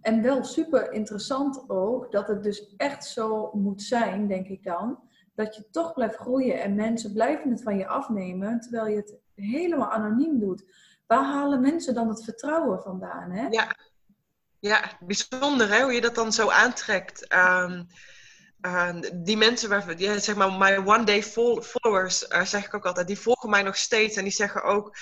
En 0.00 0.22
wel 0.22 0.44
super 0.44 0.92
interessant 0.92 1.64
ook 1.68 2.12
dat 2.12 2.28
het 2.28 2.42
dus 2.42 2.74
echt 2.76 3.04
zo 3.04 3.50
moet 3.52 3.82
zijn, 3.82 4.26
denk 4.26 4.46
ik 4.46 4.64
dan. 4.64 4.98
Dat 5.34 5.56
je 5.56 5.70
toch 5.70 5.94
blijft 5.94 6.16
groeien 6.16 6.62
en 6.62 6.74
mensen 6.74 7.12
blijven 7.12 7.50
het 7.50 7.62
van 7.62 7.76
je 7.76 7.86
afnemen 7.86 8.60
terwijl 8.60 8.86
je 8.86 8.96
het 8.96 9.14
helemaal 9.34 9.90
anoniem 9.90 10.38
doet. 10.38 10.64
Waar 11.06 11.24
halen 11.24 11.60
mensen 11.60 11.94
dan 11.94 12.08
het 12.08 12.24
vertrouwen 12.24 12.82
vandaan? 12.82 13.30
Hè? 13.30 13.46
ja. 13.46 13.76
Ja, 14.60 14.98
bijzonder 15.00 15.68
hè, 15.68 15.82
hoe 15.82 15.92
je 15.92 16.00
dat 16.00 16.14
dan 16.14 16.32
zo 16.32 16.48
aantrekt. 16.50 17.26
Ehm, 17.28 17.82
eh, 18.60 18.94
die 19.14 19.36
mensen, 19.36 19.68
waar, 19.68 19.98
ja, 19.98 20.18
zeg 20.18 20.34
maar, 20.36 20.52
my 20.52 20.76
one 20.76 21.04
day 21.04 21.22
fol- 21.22 21.62
followers, 21.62 22.28
eh, 22.28 22.44
zeg 22.44 22.64
ik 22.66 22.74
ook 22.74 22.86
altijd, 22.86 23.06
die 23.06 23.18
volgen 23.18 23.50
mij 23.50 23.62
nog 23.62 23.76
steeds. 23.76 24.16
En 24.16 24.22
die 24.24 24.32
zeggen 24.32 24.62
ook, 24.62 24.96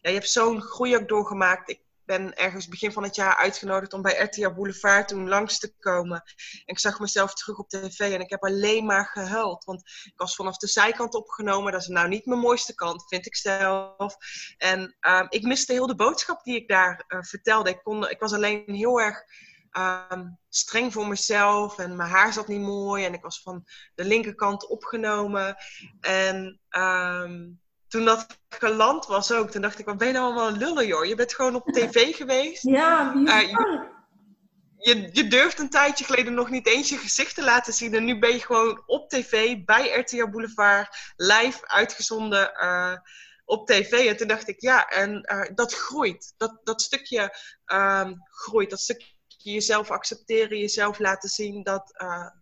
ja, 0.00 0.10
je 0.10 0.16
hebt 0.16 0.30
zo'n 0.30 0.60
groei 0.62 0.96
ook 0.96 1.08
doorgemaakt. 1.08 1.70
Ik 1.70 1.80
ben 2.08 2.34
ergens 2.34 2.68
begin 2.68 2.92
van 2.92 3.02
het 3.02 3.14
jaar 3.14 3.36
uitgenodigd 3.36 3.92
om 3.92 4.02
bij 4.02 4.18
RTL 4.18 4.50
Boulevard 4.50 5.08
toen 5.08 5.28
langs 5.28 5.58
te 5.58 5.74
komen. 5.78 6.16
En 6.16 6.62
ik 6.64 6.78
zag 6.78 7.00
mezelf 7.00 7.34
terug 7.34 7.58
op 7.58 7.68
tv 7.68 7.98
en 7.98 8.20
ik 8.20 8.30
heb 8.30 8.44
alleen 8.44 8.86
maar 8.86 9.06
gehuild. 9.06 9.64
Want 9.64 9.82
ik 10.04 10.12
was 10.16 10.34
vanaf 10.34 10.56
de 10.56 10.66
zijkant 10.66 11.14
opgenomen. 11.14 11.72
Dat 11.72 11.80
is 11.80 11.86
nou 11.86 12.08
niet 12.08 12.26
mijn 12.26 12.40
mooiste 12.40 12.74
kant, 12.74 13.08
vind 13.08 13.26
ik 13.26 13.36
zelf. 13.36 14.16
En 14.56 14.96
ehm, 15.00 15.26
ik 15.28 15.42
miste 15.42 15.72
heel 15.72 15.86
de 15.86 15.94
boodschap 15.94 16.44
die 16.44 16.56
ik 16.56 16.68
daar 16.68 17.04
eh, 17.06 17.22
vertelde. 17.22 17.70
Ik, 17.70 17.80
kon, 17.82 18.10
ik 18.10 18.20
was 18.20 18.32
alleen 18.32 18.62
heel 18.66 19.00
erg 19.00 19.22
ehm, 19.70 20.26
streng 20.48 20.92
voor 20.92 21.06
mezelf. 21.06 21.78
En 21.78 21.96
mijn 21.96 22.10
haar 22.10 22.32
zat 22.32 22.48
niet 22.48 22.60
mooi. 22.60 23.04
En 23.04 23.14
ik 23.14 23.22
was 23.22 23.42
van 23.42 23.64
de 23.94 24.04
linkerkant 24.04 24.68
opgenomen. 24.68 25.56
En 26.00 26.60
ehm, 26.68 27.50
toen 27.88 28.04
dat 28.04 28.26
geland 28.48 29.06
was 29.06 29.32
ook, 29.32 29.50
toen 29.50 29.62
dacht 29.62 29.78
ik, 29.78 29.84
wat 29.84 29.98
ben 29.98 30.06
je 30.06 30.12
nou 30.12 30.24
allemaal 30.24 30.48
een 30.48 30.58
lullen 30.58 30.86
joh. 30.86 31.04
Je 31.04 31.14
bent 31.14 31.34
gewoon 31.34 31.54
op 31.54 31.66
tv 31.66 32.14
geweest. 32.16 32.62
Ja, 32.62 33.14
Eh, 33.24 33.52
Je, 34.80 35.08
je 35.12 35.26
durft 35.28 35.58
een 35.58 35.70
tijdje 35.70 36.04
geleden 36.04 36.34
nog 36.34 36.50
niet 36.50 36.66
eens 36.66 36.88
je 36.88 36.96
gezicht 36.96 37.34
te 37.34 37.44
laten 37.44 37.72
zien. 37.72 37.94
En 37.94 38.04
nu 38.04 38.18
ben 38.18 38.32
je 38.32 38.40
gewoon 38.40 38.82
op 38.86 39.08
tv 39.08 39.64
bij 39.64 39.98
RTL 39.98 40.28
Boulevard 40.28 41.12
live 41.16 41.68
uitgezonden 41.68 42.54
eh, 42.54 42.92
op 43.44 43.66
tv. 43.66 43.92
En 43.92 44.16
toen 44.16 44.28
dacht 44.28 44.48
ik, 44.48 44.60
ja, 44.60 44.86
en 44.88 45.22
eh, 45.22 45.54
dat 45.54 45.74
groeit. 45.74 46.34
Dat, 46.36 46.60
dat 46.64 46.82
stukje 46.82 47.36
ehm, 47.64 48.14
groeit. 48.24 48.70
Dat 48.70 48.80
stukje 48.80 49.06
jezelf 49.36 49.90
accepteren, 49.90 50.58
jezelf 50.58 50.98
laten 50.98 51.28
zien, 51.28 51.62
dat 51.62 51.92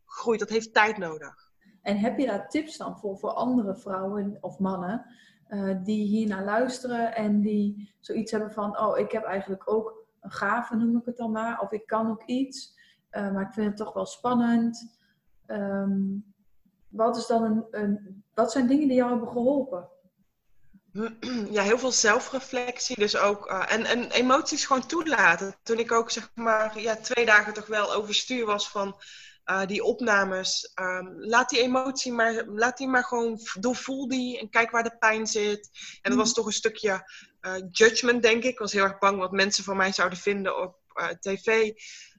groeit. 0.05 0.41
Dat 0.41 0.49
heeft 0.49 0.75
tijd 0.75 0.99
nodig. 0.99 1.35
En 1.83 1.97
heb 1.99 2.19
je 2.19 2.27
daar 2.27 2.49
tips 2.49 2.77
dan 2.77 2.99
voor, 2.99 3.19
voor 3.19 3.31
andere 3.31 3.77
vrouwen 3.77 4.39
of 4.41 4.59
mannen 4.59 5.07
eh, 5.47 5.75
die 5.83 6.05
hier 6.05 6.29
naar 6.29 6.45
luisteren 6.45 7.15
en 7.15 7.41
die 7.41 7.95
zoiets 8.01 8.31
hebben 8.31 8.53
van, 8.53 8.79
oh, 8.79 8.99
ik 8.99 9.13
heb 9.13 9.25
eigenlijk 9.25 9.71
ook 9.71 10.05
een 10.21 10.31
gave, 10.31 10.77
noem 10.77 10.97
ik 10.97 11.05
het 11.05 11.17
dan 11.17 11.31
maar, 11.31 11.61
of 11.61 11.73
ik 11.73 11.87
kan 11.87 12.11
ook 12.11 12.23
iets, 12.25 12.75
eh, 13.11 13.33
maar 13.33 13.43
ik 13.43 13.53
vind 13.53 13.67
het 13.67 13.77
toch 13.77 13.93
wel 13.93 14.07
spannend. 14.07 14.99
Ehm, 15.47 16.01
wat, 16.89 17.17
is 17.17 17.27
dan 17.27 17.43
een, 17.43 17.65
een, 17.71 18.23
wat 18.35 18.53
zijn 18.53 18.67
dingen 18.67 18.89
die 18.89 18.97
jou 18.97 19.11
hebben 19.11 19.29
geholpen? 19.29 19.89
ja, 21.57 21.63
heel 21.63 21.79
veel 21.79 21.93
zelfreflectie. 21.93 22.99
Dus 22.99 23.17
ook, 23.17 23.47
eh, 23.47 23.73
en, 23.73 23.85
en 23.85 24.11
emoties 24.11 24.67
gewoon 24.67 24.87
toelaten. 24.87 25.55
Toen 25.63 25.79
ik 25.79 25.93
ook 25.93 26.11
zeg 26.11 26.31
maar 26.35 26.81
ja, 26.81 26.97
twee 26.97 27.27
dagen 27.27 27.53
toch 27.53 27.67
wel 27.67 27.93
overstuur 27.93 28.47
was 28.47 28.71
van 28.71 28.97
eh, 29.47 29.67
die 29.67 29.85
opnames. 29.85 30.73
ehm, 30.75 31.07
laat 31.17 31.49
die 31.49 31.61
emotie 31.61 32.13
maar, 32.13 32.45
laat 32.47 32.77
die 32.79 32.89
maar 32.89 33.05
gewoon, 33.05 33.41
doorvoel 33.61 34.09
die 34.09 34.39
en 34.39 34.51
kijk 34.51 34.71
waar 34.71 34.83
de 34.83 34.97
pijn 34.99 35.27
zit. 35.27 35.71
En 36.03 36.11
dat 36.11 36.21
was 36.21 36.33
toch 36.33 36.47
een 36.47 36.53
stukje 36.53 37.11
eh, 37.41 37.55
judgment, 37.71 38.23
denk 38.23 38.43
ik. 38.43 38.51
Ik 38.51 38.59
was 38.59 38.73
heel 38.73 38.83
erg 38.83 38.99
bang 38.99 39.19
wat 39.19 39.33
mensen 39.33 39.65
van 39.65 39.77
mij 39.77 39.93
zouden 39.93 40.19
vinden 40.19 40.63
op 40.63 40.77
eh, 40.93 41.09
tv. 41.09 41.73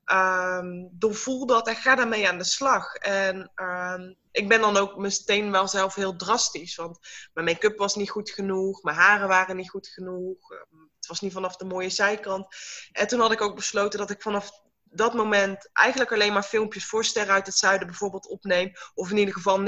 Ehm, 0.06 0.88
doorvoel 0.92 1.46
dat 1.46 1.68
en 1.68 1.76
ga 1.76 1.96
daarmee 1.96 2.28
aan 2.28 2.38
de 2.38 2.44
slag. 2.44 2.94
En 2.94 3.52
ehm, 3.56 4.13
ik 4.32 4.48
ben 4.48 4.62
dan 4.62 4.78
ook 4.78 4.98
meteen 4.98 5.52
wel 5.52 5.68
zelf 5.68 5.96
heel 5.96 6.16
drastisch. 6.16 6.76
Want 6.76 7.00
mijn 7.34 7.46
make-up 7.46 7.78
was 7.78 7.96
niet 7.96 8.10
goed 8.10 8.30
genoeg, 8.30 8.84
mijn 8.84 8.98
haren 8.98 9.28
waren 9.28 9.56
niet 9.56 9.70
goed 9.70 9.88
genoeg. 9.88 10.50
Het 10.96 11.08
was 11.08 11.22
niet 11.22 11.34
vanaf 11.34 11.56
de 11.56 11.66
mooie 11.66 11.90
zijkant. 11.90 12.48
En 12.92 13.08
toen 13.08 13.20
had 13.20 13.32
ik 13.32 13.42
ook 13.42 13.56
besloten 13.56 14.00
dat 14.00 14.10
ik 14.10 14.22
vanaf 14.22 14.66
dat 14.91 15.13
moment 15.13 15.69
eigenlijk 15.73 16.12
alleen 16.12 16.34
maar 16.34 16.43
filmpjes 16.43 16.86
voor 16.86 17.06
Sterren 17.06 17.34
uit 17.34 17.45
het 17.45 17.56
Zuiden 17.56 17.88
bijvoorbeeld 17.88 18.28
opneem. 18.28 18.71
Of 18.93 19.12
in 19.12 19.17
ieder 19.17 19.34
geval 19.34 19.60
90% 19.60 19.63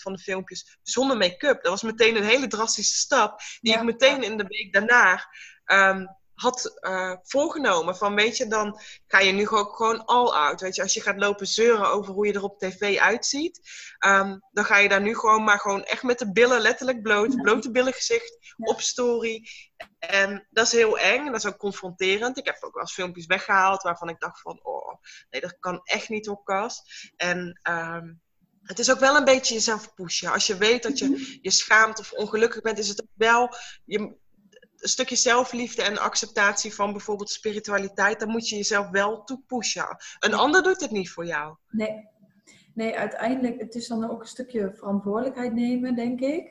van 0.00 0.12
de 0.12 0.18
filmpjes 0.18 0.78
zonder 0.82 1.16
make-up. 1.16 1.62
Dat 1.62 1.72
was 1.72 1.82
meteen 1.82 2.16
een 2.16 2.24
hele 2.24 2.46
drastische 2.46 2.96
stap. 2.96 3.40
Die 3.60 3.72
Ja. 3.72 3.78
ik 3.78 3.84
meteen 3.84 4.22
in 4.22 4.36
de 4.36 4.46
week 4.48 4.72
daarna 4.72 5.30
ehm, 5.64 6.06
had 6.44 6.78
eh, 6.80 7.14
voorgenomen. 7.22 7.96
Van 7.96 8.14
weet 8.14 8.36
je, 8.36 8.46
dan 8.46 8.80
ga 9.06 9.18
je 9.18 9.32
nu 9.32 9.48
ook 9.48 9.76
gewoon 9.76 10.04
all 10.04 10.28
out. 10.28 10.60
Weet 10.60 10.74
je, 10.74 10.82
als 10.82 10.94
je 10.94 11.00
gaat 11.00 11.18
lopen 11.18 11.46
zeuren 11.46 11.88
over 11.88 12.14
hoe 12.14 12.26
je 12.26 12.32
er 12.32 12.42
op 12.42 12.58
tv 12.58 12.98
uitziet. 12.98 13.60
ehm, 13.98 14.38
dan 14.52 14.64
ga 14.64 14.76
je 14.76 14.88
daar 14.88 15.00
nu 15.00 15.16
gewoon 15.16 15.44
maar 15.44 15.58
gewoon 15.58 15.84
echt 15.84 16.02
met 16.02 16.18
de 16.18 16.32
billen 16.32 16.60
letterlijk 16.60 17.02
bloot. 17.02 17.42
Blote 17.42 17.70
billen 17.70 17.92
gezicht 17.92 18.54
op 18.56 18.80
story. 18.80 19.48
En 19.98 20.46
dat 20.50 20.66
is 20.66 20.72
heel 20.72 20.98
eng 20.98 21.26
en 21.26 21.32
dat 21.32 21.44
is 21.44 21.46
ook 21.46 21.58
confronterend. 21.58 22.38
Ik 22.38 22.46
heb 22.46 22.56
ook 22.60 22.74
wel 22.74 22.82
eens 22.82 22.92
filmpjes 22.92 23.26
weggehaald 23.26 23.82
waarvan 23.82 24.08
ik 24.08 24.20
dacht 24.20 24.40
van... 24.40 24.60
Oh, 24.62 24.94
nee, 25.30 25.40
dat 25.40 25.56
kan 25.58 25.80
echt 25.84 26.08
niet 26.08 26.28
op 26.28 26.44
kast. 26.44 27.10
En 27.16 27.60
ehm, 27.62 28.12
het 28.62 28.78
is 28.78 28.90
ook 28.90 28.98
wel 28.98 29.16
een 29.16 29.24
beetje 29.24 29.54
jezelf 29.54 29.94
pushen. 29.94 30.32
Als 30.32 30.46
je 30.46 30.56
weet 30.56 30.82
dat 30.82 30.98
je 30.98 31.38
je 31.40 31.50
schaamt 31.50 31.98
of 31.98 32.12
ongelukkig 32.12 32.60
bent, 32.60 32.78
is 32.78 32.88
het 32.88 33.02
ook 33.02 33.12
wel... 33.14 33.56
Je, 33.84 34.22
een 34.84 34.90
stukje 34.90 35.16
zelfliefde 35.16 35.82
en 35.82 35.98
acceptatie 35.98 36.74
van 36.74 36.92
bijvoorbeeld 36.92 37.30
spiritualiteit, 37.30 38.20
dan 38.20 38.28
moet 38.28 38.48
je 38.48 38.56
jezelf 38.56 38.88
wel 38.90 39.24
toe 39.24 39.40
pushen. 39.46 39.96
Een 40.18 40.34
ander 40.34 40.62
doet 40.62 40.80
het 40.80 40.90
niet 40.90 41.10
voor 41.10 41.26
jou. 41.26 41.56
Nee. 41.70 42.08
nee, 42.74 42.98
uiteindelijk, 42.98 43.60
het 43.60 43.74
is 43.74 43.88
dan 43.88 44.10
ook 44.10 44.20
een 44.20 44.26
stukje 44.26 44.72
verantwoordelijkheid 44.74 45.52
nemen, 45.54 45.94
denk 45.94 46.20
ik. 46.20 46.46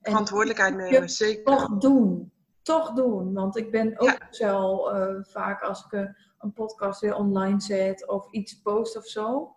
En 0.00 0.12
Verantwoordelijkheid 0.12 0.74
nemen, 0.76 1.08
zeker. 1.08 1.44
toch 1.44 1.68
doen. 1.78 2.32
Toch 2.62 2.92
doen. 2.92 3.32
Want 3.34 3.56
ik 3.56 3.70
ben 3.70 3.98
ook 3.98 4.08
Ja. 4.08 4.26
zo 4.30 4.86
eh, 4.88 5.14
vaak 5.22 5.62
als 5.62 5.84
ik 5.84 5.92
een, 5.92 6.16
een 6.38 6.52
podcast 6.52 7.00
weer 7.00 7.14
online 7.14 7.60
zet 7.60 8.08
of 8.08 8.30
iets 8.30 8.60
post 8.62 8.96
of 8.96 9.06
zo. 9.06 9.54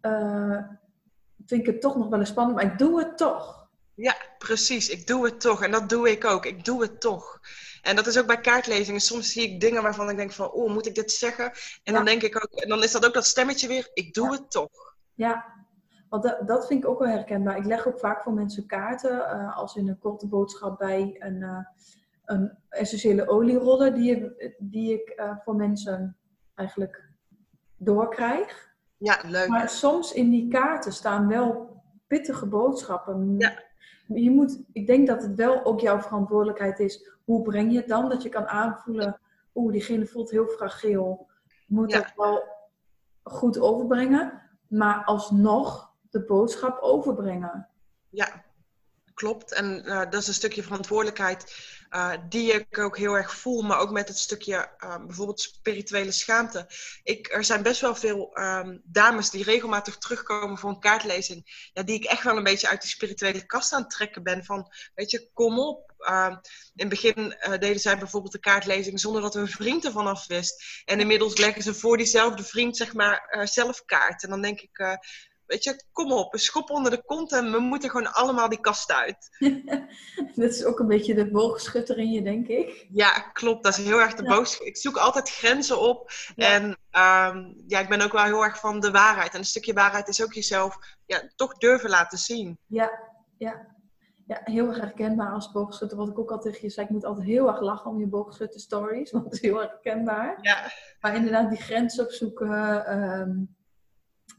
eh, 0.00 0.58
vind 1.46 1.60
ik 1.60 1.66
het 1.66 1.80
toch 1.80 1.96
nog 1.96 2.08
wel 2.08 2.18
eens 2.18 2.28
spannend, 2.28 2.56
maar 2.56 2.72
ik 2.72 2.78
doe 2.78 2.98
het 2.98 3.16
toch. 3.18 3.68
Ja, 3.94 4.16
precies. 4.38 4.88
Ik 4.88 5.06
doe 5.06 5.24
het 5.24 5.40
toch. 5.40 5.62
En 5.62 5.70
dat 5.70 5.88
doe 5.88 6.10
ik 6.10 6.24
ook. 6.24 6.46
Ik 6.46 6.64
doe 6.64 6.82
het 6.82 7.00
toch. 7.00 7.40
En 7.82 7.96
dat 7.96 8.06
is 8.06 8.18
ook 8.18 8.26
bij 8.26 8.40
kaartlezingen. 8.40 9.00
Soms 9.00 9.32
zie 9.32 9.50
ik 9.52 9.60
dingen 9.60 9.82
waarvan 9.82 10.10
ik 10.10 10.16
denk 10.16 10.32
van, 10.32 10.50
oh, 10.50 10.70
moet 10.72 10.86
ik 10.86 10.94
dit 10.94 11.12
zeggen? 11.12 11.52
En 11.82 11.94
dan 11.94 12.04
denk 12.04 12.22
ik 12.22 12.36
ook, 12.36 12.60
en 12.60 12.68
dan 12.68 12.82
is 12.82 12.92
dat 12.92 13.06
ook 13.06 13.14
dat 13.14 13.26
stemmetje 13.26 13.68
weer, 13.68 13.90
ik 13.94 14.14
doe 14.14 14.26
Ja. 14.26 14.32
het 14.32 14.50
toch. 14.50 14.96
Ja, 15.14 15.44
Want 16.08 16.22
dat, 16.22 16.48
dat 16.48 16.66
vind 16.66 16.82
ik 16.82 16.88
ook 16.88 16.98
wel 16.98 17.08
herkenbaar. 17.08 17.56
Ik 17.56 17.64
leg 17.64 17.86
ook 17.86 17.98
vaak 17.98 18.22
voor 18.22 18.32
mensen 18.32 18.66
kaarten, 18.66 19.12
uh, 19.12 19.56
als 19.56 19.76
in 19.76 19.88
een 19.88 19.98
korte 19.98 20.26
boodschap 20.26 20.78
bij 20.78 21.16
een, 21.18 21.40
uh, 21.40 21.58
een 22.24 22.58
essentiële 22.68 23.28
olieroller 23.28 23.94
die, 23.94 24.32
die 24.58 24.92
ik 24.92 25.12
uh, 25.20 25.36
voor 25.44 25.56
mensen 25.56 26.16
eigenlijk 26.54 27.08
doorkrijg. 27.76 28.66
Ja, 28.96 29.20
leuk. 29.26 29.48
Maar 29.48 29.68
soms 29.68 30.12
in 30.12 30.30
die 30.30 30.48
kaarten 30.48 30.92
staan 30.92 31.28
wel 31.28 31.76
pittige 32.06 32.46
boodschappen. 32.46 33.34
Ja. 33.38 33.62
Je 34.14 34.30
moet, 34.30 34.60
ik 34.72 34.86
denk 34.86 35.06
dat 35.06 35.22
het 35.22 35.34
wel 35.34 35.64
ook 35.64 35.80
jouw 35.80 36.00
verantwoordelijkheid 36.00 36.78
is. 36.78 37.10
Hoe 37.24 37.42
breng 37.42 37.72
je 37.72 37.78
het 37.78 37.88
dan? 37.88 38.08
Dat 38.08 38.22
je 38.22 38.28
kan 38.28 38.46
aanvoelen, 38.46 39.20
oeh, 39.54 39.72
diegene 39.72 40.06
voelt 40.06 40.30
heel 40.30 40.46
fragiel. 40.46 41.26
Moet 41.66 41.90
ja. 41.90 41.98
dat 41.98 42.12
wel 42.16 42.42
goed 43.22 43.60
overbrengen. 43.60 44.42
Maar 44.68 45.04
alsnog 45.04 45.92
de 46.10 46.24
boodschap 46.24 46.78
overbrengen. 46.80 47.68
Ja, 48.08 48.44
klopt. 49.18 49.52
En 49.52 49.82
uh, 49.84 49.98
dat 49.98 50.14
is 50.14 50.26
een 50.26 50.34
stukje 50.34 50.62
verantwoordelijkheid 50.62 51.54
uh, 51.90 52.12
die 52.28 52.52
ik 52.52 52.78
ook 52.78 52.96
heel 52.96 53.14
erg 53.14 53.34
voel, 53.34 53.62
maar 53.62 53.78
ook 53.78 53.90
met 53.90 54.08
het 54.08 54.18
stukje 54.18 54.70
uh, 54.84 54.96
bijvoorbeeld 55.06 55.40
spirituele 55.40 56.12
schaamte. 56.12 56.66
Ik, 57.02 57.32
er 57.32 57.44
zijn 57.44 57.62
best 57.62 57.80
wel 57.80 57.94
veel 57.94 58.38
um, 58.38 58.80
dames 58.84 59.30
die 59.30 59.44
regelmatig 59.44 59.98
terugkomen 59.98 60.58
voor 60.58 60.70
een 60.70 60.80
kaartlezing, 60.80 61.70
ja, 61.72 61.82
die 61.82 61.94
ik 61.94 62.04
echt 62.04 62.22
wel 62.22 62.36
een 62.36 62.42
beetje 62.42 62.68
uit 62.68 62.80
die 62.80 62.90
spirituele 62.90 63.46
kast 63.46 63.72
aan 63.72 63.80
het 63.80 63.90
trekken 63.90 64.22
ben. 64.22 64.44
Van, 64.44 64.72
weet 64.94 65.10
je, 65.10 65.30
kom 65.32 65.58
op. 65.58 65.92
in 66.06 66.40
het 66.74 66.88
begin 66.88 67.36
deden 67.58 67.80
zij 67.80 67.98
bijvoorbeeld 67.98 68.32
de 68.32 68.40
kaartlezing 68.40 69.00
zonder 69.00 69.22
dat 69.22 69.34
hun 69.34 69.48
vriend 69.48 69.84
ervan 69.84 70.06
af 70.06 70.26
wist. 70.26 70.82
En 70.84 71.00
inmiddels 71.00 71.36
leggen 71.36 71.62
ze 71.62 71.74
voor 71.74 71.96
diezelfde 71.96 72.44
vriend, 72.44 72.76
zeg 72.76 72.94
maar, 72.94 73.48
zelf 73.52 73.84
kaart. 73.84 74.22
En 74.22 74.30
dan 74.30 74.42
denk 74.42 74.60
ik, 74.60 74.98
weet 75.48 75.64
je, 75.64 75.84
kom 75.92 76.12
op, 76.12 76.32
een 76.32 76.38
schop 76.38 76.70
onder 76.70 76.90
de 76.90 77.04
kont 77.04 77.32
en 77.32 77.52
we 77.52 77.58
moeten 77.58 77.90
gewoon 77.90 78.12
allemaal 78.12 78.48
die 78.48 78.60
kast 78.60 78.92
uit. 78.92 79.28
dat 80.34 80.50
is 80.50 80.64
ook 80.64 80.78
een 80.78 80.86
beetje 80.86 81.14
de 81.14 81.30
boogschutter 81.30 81.98
in 81.98 82.10
je, 82.10 82.22
denk 82.22 82.46
ik. 82.46 82.86
Ja, 82.90 83.10
klopt. 83.10 83.64
Dat 83.64 83.78
is 83.78 83.84
heel 83.84 84.00
erg 84.00 84.14
de 84.14 84.22
ja. 84.22 84.66
Ik 84.66 84.76
zoek 84.76 84.96
altijd 84.96 85.30
grenzen 85.30 85.80
op. 85.80 86.10
En 86.36 86.64
um, 86.64 87.54
ja, 87.66 87.78
ik 87.78 87.88
ben 87.88 88.00
ook 88.00 88.12
wel 88.12 88.24
heel 88.24 88.44
erg 88.44 88.58
van 88.58 88.80
de 88.80 88.90
waarheid. 88.90 89.32
En 89.32 89.38
een 89.38 89.44
stukje 89.44 89.72
waarheid 89.72 90.08
is 90.08 90.22
ook 90.22 90.32
jezelf 90.32 90.78
ja, 91.06 91.22
toch 91.36 91.58
durven 91.58 91.90
laten 91.90 92.18
zien. 92.18 92.58
Ja, 92.66 92.90
ja. 93.38 93.76
Ja, 94.26 94.40
heel 94.44 94.68
erg 94.68 94.80
herkenbaar 94.80 95.32
als 95.32 95.52
boogschutter. 95.52 95.98
Wat 95.98 96.08
ik 96.08 96.18
ook 96.18 96.30
altijd 96.30 96.54
tegen 96.54 96.68
je 96.68 96.74
zei, 96.74 96.86
ik 96.86 96.92
moet 96.92 97.04
altijd 97.04 97.26
heel 97.26 97.48
erg 97.48 97.60
lachen 97.60 97.90
om 97.90 98.00
je 98.00 98.06
boogschutter 98.06 98.60
stories. 98.60 99.10
Want 99.12 99.24
het 99.24 99.32
is 99.34 99.40
heel 99.40 99.62
erg 99.62 99.70
herkenbaar. 99.70 100.38
Ja. 100.40 100.70
Maar 101.00 101.14
inderdaad, 101.14 101.50
die 101.50 101.60
grens 101.60 102.00
opzoeken. 102.00 102.50
Um, 102.98 103.56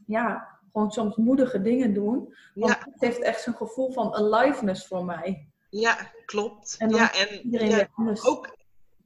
ja, 0.06 0.49
gewoon 0.72 0.90
soms 0.90 1.16
moedige 1.16 1.62
dingen 1.62 1.94
doen. 1.94 2.34
Want 2.54 2.76
het 2.78 2.94
heeft 3.00 3.20
echt 3.20 3.42
zo'n 3.42 3.54
gevoel 3.54 3.92
van 3.92 4.14
aliveness 4.14 4.86
voor 4.86 5.04
mij. 5.04 5.48
Ja, 5.70 6.10
klopt. 6.24 6.74
En 6.78 6.90
ja, 6.90 7.12
en 7.14 7.50
ja, 7.50 7.88
ook, 8.22 8.56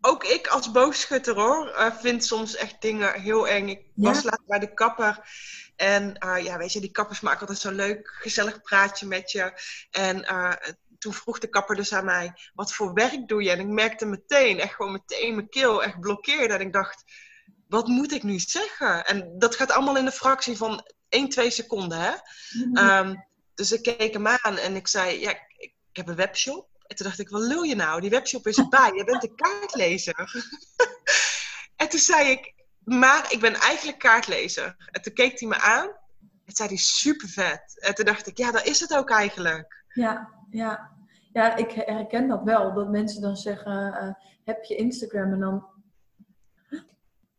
ook 0.00 0.24
ik 0.24 0.46
als 0.46 0.70
boogschutter 0.70 1.35
hoor, 1.35 1.68
uh, 1.68 1.96
vind 1.96 2.24
soms 2.24 2.57
echt 2.57 2.83
dingen 2.83 3.20
heel 3.20 3.48
eng. 3.48 3.68
Ik 3.68 3.87
was 3.94 4.22
laatst 4.22 4.46
bij 4.46 4.59
de 4.59 4.74
kapper. 4.74 5.29
En 5.77 6.16
uh, 6.24 6.44
ja, 6.44 6.57
weet 6.57 6.72
je, 6.72 6.81
die 6.81 6.90
kappers 6.90 7.20
maken 7.20 7.40
altijd 7.40 7.59
zo'n 7.59 7.74
leuk, 7.74 8.09
gezellig 8.20 8.62
praatje 8.62 9.07
met 9.07 9.31
je. 9.31 9.53
En 9.90 10.18
uh, 10.18 10.53
toen 10.98 11.12
vroeg 11.12 11.38
de 11.38 11.48
kapper 11.48 11.77
dus 11.77 11.94
aan 11.94 12.05
mij, 12.05 12.33
wat 12.55 12.72
voor 12.72 12.92
werk 12.92 13.29
doe 13.29 13.42
je? 13.42 13.50
En 13.50 13.61
ik 13.61 13.66
merkte 13.66 14.07
meteen, 14.07 14.61
echt 14.61 14.74
gewoon 14.74 14.92
meteen 14.92 15.35
mijn 15.35 15.48
keel 15.48 15.83
echt 15.83 16.00
blokkeerde. 16.00 16.55
En 16.55 16.61
ik 16.61 16.72
dacht, 16.72 17.05
wat 17.68 17.87
moet 17.87 18.12
ik 18.12 18.22
nu 18.22 18.38
zeggen? 18.38 19.05
En 19.07 19.38
dat 19.38 19.57
gaat 19.57 19.72
allemaal 19.72 19.96
in 19.96 20.05
de 20.05 20.12
fractie 20.12 20.57
van 20.57 20.85
1, 21.09 21.29
2 21.29 21.51
seconden. 21.51 21.99
Hè? 22.01 22.12
Mm 22.64 22.77
um, 22.77 23.25
dus 23.55 23.73
ik 23.73 23.83
keek 23.83 24.12
hem 24.12 24.27
aan 24.27 24.57
en 24.57 24.77
ik 24.77 24.88
zei, 24.88 25.21
ja, 25.21 25.31
ik, 25.31 25.55
ik, 25.57 25.75
heb 25.93 26.09
een 26.09 26.17
webshop. 26.17 26.69
En 26.87 26.97
toen 26.97 27.07
dacht 27.07 27.19
ik, 27.19 27.29
wat 27.29 27.43
lul 27.43 27.62
je 27.62 27.75
nou? 27.75 28.01
Die 28.01 28.11
webshop 28.11 28.47
is 28.47 28.59
erbij. 28.59 28.93
Je 28.95 29.05
bent 29.05 29.23
een 29.23 29.35
kaartlezer. 29.45 30.45
en 31.77 31.88
toen 31.88 32.01
zei 32.01 32.31
ik, 32.31 32.55
maar 32.85 33.33
ik 33.33 33.40
ben 33.40 33.55
eigenlijk 33.55 33.99
kaartlezer. 33.99 34.77
En 34.90 35.03
toen 35.03 35.12
keek 35.12 35.40
hij 35.40 35.49
me 35.49 35.61
aan. 35.61 35.88
En 36.45 36.55
zei 36.55 36.69
hij, 36.69 36.79
super 36.79 37.29
vet. 37.29 37.81
En 37.81 37.95
toen 37.95 38.05
dacht 38.05 38.27
ik, 38.27 38.38
ja, 38.38 38.51
dat 38.51 38.67
is 38.67 38.81
het 38.81 38.97
ook 38.97 39.11
eigenlijk. 39.11 39.85
Ja, 39.88 40.29
ja. 40.51 40.93
Ja, 41.33 41.57
ik 41.57 41.71
herken 41.71 42.29
dat 42.29 42.43
wel. 42.43 42.75
Dat 42.75 42.90
mensen 42.90 43.23
dan 43.23 43.37
zeggen, 43.37 43.87
uh, 43.87 44.14
heb 44.45 44.64
je 44.64 44.77
Instagram? 44.77 45.33
En 45.33 45.40
dan, 45.40 45.67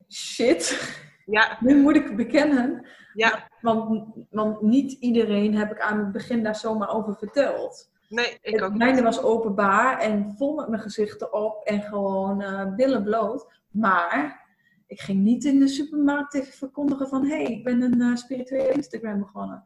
shit. 0.09 0.93
Ja. 1.25 1.57
nu 1.65 1.81
moet 1.81 1.95
ik 1.95 2.15
bekennen. 2.15 2.87
Ja. 3.13 3.49
Want, 3.65 4.05
want 4.29 4.61
niet 4.61 4.91
iedereen 4.91 5.55
heb 5.55 5.71
ik 5.71 5.79
aan 5.79 5.99
het 5.99 6.11
begin 6.11 6.43
daar 6.43 6.55
zomaar 6.55 6.95
over 6.95 7.15
verteld. 7.15 7.91
Nee, 8.09 8.37
ik 8.41 8.61
ook 8.61 8.73
niet. 8.73 9.01
Was 9.01 9.21
openbaar 9.21 9.99
en 9.99 10.33
vol 10.37 10.55
met 10.55 10.67
mijn 10.67 10.81
gezicht 10.81 11.21
erop 11.21 11.63
en 11.63 11.81
gewoon 11.81 12.41
uh, 12.41 12.75
billen 12.75 13.03
bloot. 13.03 13.53
Maar 13.71 14.45
ik 14.87 15.01
ging 15.01 15.23
niet 15.23 15.45
in 15.45 15.59
de 15.59 15.67
supermarkt 15.67 16.33
even 16.33 16.53
verkondigen 16.53 17.07
van... 17.07 17.25
hé, 17.25 17.43
hey, 17.43 17.45
ik 17.45 17.63
ben 17.63 17.81
een 17.81 18.01
uh, 18.01 18.15
spirituele 18.15 18.71
Instagram 18.71 19.19
begonnen. 19.19 19.65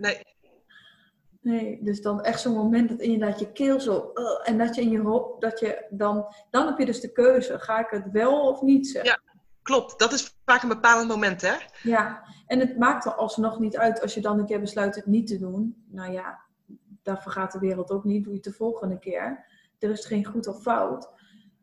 Nee. 0.00 0.22
Nee, 1.40 1.78
dus 1.82 2.02
dan 2.02 2.22
echt 2.22 2.40
zo'n 2.40 2.54
moment 2.54 2.88
dat 2.88 3.00
inderdaad 3.00 3.38
je 3.40 3.52
keel 3.52 3.80
zo... 3.80 4.10
Uh, 4.14 4.48
en 4.48 4.58
dat 4.58 4.74
je 4.74 4.80
in 4.80 4.90
je 4.90 5.00
hoofd... 5.00 5.40
Dat 5.40 5.60
je 5.60 5.86
dan, 5.90 6.26
dan 6.50 6.66
heb 6.66 6.78
je 6.78 6.86
dus 6.86 7.00
de 7.00 7.12
keuze. 7.12 7.58
Ga 7.58 7.78
ik 7.78 7.90
het 7.90 8.10
wel 8.10 8.48
of 8.48 8.62
niet 8.62 8.86
zeggen? 8.86 9.20
Ja 9.24 9.33
klopt. 9.64 9.98
Dat 9.98 10.12
is 10.12 10.36
vaak 10.44 10.62
een 10.62 10.68
bepalend 10.68 11.08
moment, 11.08 11.40
hè? 11.40 11.54
Ja, 11.82 12.24
en 12.46 12.60
het 12.60 12.78
maakt 12.78 13.04
er 13.04 13.14
alsnog 13.14 13.58
niet 13.58 13.76
uit 13.76 14.02
als 14.02 14.14
je 14.14 14.20
dan 14.20 14.38
een 14.38 14.46
keer 14.46 14.60
besluit 14.60 14.94
het 14.94 15.06
niet 15.06 15.26
te 15.26 15.38
doen. 15.38 15.84
Nou 15.88 16.12
ja, 16.12 16.40
daar 17.02 17.22
vergaat 17.22 17.52
de 17.52 17.58
wereld 17.58 17.90
ook 17.90 18.04
niet. 18.04 18.24
Doe 18.24 18.32
je 18.32 18.38
het 18.38 18.48
de 18.48 18.56
volgende 18.56 18.98
keer. 18.98 19.46
Er 19.78 19.90
is 19.90 20.06
geen 20.06 20.24
goed 20.24 20.46
of 20.46 20.62
fout. 20.62 21.08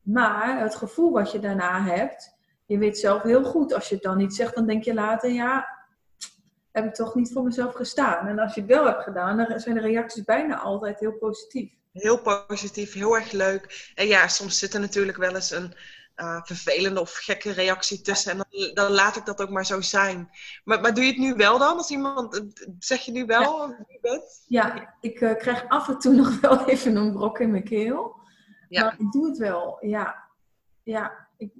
Maar 0.01 0.59
het 0.59 0.75
gevoel 0.75 1.11
wat 1.11 1.31
je 1.31 1.39
daarna 1.39 1.83
hebt, 1.83 2.37
je 2.65 2.77
weet 2.77 2.97
zelf 2.97 3.21
heel 3.21 3.43
goed. 3.43 3.73
Als 3.73 3.89
je 3.89 3.95
het 3.95 4.03
dan 4.03 4.17
niet 4.17 4.35
zegt, 4.35 4.55
dan 4.55 4.67
denk 4.67 4.83
je 4.83 4.93
later, 4.93 5.31
ja, 5.31 5.79
heb 6.71 6.85
ik 6.85 6.93
toch 6.93 7.15
niet 7.15 7.31
voor 7.31 7.43
mezelf 7.43 7.73
gestaan. 7.73 8.27
En 8.27 8.39
als 8.39 8.53
je 8.53 8.61
het 8.61 8.69
wel 8.69 8.85
hebt 8.85 9.03
gedaan, 9.03 9.37
dan 9.37 9.59
zijn 9.59 9.75
de 9.75 9.81
reacties 9.81 10.23
bijna 10.23 10.59
altijd 10.59 10.99
heel 10.99 11.13
positief. 11.13 11.71
Heel 11.91 12.45
positief, 12.47 12.93
heel 12.93 13.15
erg 13.15 13.31
leuk. 13.31 13.91
En 13.95 14.07
ja, 14.07 14.27
soms 14.27 14.59
zit 14.59 14.73
er 14.73 14.79
natuurlijk 14.79 15.17
wel 15.17 15.35
eens 15.35 15.51
een 15.51 15.73
uh, 16.21 16.41
vervelende 16.43 16.99
of 16.99 17.13
gekke 17.13 17.51
reactie 17.51 18.01
tussen. 18.01 18.31
En 18.31 18.37
dan, 18.37 18.73
dan, 18.73 18.91
laat 18.91 19.15
ik 19.15 19.25
dat 19.25 19.41
ook 19.41 19.49
maar 19.49 19.65
zo 19.65 19.81
zijn. 19.81 20.29
Maar, 20.63 20.81
maar 20.81 20.93
doe 20.93 21.03
je 21.03 21.09
het 21.09 21.19
nu 21.19 21.33
wel 21.33 21.57
dan? 21.57 21.77
Als 21.77 21.89
iemand, 21.89 22.37
eh, 22.37 22.45
zeg 22.79 23.01
je 23.01 23.11
nu 23.11 23.25
wel 23.25 23.69
ja. 23.69 23.85
wie 23.87 23.99
bent? 24.01 24.43
Ja, 24.47 24.95
ik 24.99 25.21
uh, 25.21 25.35
krijg 25.35 25.67
af 25.67 25.87
en 25.87 25.97
toe 25.99 26.13
nog 26.21 26.39
wel 26.39 26.65
even 26.65 26.95
een 26.95 27.11
brok 27.11 27.39
in 27.39 27.51
mijn 27.51 27.63
keel. 27.63 28.15
Ja. 28.69 28.83
Maar 28.83 28.95
ik 28.97 29.11
doe 29.11 29.27
het 29.27 29.37
wel, 29.37 29.77
ja. 29.81 30.29
Ja, 30.83 31.27
ik, 31.37 31.53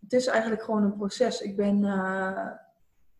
het 0.00 0.12
is 0.12 0.26
eigenlijk 0.26 0.62
gewoon 0.62 0.82
een 0.82 0.96
proces. 0.96 1.40
Ik 1.40 1.56
ben 1.56 1.82
uh, 1.82 2.48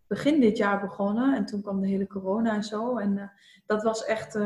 begin 0.07 0.41
dit 0.41 0.57
jaar 0.57 0.81
begonnen 0.81 1.37
en 1.37 1.47
toen 1.47 1.63
kwam 1.63 1.81
de 1.81 1.87
hele 1.87 2.07
corona 2.07 2.55
en 2.55 2.65
zo. 2.65 2.99
En 2.99 3.33
dat 3.67 3.83
was 3.83 4.05
echt 4.05 4.39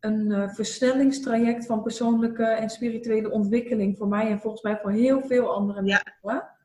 een 0.00 0.30
uh, 0.30 0.48
versnellingstraject 0.48 1.66
van 1.66 1.82
persoonlijke 1.82 2.44
en 2.44 2.70
spirituele 2.70 3.30
ontwikkeling 3.30 3.96
voor 3.96 4.08
mij 4.08 4.30
en 4.30 4.40
volgens 4.40 4.62
mij 4.62 4.78
voor 4.78 4.90
heel 4.90 5.22
veel 5.22 5.54
andere 5.54 5.82
mensen. 5.82 6.16
Ja. 6.22 6.56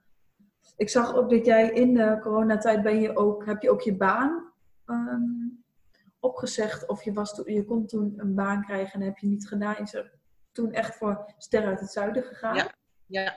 Ik 0.78 0.89
zag 0.89 1.15
ook 1.15 1.30
dat 1.30 1.46
jij 1.46 1.69
in 1.69 1.93
de 1.93 2.17
coronatijd 2.22 2.82
ben 2.84 3.02
je 3.02 3.15
ook, 3.15 3.46
heb 3.46 3.62
je 3.62 3.72
ook 3.72 3.82
je 3.82 3.96
baan 3.96 4.52
um, 4.86 5.63
opgezegd 6.19 6.88
of 6.88 7.04
je, 7.04 7.13
was 7.13 7.41
je 7.46 7.65
kon 7.65 7.86
toen 7.86 8.13
een 8.17 8.36
baan 8.36 8.65
krijgen 8.65 9.00
en 9.00 9.06
heb 9.06 9.17
je 9.17 9.28
niet 9.28 9.48
gedaan. 9.48 9.78
Is 9.78 9.93
er 9.93 10.12
toen 10.52 10.72
echt 10.72 10.96
voor 10.96 11.34
Ster 11.38 11.65
uit 11.65 11.80
het 11.80 11.91
Zuiden 11.91 12.24
gegaan? 12.24 12.56
Ja, 12.56 12.72
ja. 13.06 13.34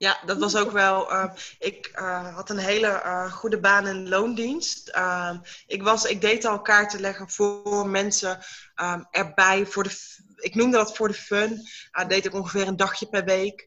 Ja, 0.00 0.20
dat 0.26 0.38
was 0.38 0.56
ook 0.56 0.70
wel. 0.70 1.12
Uh, 1.12 1.32
ik 1.58 1.90
uh, 1.94 2.34
had 2.34 2.50
een 2.50 2.58
hele 2.58 2.86
uh, 2.86 3.32
goede 3.32 3.60
baan 3.60 3.86
in 3.86 4.08
loondienst. 4.08 4.88
Ehm, 4.88 5.38
ik, 5.66 5.82
was, 5.82 6.04
ik 6.04 6.20
deed 6.20 6.44
al 6.44 6.60
kaarten 6.60 7.00
leggen 7.00 7.30
voor 7.30 7.88
mensen 7.88 8.38
um, 8.82 9.06
erbij. 9.10 9.66
Voor 9.66 9.82
de, 9.82 10.18
ik 10.36 10.54
noemde 10.54 10.76
dat 10.76 10.96
voor 10.96 11.08
de 11.08 11.14
fun. 11.14 11.62
Dat 11.90 12.08
deed 12.08 12.24
ik 12.24 12.34
ongeveer 12.34 12.68
een 12.68 12.76
dagje 12.76 13.08
per 13.08 13.24
week. 13.24 13.66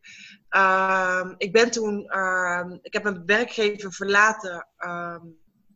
Ehm, 0.49 1.33
ik 1.37 1.51
ben 1.51 1.71
toen. 1.71 1.99
ik 2.81 2.93
heb 2.93 3.03
mijn 3.03 3.25
werkgever 3.25 3.93
verlaten 3.93 4.67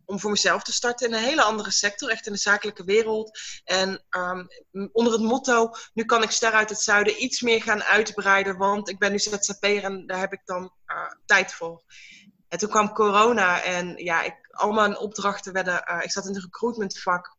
om 0.07 0.19
voor 0.19 0.31
mezelf 0.31 0.63
te 0.63 0.73
starten 0.73 1.07
in 1.07 1.13
een 1.13 1.23
hele 1.23 1.43
andere 1.43 1.71
sector, 1.71 2.09
echt 2.09 2.25
in 2.25 2.31
de 2.31 2.39
zakelijke 2.39 2.83
wereld. 2.83 3.39
En 3.63 4.03
um, 4.09 4.47
onder 4.91 5.13
het 5.13 5.21
motto, 5.21 5.71
nu 5.93 6.05
kan 6.05 6.23
ik 6.23 6.31
ster 6.31 6.51
uit 6.51 6.69
het 6.69 6.79
zuiden 6.79 7.23
iets 7.23 7.41
meer 7.41 7.61
gaan 7.61 7.83
uitbreiden, 7.83 8.57
want 8.57 8.89
ik 8.89 8.99
ben 8.99 9.11
nu 9.11 9.19
ZZP'er 9.19 9.83
en 9.83 10.07
daar 10.07 10.19
heb 10.19 10.33
ik 10.33 10.41
dan 10.45 10.63
uh, 10.87 11.11
tijd 11.25 11.53
voor. 11.53 11.83
En 12.47 12.57
toen 12.57 12.69
kwam 12.69 12.93
corona 12.93 13.61
en 13.61 13.97
ja, 13.97 14.23
ik, 14.23 14.35
al 14.51 14.71
mijn 14.71 14.97
opdrachten 14.97 15.53
werden, 15.53 15.83
uh, 15.89 16.03
ik 16.03 16.11
zat 16.11 16.25
in 16.25 16.33
het 16.33 16.43
recruitmentvak. 16.43 17.36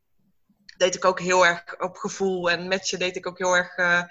Deed 0.78 0.94
ik 0.94 1.04
ook 1.04 1.20
heel 1.20 1.46
erg 1.46 1.80
op 1.80 1.96
gevoel. 1.96 2.50
En 2.50 2.68
je 2.90 2.96
deed 2.96 3.16
ik 3.16 3.26
ook 3.26 3.38
heel 3.38 3.56
erg 3.56 3.76
uh, 3.76 4.02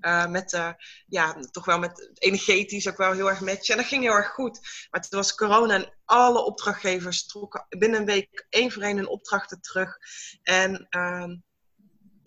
uh, 0.00 0.26
met, 0.26 0.52
uh, 0.52 0.70
ja, 1.06 1.36
toch 1.50 1.64
wel 1.64 1.78
met 1.78 2.10
energetisch 2.18 2.88
ook 2.88 2.96
wel 2.96 3.12
heel 3.12 3.28
erg 3.28 3.40
je. 3.40 3.72
En 3.72 3.78
dat 3.78 3.88
ging 3.88 4.02
heel 4.02 4.12
erg 4.12 4.28
goed. 4.28 4.60
Maar 4.90 5.00
toen 5.00 5.18
was 5.18 5.34
corona 5.34 5.74
en 5.74 5.92
alle 6.04 6.44
opdrachtgevers 6.44 7.26
trokken 7.26 7.66
binnen 7.68 8.00
een 8.00 8.06
week 8.06 8.46
één 8.48 8.72
voor 8.72 8.82
één 8.82 8.96
hun 8.96 9.08
opdrachten 9.08 9.60
terug. 9.60 9.96
En 10.42 10.86
ehm, 10.88 11.36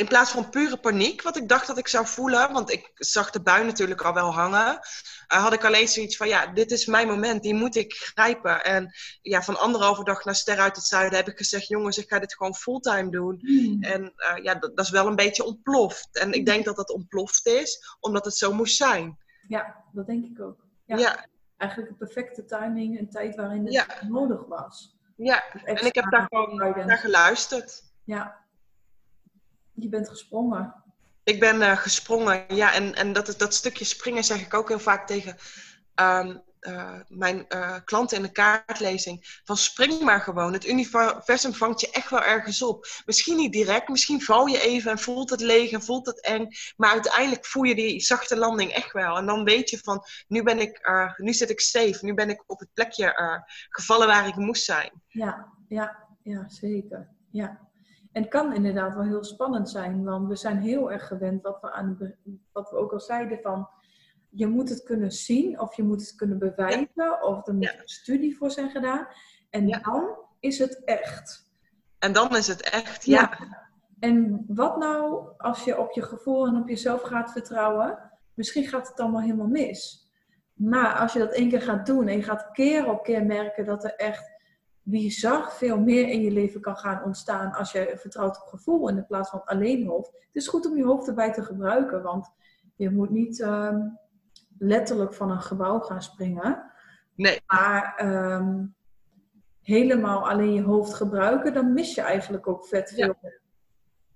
in 0.02 0.08
plaats 0.08 0.32
van 0.32 0.50
pure 0.50 0.78
paniek, 0.78 1.22
wat 1.22 1.38
ik 1.38 1.50
dacht 1.50 1.68
dat 1.68 1.78
ik 1.78 1.88
zou 1.88 2.06
voelen, 2.06 2.52
want 2.52 2.72
ik 2.72 2.92
zag 2.96 3.30
de 3.30 3.42
bui 3.42 3.66
natuurlijk 3.66 4.02
al 4.02 4.14
wel 4.14 4.34
hangen, 4.34 4.80
uh, 5.34 5.44
had 5.44 5.54
ik 5.54 5.66
alleen 5.66 5.88
zoiets 5.88 6.18
van, 6.18 6.28
ja, 6.28 6.48
dit 6.48 6.72
is 6.72 6.86
mijn 6.86 7.08
moment, 7.08 7.44
die 7.44 7.54
moet 7.54 7.76
ik 7.76 7.94
grijpen. 7.94 8.64
En 8.64 8.94
ja, 9.22 9.42
van 9.42 9.60
anderhalve 9.60 10.04
dag 10.04 10.26
naar 10.26 10.36
Ster 10.36 10.60
uit 10.60 10.76
het 10.76 10.86
Zuiden 10.86 11.18
heb 11.18 11.28
ik 11.28 11.38
gezegd, 11.38 11.68
jongens, 11.68 11.98
ik 11.98 12.10
ga 12.10 12.20
dit 12.20 12.36
gewoon 12.36 12.56
fulltime 12.56 13.10
doen. 13.10 13.40
Mm. 13.42 13.84
En 13.84 14.02
uh, 14.02 14.44
ja, 14.44 14.56
dat, 14.56 14.76
dat, 14.76 14.86
is 14.86 14.92
wel 14.92 15.08
een 15.08 15.16
beetje 15.16 15.44
ontploft. 15.44 16.18
En 16.18 16.32
ik 16.32 16.46
denk 16.46 16.66
dat 16.66 16.76
dat 16.76 16.90
ontploft 16.90 17.48
is, 17.48 17.98
omdat 18.00 18.26
het 18.26 18.36
zo 18.36 18.54
moest 18.54 18.76
zijn. 18.76 19.18
Ja, 19.48 19.84
dat 19.92 20.06
denk 20.06 20.26
ik 20.26 20.42
ook. 20.42 20.66
Ja. 20.86 20.98
ja. 20.98 21.26
Eigenlijk 21.58 21.92
een 21.92 21.98
perfecte 21.98 22.46
timing, 22.46 23.00
een 23.00 23.10
tijd 23.10 23.36
waarin 23.36 23.64
het 23.64 23.74
ja. 23.74 23.86
nodig 24.08 24.46
was. 24.48 25.00
Ja, 25.16 25.44
en 25.54 25.86
ik 25.86 25.96
heb 25.96 26.12
daar 26.12 26.28
gewoon 26.30 26.56
naar 26.86 26.98
geluisterd. 26.98 27.84
Ja, 28.04 28.42
je 29.74 29.90
bent 29.90 30.10
gesprongen. 30.10 30.74
Ik 31.24 31.40
ben 31.40 31.62
uh, 31.62 31.78
gesprongen, 31.78 32.56
ja. 32.56 32.74
En, 32.74 32.96
en 32.96 33.14
dat, 33.14 33.34
dat 33.38 33.54
stukje 33.54 33.86
springen 33.86 34.24
zeg 34.24 34.42
ik 34.42 34.54
ook 34.54 34.68
heel 34.68 34.80
vaak 34.80 35.08
tegen 35.08 35.38
um, 35.96 36.42
uh, 36.62 37.00
mijn 37.08 37.46
uh, 37.50 37.76
klanten 37.86 38.18
in 38.18 38.24
de 38.24 38.32
kaartlezing. 38.32 39.42
Van 39.44 39.58
spring 39.58 40.02
maar 40.02 40.22
gewoon. 40.22 40.54
Het 40.54 40.68
universum 40.68 41.54
vangt 41.54 41.82
je 41.82 41.92
echt 41.92 42.10
wel 42.10 42.24
ergens 42.24 42.62
op. 42.62 42.88
Misschien 43.06 43.36
niet 43.36 43.52
direct, 43.52 43.88
misschien 43.90 44.22
val 44.22 44.46
je 44.46 44.62
even 44.62 44.92
en 44.92 45.00
voelt 45.00 45.30
het 45.30 45.42
leeg 45.42 45.72
en 45.72 45.82
voelt 45.82 46.06
het 46.06 46.22
eng. 46.22 46.48
Maar 46.78 46.92
uiteindelijk 46.92 47.46
voel 47.46 47.64
je 47.64 47.76
die 47.76 48.00
zachte 48.00 48.38
landing 48.38 48.72
echt 48.72 48.92
wel. 48.92 49.18
En 49.18 49.26
dan 49.26 49.44
weet 49.44 49.70
je 49.70 49.78
van, 49.78 50.04
nu, 50.28 50.44
ben 50.44 50.60
ik, 50.60 50.90
nu 51.18 51.34
zit 51.34 51.50
ik 51.50 51.60
safe. 51.60 51.98
Nu 52.02 52.14
ben 52.14 52.30
ik 52.30 52.44
op 52.48 52.60
het 52.60 52.74
plekje 52.74 53.44
gevallen 53.70 54.08
waar 54.08 54.28
ik 54.28 54.36
moest 54.36 54.64
zijn. 54.64 54.92
Ja, 55.08 55.48
ja, 55.68 55.98
ja 56.24 56.50
zeker. 56.50 57.08
Ja. 57.32 57.71
En 58.12 58.22
het 58.22 58.32
kan 58.32 58.54
inderdaad 58.54 58.94
wel 58.94 59.04
heel 59.04 59.24
spannend 59.24 59.70
zijn, 59.70 60.04
want 60.04 60.28
we 60.28 60.36
zijn 60.36 60.58
heel 60.58 60.92
erg 60.92 61.08
gewend, 61.08 61.42
wat 61.42 61.62
we, 61.62 61.72
aan, 61.72 62.16
wat 62.52 62.70
we 62.70 62.78
ook 62.78 62.92
al 62.92 63.00
zeiden, 63.00 63.40
van 63.42 63.70
je 64.30 64.48
moet 64.48 64.70
het 64.70 64.84
kunnen 64.84 65.12
zien 65.12 65.60
of 65.60 65.76
je 65.76 65.84
moet 65.84 66.02
het 66.02 66.16
kunnen 66.16 66.40
bewijzen 66.40 67.24
of 67.24 67.48
er 67.48 67.54
moet 67.54 67.74
een 67.80 67.90
studie 67.90 68.38
voor 68.38 68.52
zijn 68.52 68.70
gedaan. 68.70 69.08
En 69.50 69.68
dan 69.68 70.18
is 70.40 70.60
het 70.60 70.84
echt. 70.84 71.50
En 72.00 72.14
dan 72.14 72.36
is 72.36 72.48
het 72.48 72.62
echt, 72.62 73.06
ja. 73.06 73.38
En 74.00 74.46
wat 74.48 74.78
nou 74.78 75.28
als 75.38 75.64
je 75.64 75.80
op 75.80 75.92
je 75.92 76.02
gevoel 76.02 76.48
en 76.48 76.56
op 76.56 76.70
jezelf 76.70 77.02
gaat 77.02 77.32
vertrouwen? 77.32 78.12
Misschien 78.34 78.68
gaat 78.68 78.88
het 78.88 79.00
allemaal 79.00 79.22
helemaal 79.22 79.48
mis. 79.48 80.10
Maar 80.54 80.96
als 80.96 81.14
je 81.14 81.20
dat 81.20 81.34
één 81.34 81.50
keer 81.50 81.62
gaat 81.62 81.86
doen 81.86 82.08
en 82.08 82.18
je 82.18 82.24
gaat 82.24 82.50
keer 82.52 82.90
op 82.90 83.04
keer 83.04 83.26
merken 83.26 83.66
dat 83.66 83.84
er 83.84 83.96
echt 83.96 84.41
bizar 84.84 85.52
veel 85.52 85.80
meer 85.80 86.08
in 86.08 86.22
je 86.22 86.32
leven 86.32 86.62
kan 86.62 86.78
gaan 86.78 87.04
ontstaan 87.04 87.52
als 87.54 87.72
je 87.72 87.94
vertrouwt 87.96 88.42
op 88.42 88.48
gevoel 88.48 88.90
in 88.90 89.06
plaats 89.06 89.30
van 89.30 89.44
alleen 89.44 89.88
hoofd. 89.88 90.12
Het 90.12 90.42
is 90.42 90.48
goed 90.48 90.66
om 90.66 90.78
je 90.78 90.86
hoofd 90.86 91.08
erbij 91.08 91.34
te 91.34 91.44
gebruiken, 91.44 92.02
want 92.04 92.30
je 92.76 92.90
moet 92.90 93.10
niet 93.10 93.40
uh, 93.40 93.78
letterlijk 94.58 95.14
van 95.14 95.32
een 95.32 95.42
gebouw 95.42 95.80
gaan 95.80 96.02
springen. 96.02 96.72
Nee. 97.16 97.42
Maar 97.46 98.02
um, 98.06 98.76
helemaal 99.62 100.30
alleen 100.30 100.54
je 100.54 100.64
hoofd 100.64 100.94
gebruiken, 100.94 101.54
dan 101.54 101.74
mis 101.74 101.96
je 101.96 102.02
eigenlijk 102.02 102.48
ook 102.48 102.66
vet 102.66 102.90
veel. 102.90 103.16
Ja. 103.22 103.40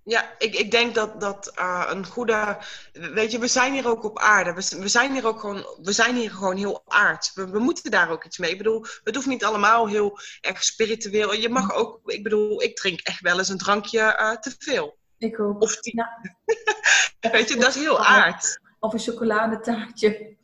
Ja, 0.07 0.35
ik, 0.37 0.55
ik 0.55 0.71
denk 0.71 0.95
dat, 0.95 1.21
dat 1.21 1.51
uh, 1.59 1.85
een 1.89 2.05
goede. 2.05 2.57
Weet 2.91 3.31
je, 3.31 3.39
we 3.39 3.47
zijn 3.47 3.73
hier 3.73 3.87
ook 3.87 4.03
op 4.03 4.19
aarde. 4.19 4.53
We, 4.53 4.79
we, 4.79 4.87
zijn 4.87 5.13
hier 5.13 5.27
ook 5.27 5.39
gewoon, 5.39 5.65
we 5.81 5.91
zijn 5.91 6.15
hier 6.15 6.31
gewoon 6.31 6.57
heel 6.57 6.83
aard. 6.85 7.31
We, 7.33 7.49
we 7.49 7.59
moeten 7.59 7.91
daar 7.91 8.09
ook 8.09 8.25
iets 8.25 8.37
mee. 8.37 8.51
Ik 8.51 8.57
bedoel, 8.57 8.85
het 9.03 9.15
hoeft 9.15 9.27
niet 9.27 9.43
allemaal 9.43 9.87
heel 9.87 10.19
erg 10.41 10.63
spiritueel. 10.63 11.33
Je 11.33 11.49
mag 11.49 11.73
ook, 11.73 11.99
ik 12.11 12.23
bedoel, 12.23 12.61
ik 12.61 12.75
drink 12.75 12.99
echt 12.99 13.21
wel 13.21 13.37
eens 13.37 13.49
een 13.49 13.57
drankje 13.57 13.99
uh, 13.99 14.31
te 14.31 14.55
veel. 14.59 14.97
Ik 15.17 15.39
ook. 15.39 15.61
Of 15.61 15.79
tien. 15.79 15.93
Ja. 15.95 17.29
weet 17.31 17.49
je, 17.49 17.55
dat 17.55 17.75
is 17.75 17.81
heel 17.81 18.05
aard. 18.05 18.59
Of 18.79 18.93
een 18.93 18.99
chocoladetaartje. 18.99 20.34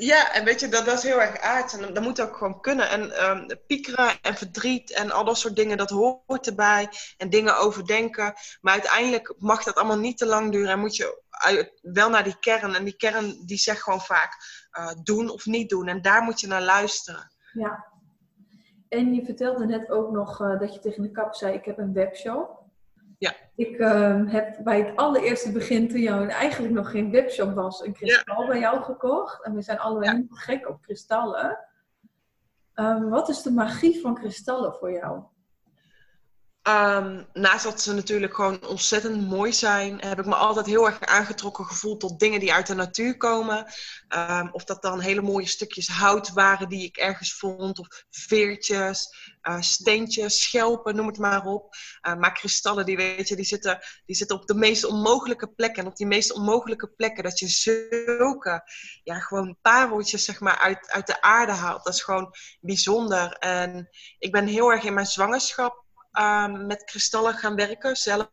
Ja, 0.00 0.32
en 0.32 0.44
weet 0.44 0.60
je, 0.60 0.68
dat, 0.68 0.84
dat 0.84 0.98
is 0.98 1.02
heel 1.02 1.20
erg 1.20 1.40
aard. 1.40 1.72
En 1.72 1.94
dat 1.94 2.02
moet 2.02 2.20
ook 2.20 2.36
gewoon 2.36 2.60
kunnen. 2.60 2.88
En 2.88 3.30
um, 3.30 3.46
piekeren 3.66 4.20
en 4.22 4.34
verdriet 4.34 4.92
en 4.92 5.10
al 5.10 5.24
dat 5.24 5.38
soort 5.38 5.56
dingen, 5.56 5.76
dat 5.76 5.90
hoort 5.90 6.46
erbij. 6.46 6.88
En 7.16 7.30
dingen 7.30 7.58
overdenken. 7.58 8.34
Maar 8.60 8.72
uiteindelijk 8.72 9.34
mag 9.38 9.62
dat 9.62 9.74
allemaal 9.74 9.98
niet 9.98 10.18
te 10.18 10.26
lang 10.26 10.52
duren. 10.52 10.70
En 10.70 10.78
moet 10.78 10.96
je 10.96 11.22
wel 11.82 12.10
naar 12.10 12.24
die 12.24 12.38
kern. 12.40 12.74
En 12.74 12.84
die 12.84 12.96
kern 12.96 13.42
die 13.46 13.58
zegt 13.58 13.82
gewoon 13.82 14.00
vaak 14.00 14.36
uh, 14.78 14.90
doen 15.02 15.30
of 15.30 15.46
niet 15.46 15.68
doen. 15.68 15.88
En 15.88 16.02
daar 16.02 16.22
moet 16.22 16.40
je 16.40 16.46
naar 16.46 16.62
luisteren. 16.62 17.30
Ja. 17.52 17.86
En 18.88 19.14
je 19.14 19.24
vertelde 19.24 19.66
net 19.66 19.90
ook 19.90 20.10
nog 20.10 20.40
uh, 20.40 20.60
dat 20.60 20.74
je 20.74 20.80
tegen 20.80 21.02
de 21.02 21.10
kap 21.10 21.34
zei, 21.34 21.54
ik 21.54 21.64
heb 21.64 21.78
een 21.78 21.92
webshop. 21.92 22.59
Ik 23.60 23.78
uh, 23.78 24.32
heb 24.32 24.58
bij 24.64 24.78
het 24.78 24.96
allereerste 24.96 25.52
begin, 25.52 25.88
toen 25.88 26.00
jou 26.00 26.28
eigenlijk 26.28 26.72
nog 26.72 26.90
geen 26.90 27.10
webshop 27.10 27.54
was, 27.54 27.84
een 27.84 27.92
kristal 27.92 28.40
ja. 28.40 28.46
bij 28.46 28.58
jou 28.58 28.82
gekocht. 28.82 29.44
En 29.44 29.54
we 29.54 29.62
zijn 29.62 29.78
allebei 29.78 30.16
ja. 30.16 30.24
gek 30.28 30.68
op 30.68 30.82
kristallen. 30.82 31.58
Um, 32.74 33.08
wat 33.08 33.28
is 33.28 33.42
de 33.42 33.50
magie 33.50 34.00
van 34.00 34.14
kristallen 34.14 34.74
voor 34.74 34.92
jou? 34.92 35.22
Um, 36.68 37.26
naast 37.32 37.64
dat 37.64 37.80
ze 37.80 37.92
natuurlijk 37.94 38.34
gewoon 38.34 38.66
ontzettend 38.66 39.28
mooi 39.28 39.52
zijn, 39.52 40.00
heb 40.00 40.18
ik 40.18 40.26
me 40.26 40.34
altijd 40.34 40.66
heel 40.66 40.86
erg 40.86 41.00
aangetrokken 41.00 41.64
gevoeld 41.64 42.00
tot 42.00 42.18
dingen 42.18 42.40
die 42.40 42.52
uit 42.52 42.66
de 42.66 42.74
natuur 42.74 43.16
komen. 43.16 43.66
Um, 44.08 44.48
of 44.52 44.64
dat 44.64 44.82
dan 44.82 45.00
hele 45.00 45.22
mooie 45.22 45.46
stukjes 45.46 45.88
hout 45.88 46.32
waren 46.32 46.68
die 46.68 46.84
ik 46.84 46.96
ergens 46.96 47.34
vond, 47.34 47.78
of 47.78 48.04
veertjes, 48.10 49.14
uh, 49.42 49.60
steentjes, 49.60 50.42
schelpen, 50.42 50.96
noem 50.96 51.06
het 51.06 51.18
maar 51.18 51.46
op. 51.46 51.74
Uh, 52.08 52.14
maar 52.16 52.32
kristallen, 52.32 52.86
die, 52.86 52.96
weet 52.96 53.28
je, 53.28 53.36
die, 53.36 53.44
zitten, 53.44 53.78
die 54.06 54.16
zitten 54.16 54.36
op 54.36 54.46
de 54.46 54.54
meest 54.54 54.84
onmogelijke 54.84 55.48
plekken. 55.48 55.82
En 55.82 55.90
op 55.90 55.96
die 55.96 56.06
meest 56.06 56.32
onmogelijke 56.32 56.88
plekken, 56.88 57.24
dat 57.24 57.38
je 57.38 57.48
zulke, 57.48 58.62
ja, 59.02 59.18
gewoon 59.18 59.56
pareltjes, 59.62 60.24
zeg 60.24 60.40
maar, 60.40 60.58
uit, 60.58 60.90
uit 60.90 61.06
de 61.06 61.22
aarde 61.22 61.52
haalt. 61.52 61.84
Dat 61.84 61.94
is 61.94 62.02
gewoon 62.02 62.34
bijzonder. 62.60 63.32
En 63.32 63.88
ik 64.18 64.32
ben 64.32 64.46
heel 64.46 64.72
erg 64.72 64.84
in 64.84 64.94
mijn 64.94 65.06
zwangerschap 65.06 65.79
um, 66.12 66.66
met 66.66 66.84
kristallen 66.84 67.34
gaan 67.34 67.54
werken 67.54 67.96
zelf. 67.96 68.28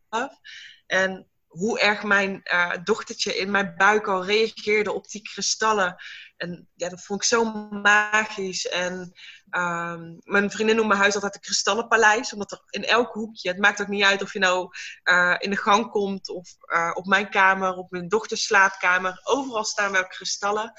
En 0.85 1.27
hoe 1.47 1.79
erg 1.79 2.03
mijn 2.03 2.41
uh, 2.43 2.71
dochtertje 2.83 3.37
in 3.37 3.51
mijn 3.51 3.73
buik 3.77 4.07
al 4.07 4.25
reageerde 4.25 4.91
op 4.91 5.07
die 5.07 5.21
kristallen. 5.21 5.95
En 6.37 6.69
ja, 6.73 6.89
dat 6.89 7.03
vond 7.03 7.21
ik 7.21 7.27
zo 7.27 7.45
magisch. 7.69 8.67
En 8.67 9.13
um, 9.51 10.17
mijn 10.23 10.51
vriendin 10.51 10.75
noemt 10.75 10.87
mijn 10.87 10.99
huis 10.99 11.13
altijd 11.13 11.35
een 11.35 11.41
kristallenpaleis. 11.41 12.33
Omdat 12.33 12.51
er 12.51 12.61
in 12.69 12.83
elk 12.83 13.13
hoekje, 13.13 13.49
het 13.49 13.59
maakt 13.59 13.81
ook 13.81 13.87
niet 13.87 14.03
uit 14.03 14.21
of 14.21 14.33
je 14.33 14.39
nou 14.39 14.69
uh, 15.03 15.35
in 15.37 15.49
de 15.49 15.57
gang 15.57 15.89
komt. 15.89 16.29
Of 16.29 16.55
uh, 16.65 16.91
op 16.93 17.05
mijn 17.05 17.29
kamer, 17.29 17.75
op 17.75 17.91
mijn 17.91 18.07
dochters 18.07 18.43
slaapkamer. 18.43 19.19
Overal 19.23 19.63
staan 19.63 19.91
wel 19.91 20.07
kristallen. 20.07 20.73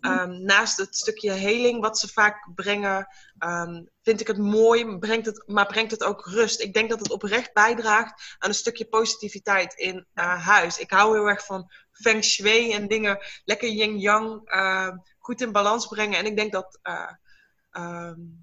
Um, 0.00 0.42
naast 0.42 0.76
het 0.76 0.96
stukje 0.96 1.30
heling 1.30 1.80
wat 1.80 1.98
ze 1.98 2.08
vaak 2.08 2.50
brengen. 2.54 3.08
Um, 3.38 3.88
vind 4.02 4.20
ik 4.20 4.26
het 4.26 4.38
mooi, 4.38 4.98
brengt 4.98 5.26
het, 5.26 5.42
maar 5.46 5.66
brengt 5.66 5.90
het 5.90 6.04
ook 6.04 6.26
rust. 6.26 6.60
Ik 6.60 6.74
denk 6.74 6.90
dat 6.90 6.98
het 6.98 7.10
oprecht 7.10 7.52
bijdraagt 7.52 8.36
aan 8.38 8.48
een 8.48 8.54
stukje 8.54 8.84
positiviteit 8.84 9.74
in 9.74 10.06
uh, 10.14 10.46
huis. 10.46 10.78
Ik 10.78 10.90
hou 10.90 11.16
heel 11.16 11.28
erg 11.28 11.44
van 11.44 11.70
feng 11.92 12.24
shui 12.24 12.72
en 12.72 12.88
dingen 12.88 13.18
lekker 13.44 13.68
yin-yang 13.68 14.50
goed 15.18 15.40
in 15.40 15.52
balans 15.52 15.86
brengen. 15.86 16.18
En 16.18 16.26
ik 16.26 16.36
denk 16.36 16.52
dat 16.52 16.78
um, 17.76 18.42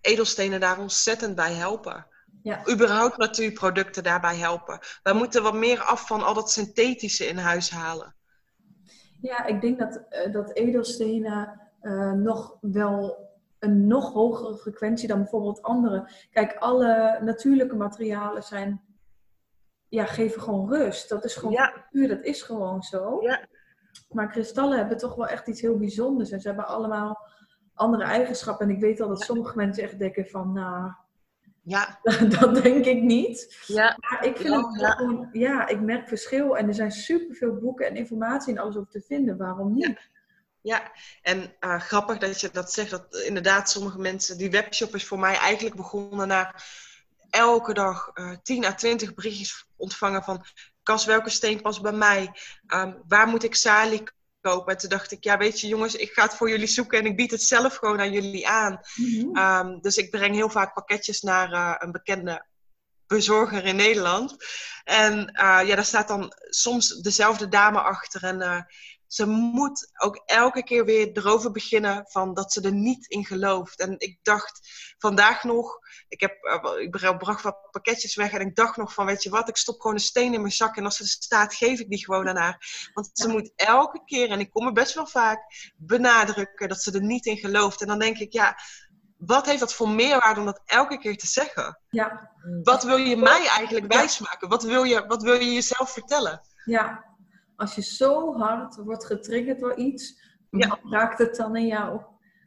edelstenen 0.00 0.60
daar 0.60 0.78
ontzettend 0.78 1.34
bij 1.34 1.52
helpen. 1.52 2.06
Ja. 2.42 2.68
Überhaupt 2.70 3.16
natuurproducten 3.16 4.02
daarbij 4.02 4.36
helpen. 4.36 4.78
Wij 5.02 5.14
moeten 5.14 5.42
wat 5.42 5.54
meer 5.54 5.80
af 5.80 6.06
van 6.06 6.22
al 6.22 6.34
dat 6.34 6.50
synthetische 6.50 7.26
in 7.26 7.38
huis 7.38 7.70
halen. 7.70 8.14
Ja, 9.20 9.44
ik 9.44 9.60
denk 9.60 9.78
dat, 9.78 10.02
uh, 10.10 10.32
dat 10.32 10.52
edelstenen 10.52 11.60
uh, 11.82 12.12
nog 12.12 12.56
wel 12.60 13.30
een 13.58 13.86
nog 13.86 14.12
hogere 14.12 14.56
frequentie 14.56 15.08
dan 15.08 15.18
bijvoorbeeld 15.18 15.62
andere. 15.62 16.10
Kijk, 16.30 16.54
alle 16.54 17.18
natuurlijke 17.22 17.76
materialen 17.76 18.42
zijn, 18.42 18.82
ja, 19.88 20.04
geven 20.04 20.42
gewoon 20.42 20.72
rust. 20.72 21.08
Dat 21.08 21.24
is 21.24 21.34
gewoon 21.34 21.52
ja. 21.52 21.86
puur, 21.90 22.08
dat 22.08 22.24
is 22.24 22.42
gewoon 22.42 22.82
zo. 22.82 23.22
Ja. 23.22 23.46
Maar 24.08 24.30
kristallen 24.30 24.78
hebben 24.78 24.96
toch 24.96 25.14
wel 25.14 25.26
echt 25.26 25.48
iets 25.48 25.60
heel 25.60 25.78
bijzonders. 25.78 26.30
En 26.30 26.40
ze 26.40 26.48
hebben 26.48 26.66
allemaal 26.66 27.21
andere 27.74 28.04
eigenschappen. 28.04 28.68
En 28.68 28.74
ik 28.74 28.80
weet 28.80 29.00
al 29.00 29.08
dat 29.08 29.20
sommige 29.20 29.56
mensen 29.56 29.82
echt 29.82 29.98
denken 29.98 30.26
van, 30.26 30.52
nou, 30.52 30.92
ja. 31.62 32.00
dat 32.40 32.62
denk 32.62 32.84
ik 32.84 33.02
niet. 33.02 33.62
Ja. 33.66 33.96
Maar 34.00 34.26
ik 34.26 34.36
vind 34.36 34.54
het 34.54 34.80
ja. 34.80 34.90
gewoon, 34.90 35.28
ja, 35.32 35.68
ik 35.68 35.80
merk 35.80 36.08
verschil. 36.08 36.56
En 36.56 36.68
er 36.68 36.74
zijn 36.74 36.92
superveel 36.92 37.54
boeken 37.54 37.86
en 37.86 37.96
informatie 37.96 38.54
en 38.54 38.62
alles 38.62 38.76
over 38.76 38.90
te 38.90 39.04
vinden. 39.06 39.36
Waarom 39.36 39.74
niet? 39.74 39.86
Ja. 39.86 40.10
Ja, 40.62 40.92
en 41.22 41.54
uh, 41.60 41.80
grappig 41.80 42.18
dat 42.18 42.40
je 42.40 42.50
dat 42.52 42.72
zegt. 42.72 42.90
Dat 42.90 43.14
inderdaad 43.14 43.70
sommige 43.70 43.98
mensen... 43.98 44.38
Die 44.38 44.50
webshop 44.50 44.94
is 44.94 45.06
voor 45.06 45.18
mij 45.18 45.36
eigenlijk 45.36 45.76
begonnen 45.76 46.28
na 46.28 46.54
elke 47.30 47.74
dag 47.74 48.10
uh, 48.14 48.36
10 48.42 48.64
à 48.64 48.74
20 48.74 49.14
berichtjes 49.14 49.66
ontvangen 49.76 50.22
van... 50.22 50.44
Kas, 50.82 51.04
welke 51.04 51.30
steen 51.30 51.60
past 51.60 51.82
bij 51.82 51.92
mij? 51.92 52.32
Ehm, 52.66 52.92
waar 53.08 53.26
moet 53.26 53.42
ik 53.42 53.54
salie 53.54 54.02
kopen? 54.42 54.72
En 54.72 54.78
toen 54.78 54.88
dacht 54.88 55.12
ik, 55.12 55.24
ja 55.24 55.38
weet 55.38 55.60
je 55.60 55.66
jongens, 55.66 55.94
ik 55.94 56.12
ga 56.12 56.22
het 56.22 56.34
voor 56.34 56.50
jullie 56.50 56.66
zoeken 56.66 56.98
en 56.98 57.06
ik 57.06 57.16
bied 57.16 57.30
het 57.30 57.42
zelf 57.42 57.76
gewoon 57.76 58.00
aan 58.00 58.12
jullie 58.12 58.48
aan. 58.48 58.80
Mhm. 58.94 59.36
Ehm, 59.36 59.80
dus 59.80 59.96
ik 59.96 60.10
breng 60.10 60.34
heel 60.34 60.50
vaak 60.50 60.74
pakketjes 60.74 61.20
naar 61.20 61.52
uh, 61.52 61.74
een 61.78 61.92
bekende 61.92 62.46
bezorger 63.06 63.64
in 63.64 63.76
Nederland. 63.76 64.36
En 64.84 65.18
uh, 65.18 65.60
ja, 65.66 65.74
daar 65.74 65.84
staat 65.84 66.08
dan 66.08 66.32
soms 66.50 66.88
dezelfde 66.88 67.48
dame 67.48 67.80
achter. 67.80 68.22
En 68.22 68.40
uh, 68.40 68.60
ze 69.12 69.26
moet 69.26 69.90
ook 69.96 70.22
elke 70.24 70.62
keer 70.62 70.84
weer 70.84 71.10
erover 71.12 71.50
beginnen 71.50 72.04
van 72.08 72.34
dat 72.34 72.52
ze 72.52 72.60
er 72.60 72.72
niet 72.72 73.06
in 73.06 73.24
gelooft. 73.24 73.80
En 73.80 73.94
ik 73.98 74.18
dacht 74.22 74.60
vandaag 74.98 75.44
nog, 75.44 75.78
ik, 76.08 76.20
heb, 76.20 76.44
uh, 76.64 76.80
ik 76.80 76.90
bracht 77.18 77.42
wat 77.42 77.70
pakketjes 77.70 78.14
weg 78.14 78.32
en 78.32 78.40
ik 78.40 78.56
dacht 78.56 78.76
nog 78.76 78.94
van, 78.94 79.06
weet 79.06 79.22
je 79.22 79.30
wat, 79.30 79.48
ik 79.48 79.56
stop 79.56 79.80
gewoon 79.80 79.96
een 79.96 80.02
steen 80.02 80.34
in 80.34 80.40
mijn 80.40 80.52
zak 80.52 80.76
en 80.76 80.84
als 80.84 80.96
ze 80.96 81.02
er 81.02 81.08
staat, 81.08 81.54
geef 81.54 81.80
ik 81.80 81.88
die 81.88 82.04
gewoon 82.04 82.28
aan 82.28 82.36
haar. 82.36 82.90
Want 82.94 83.10
ze 83.12 83.28
moet 83.28 83.52
elke 83.56 84.02
keer, 84.04 84.30
en 84.30 84.40
ik 84.40 84.50
kom 84.50 84.66
er 84.66 84.72
best 84.72 84.94
wel 84.94 85.06
vaak, 85.06 85.72
benadrukken 85.76 86.68
dat 86.68 86.82
ze 86.82 86.92
er 86.92 87.02
niet 87.02 87.26
in 87.26 87.36
gelooft. 87.36 87.80
En 87.80 87.86
dan 87.86 87.98
denk 87.98 88.18
ik, 88.18 88.32
ja, 88.32 88.56
wat 89.16 89.46
heeft 89.46 89.60
dat 89.60 89.74
voor 89.74 89.88
meerwaarde 89.88 90.40
om 90.40 90.46
dat 90.46 90.62
elke 90.64 90.98
keer 90.98 91.16
te 91.16 91.26
zeggen? 91.26 91.78
Ja. 91.90 92.30
Wat 92.62 92.82
wil 92.82 92.96
je 92.96 93.16
mij 93.16 93.46
eigenlijk 93.46 93.92
wijsmaken? 93.92 94.48
Wat 94.48 94.62
wil 94.62 94.82
je, 94.82 95.06
wat 95.06 95.22
wil 95.22 95.34
je 95.34 95.52
jezelf 95.52 95.90
vertellen? 95.90 96.40
Ja, 96.64 97.11
als 97.62 97.74
je 97.74 97.82
zo 97.82 98.36
hard 98.36 98.76
wordt 98.76 99.04
getriggerd 99.04 99.60
door 99.60 99.76
iets, 99.76 100.20
ja. 100.50 100.78
raakt 100.90 101.18
het 101.18 101.36
dan 101.36 101.56
in 101.56 101.66
jou? 101.66 102.00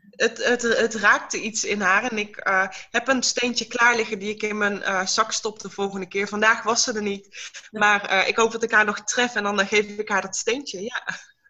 Het, 0.09 0.45
het, 0.45 0.61
het 0.61 0.95
raakte 0.95 1.41
iets 1.41 1.63
in 1.63 1.81
haar 1.81 2.11
en 2.11 2.17
ik 2.17 2.47
uh, 2.47 2.67
heb 2.91 3.07
een 3.07 3.23
steentje 3.23 3.67
klaar 3.67 3.95
liggen 3.95 4.19
die 4.19 4.29
ik 4.29 4.41
in 4.41 4.57
mijn 4.57 4.77
uh, 4.77 5.05
zak 5.05 5.31
stop 5.31 5.59
de 5.59 5.69
volgende 5.69 6.07
keer. 6.07 6.27
Vandaag 6.27 6.63
was 6.63 6.83
ze 6.83 6.93
er 6.93 7.01
niet, 7.01 7.51
maar 7.71 8.11
uh, 8.11 8.27
ik 8.27 8.35
hoop 8.35 8.51
dat 8.51 8.63
ik 8.63 8.71
haar 8.71 8.85
nog 8.85 8.99
tref 8.99 9.35
en 9.35 9.43
dan 9.43 9.59
geef 9.59 9.97
ik 9.97 10.09
haar 10.09 10.21
dat 10.21 10.35
steentje. 10.35 10.83
Ja, 10.83 11.03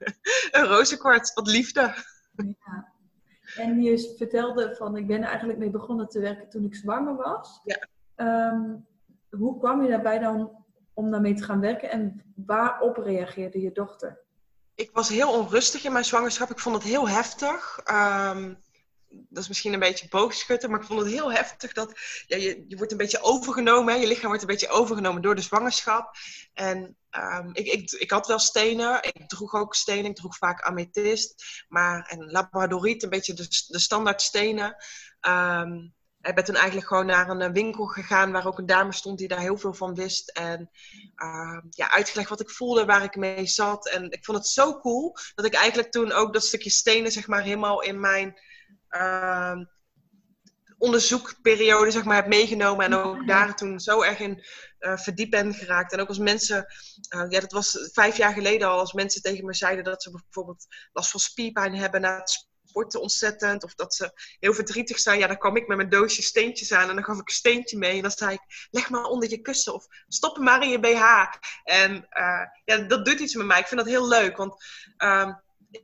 een 0.60 0.68
rozenkwarts, 0.68 1.34
wat 1.34 1.48
liefde. 1.48 1.94
Ja. 2.36 2.94
En 3.56 3.82
je 3.82 4.14
vertelde 4.18 4.76
van, 4.76 4.98
ik 4.98 5.08
ben 5.08 5.22
er 5.22 5.30
eigenlijk 5.30 5.60
mee 5.60 5.70
begonnen 5.70 6.08
te 6.08 6.20
werken 6.20 6.50
toen 6.50 6.66
ik 6.66 6.76
zwanger 6.76 7.16
was. 7.16 7.62
Ja. 7.64 7.88
Um, 8.52 8.86
hoe 9.30 9.60
kwam 9.60 9.84
je 9.84 9.90
daarbij 9.90 10.20
dan 10.20 10.65
om 10.96 11.12
daarmee 11.12 11.34
te 11.34 11.44
gaan 11.44 11.60
werken 11.60 11.90
en 11.90 12.34
waarop 12.36 12.98
reageerde 12.98 13.62
je 13.62 13.72
dochter? 13.72 14.24
Ik 14.76 14.90
was 14.94 15.10
heel 15.10 15.32
onrustig 15.32 15.84
in 15.84 15.92
mijn 15.92 16.06
zwangerschap. 16.06 16.50
Ik 16.50 16.60
vond 16.60 16.76
het 16.76 16.84
heel 16.84 17.10
heftig. 17.10 17.80
Um, 17.92 18.64
dat 19.30 19.44
is 19.44 19.48
misschien 19.48 19.74
een 19.74 19.80
beetje 19.80 20.08
boogschutten, 20.10 20.70
maar 20.70 20.80
ik 20.80 20.86
vond 20.86 21.00
het 21.00 21.10
heel 21.10 21.32
heftig 21.32 21.74
dat 21.74 22.00
ja, 22.28 22.38
je, 22.38 22.66
je 22.68 22.78
wordt 22.78 22.92
een 22.92 22.98
beetje 22.98 23.22
overgenomen. 23.22 23.94
Hè? 23.94 24.00
Je 24.00 24.08
lichaam 24.08 24.28
wordt 24.28 24.42
een 24.42 24.48
beetje 24.48 24.70
overgenomen 24.70 25.22
door 25.22 25.36
de 25.36 25.42
zwangerschap. 25.42 26.16
En 26.54 26.98
um, 27.12 27.50
ik, 27.54 27.68
ik, 27.68 27.92
ik 27.92 28.12
had 28.12 28.28
wel 28.28 28.40
stenen. 28.40 29.04
Ik 29.04 29.28
droeg 29.28 29.54
ook 29.54 29.76
stenen. 29.76 30.10
Ik 30.10 30.16
droeg 30.16 30.38
vaak 30.38 30.62
amethyst. 30.62 31.64
Maar, 31.68 32.08
en 32.10 32.32
labradoriet, 32.32 33.04
een 33.04 33.10
beetje 33.10 33.34
de, 33.34 33.48
de 33.68 33.80
standaard 33.80 34.22
stenen. 34.22 34.76
Um, 35.22 35.94
ik 36.28 36.36
ben 36.36 36.44
toen 36.44 36.56
eigenlijk 36.56 36.88
gewoon 36.88 37.06
naar 37.06 37.30
een 37.30 37.54
winkel 37.54 37.86
gegaan 37.86 38.32
waar 38.32 38.48
ook 38.48 38.58
een 38.58 38.66
dame 38.66 38.94
stond 38.94 39.18
die 39.18 39.28
daar 39.28 39.40
heel 39.40 39.58
veel 39.58 39.74
van 39.74 39.96
wist. 39.96 40.30
En 40.30 40.70
uh, 41.16 41.60
ja, 41.70 41.92
uitgelegd 41.92 42.30
wat 42.30 42.42
ik 42.42 42.50
voelde, 42.50 42.86
waar 42.86 43.04
ik 43.04 43.16
mee 43.16 43.46
zat. 43.46 43.90
En 43.90 44.12
ik 44.12 44.26
vond 44.26 44.38
het 44.38 44.48
zo 44.48 44.80
cool 44.80 45.16
dat 45.36 45.46
ik 45.46 45.54
eigenlijk 45.54 45.92
toen 45.92 46.12
ook 46.12 46.34
dat 46.34 46.44
stukje 46.44 46.70
stenen 46.70 47.12
zeg 47.12 47.28
maar 47.28 47.42
helemaal 47.42 47.82
in 47.82 48.00
mijn 48.00 48.40
uh, 48.90 49.56
onderzoekperiode 50.78 51.92
zeg 51.92 52.04
maar 52.04 52.16
heb 52.16 52.28
meegenomen. 52.28 52.86
En 52.86 52.94
ook 52.94 53.28
daar 53.28 53.56
toen 53.56 53.80
zo 53.80 54.02
erg 54.02 54.20
in 54.20 54.44
uh, 54.80 54.98
verdiept 54.98 55.32
ben 55.32 55.54
geraakt. 55.54 55.94
En 55.94 56.00
ook 56.00 56.08
als 56.08 56.18
mensen, 56.18 56.66
uh, 57.16 57.26
ja 57.30 57.40
dat 57.40 57.52
was 57.52 57.90
vijf 57.94 58.18
jaar 58.18 58.34
geleden 58.34 58.68
al, 58.68 58.80
als 58.80 58.94
mensen 58.94 59.22
tegen 59.22 59.46
me 59.46 59.54
zeiden 59.54 59.84
dat 59.84 60.04
ze 60.04 60.12
bijvoorbeeld 60.12 60.66
last 60.94 61.12
van 61.12 61.20
spierpijn 61.20 61.76
hebben 61.76 62.02
na 62.02 62.18
het 62.18 62.48
sporten 62.76 63.02
ontzettend. 63.02 63.64
Of 63.64 63.76
dat 63.76 63.96
ze 63.96 64.12
heel 64.40 64.54
verdrietig 64.54 65.00
zijn. 65.00 65.20
Ja, 65.20 65.28
dan 65.28 65.38
kwam 65.38 65.56
ik 65.56 65.68
met 65.68 65.78
mijn 65.78 65.90
doosje 65.90 66.22
steentjes 66.22 66.74
aan 66.74 66.90
en 66.90 66.96
dan 66.96 67.04
gaf 67.04 67.20
ik 67.20 67.28
een 67.28 67.34
steentje 67.34 67.78
mee. 67.78 67.96
En 67.96 68.02
dan 68.02 68.12
zei 68.12 68.34
ik, 68.34 68.68
leg 68.72 68.90
maar 68.90 69.04
onder 69.04 69.30
je 69.30 69.42
kussen 69.42 69.74
of 69.74 69.86
stop 70.08 70.36
hem 70.36 70.44
maar 70.44 70.64
in 70.64 70.70
je 70.70 70.80
BH. 70.80 71.04
En 71.64 71.92
uh, 71.94 72.46
ja, 72.66 72.78
dat 72.88 73.06
doet 73.06 73.20
iets 73.20 73.36
met 73.36 73.46
mij. 73.46 73.60
Ik 73.60 73.68
vind 73.68 73.80
dat 73.80 73.90
heel 73.90 74.08
leuk, 74.08 74.38
want... 74.38 74.64
Uh, 74.98 75.34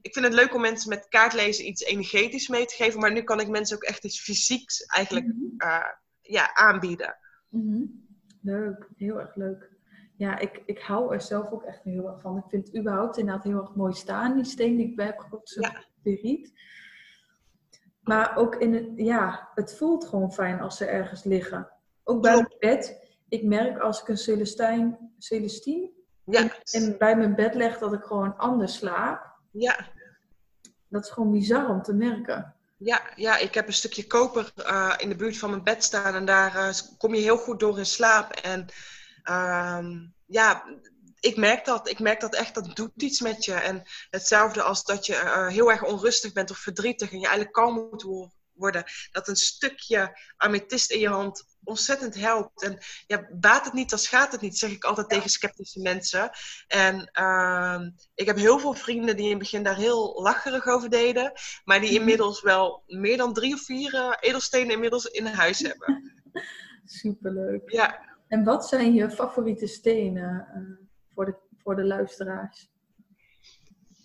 ik 0.01 0.13
vind 0.13 0.25
het 0.25 0.33
leuk 0.33 0.53
om 0.53 0.61
mensen 0.61 0.89
met 0.89 1.07
kaartlezen 1.09 1.67
iets 1.67 1.81
energetisch 1.81 2.47
mee 2.47 2.65
te 2.65 2.75
geven, 2.75 2.99
maar 2.99 3.11
nu 3.11 3.21
kan 3.21 3.39
ik 3.39 3.47
mensen 3.47 3.75
ook 3.75 3.83
echt 3.83 4.03
iets 4.03 4.21
fysieks 4.21 4.85
eigenlijk 4.85 5.25
uh, 5.57 5.85
ja, 6.21 6.53
aanbieden. 6.53 7.17
Mm 7.49 7.71
-hmm. 7.71 8.05
Leuk, 8.41 8.87
heel 8.95 9.19
erg 9.19 9.35
leuk. 9.35 9.69
Ja, 10.17 10.39
ik, 10.39 10.61
ik 10.65 10.79
hou 10.79 11.13
er 11.13 11.21
zelf 11.21 11.51
ook 11.51 11.63
echt 11.63 11.83
heel 11.83 12.07
erg 12.07 12.21
van. 12.21 12.37
Ik 12.37 12.43
vind 12.49 12.67
het 12.67 12.77
überhaupt 12.77 13.17
inderdaad 13.17 13.43
heel 13.43 13.61
erg 13.61 13.75
mooi 13.75 13.93
staan, 13.93 14.35
die 14.35 14.45
steen 14.45 14.75
die 14.75 14.87
ik 14.87 14.95
bij 14.95 15.05
heb 15.05 15.19
gekocht, 15.19 15.49
zo 15.49 15.61
ja. 15.61 15.85
Maar 18.01 18.37
ook 18.37 18.55
in 18.55 18.73
het, 18.73 18.85
ja, 18.95 19.49
het 19.55 19.75
voelt 19.77 20.05
gewoon 20.05 20.33
fijn 20.33 20.61
als 20.61 20.77
ze 20.77 20.85
ergens 20.85 21.23
liggen. 21.23 21.69
Ook 22.03 22.21
bij 22.21 22.33
mijn 22.33 22.55
bed. 22.59 22.99
Ik 23.29 23.43
merk 23.43 23.79
als 23.79 24.01
ik 24.01 24.07
een 24.07 24.17
Celestijn, 24.17 25.13
Celestine 25.17 25.89
ja. 26.25 26.49
en, 26.71 26.97
bij 26.97 27.15
mijn 27.15 27.35
bed 27.35 27.55
leg 27.55 27.77
dat 27.77 27.93
ik 27.93 28.03
gewoon 28.03 28.37
anders 28.37 28.75
slaap. 28.75 29.35
Ja. 29.51 29.87
Dat 30.87 31.05
is 31.05 31.11
gewoon 31.11 31.31
bizar 31.31 31.69
om 31.69 31.81
te 31.81 31.93
merken. 31.93 32.55
Ja, 32.77 33.01
ja 33.15 33.37
ik 33.37 33.53
heb 33.53 33.67
een 33.67 33.73
stukje 33.73 34.07
koper 34.07 34.53
uh, 34.57 34.93
in 34.97 35.09
de 35.09 35.15
buurt 35.15 35.37
van 35.37 35.49
mijn 35.49 35.63
bed 35.63 35.83
staan 35.83 36.15
en 36.15 36.25
daar 36.25 36.55
uh, 36.55 36.69
kom 36.97 37.13
je 37.13 37.21
heel 37.21 37.37
goed 37.37 37.59
door 37.59 37.77
in 37.77 37.85
slaap. 37.85 38.31
En 38.31 38.65
uh, 39.29 39.85
ja, 40.25 40.63
ik 41.21 41.37
merk 41.37 41.65
dat. 41.65 41.89
Ik 41.89 41.99
merk 41.99 42.19
dat 42.19 42.35
echt, 42.35 42.53
dat 42.53 42.75
doet 42.75 42.91
iets 42.95 43.21
met 43.21 43.45
je. 43.45 43.53
En 43.53 43.83
hetzelfde 44.09 44.61
als 44.61 44.83
dat 44.83 45.05
je 45.05 45.13
uh, 45.13 45.47
heel 45.47 45.71
erg 45.71 45.83
onrustig 45.83 46.33
bent 46.33 46.51
of 46.51 46.57
verdrietig 46.57 47.11
en 47.11 47.19
je 47.19 47.25
eigenlijk 47.25 47.55
kalm 47.55 47.87
moet 47.89 48.03
worden. 48.53 48.83
Dat 49.11 49.27
een 49.27 49.35
stukje 49.35 50.19
amethyst 50.37 50.91
in 50.91 50.99
je 50.99 51.09
hand 51.09 51.45
ontzettend 51.63 52.15
helpt. 52.15 52.63
En 52.63 52.77
ja, 53.07 53.27
baat 53.31 53.65
het 53.65 53.73
niet, 53.73 53.89
dan 53.89 53.99
schaadt 53.99 54.31
het 54.31 54.41
niet, 54.41 54.57
zeg 54.57 54.71
ik 54.71 54.83
altijd 54.83 55.09
tegen 55.09 55.29
sceptische 55.29 55.81
mensen. 55.81 56.29
En 56.67 57.09
uh, 57.19 57.79
ik 58.15 58.25
heb 58.25 58.37
heel 58.37 58.59
veel 58.59 58.73
vrienden 58.73 59.15
die 59.15 59.25
in 59.25 59.29
het 59.29 59.39
begin 59.39 59.63
daar 59.63 59.77
heel 59.77 60.21
lacherig 60.21 60.67
over 60.67 60.89
deden. 60.89 61.31
Maar 61.63 61.79
die 61.79 61.89
mhm. 61.89 61.99
inmiddels 61.99 62.41
wel 62.41 62.83
meer 62.87 63.17
dan 63.17 63.33
drie 63.33 63.53
of 63.53 63.61
vier 63.61 63.93
uh, 63.93 64.13
edelstenen 64.19 64.71
inmiddels 64.71 65.05
in 65.05 65.25
huis 65.25 65.59
hebben. 65.59 66.13
Superleuk. 66.85 67.71
Ja. 67.71 68.09
En 68.27 68.43
wat 68.43 68.67
zijn 68.67 68.93
je 68.93 69.09
favoriete 69.09 69.67
stenen? 69.67 70.47
Voor 71.21 71.31
de, 71.31 71.37
voor 71.63 71.75
de 71.75 71.83
luisteraars? 71.83 72.69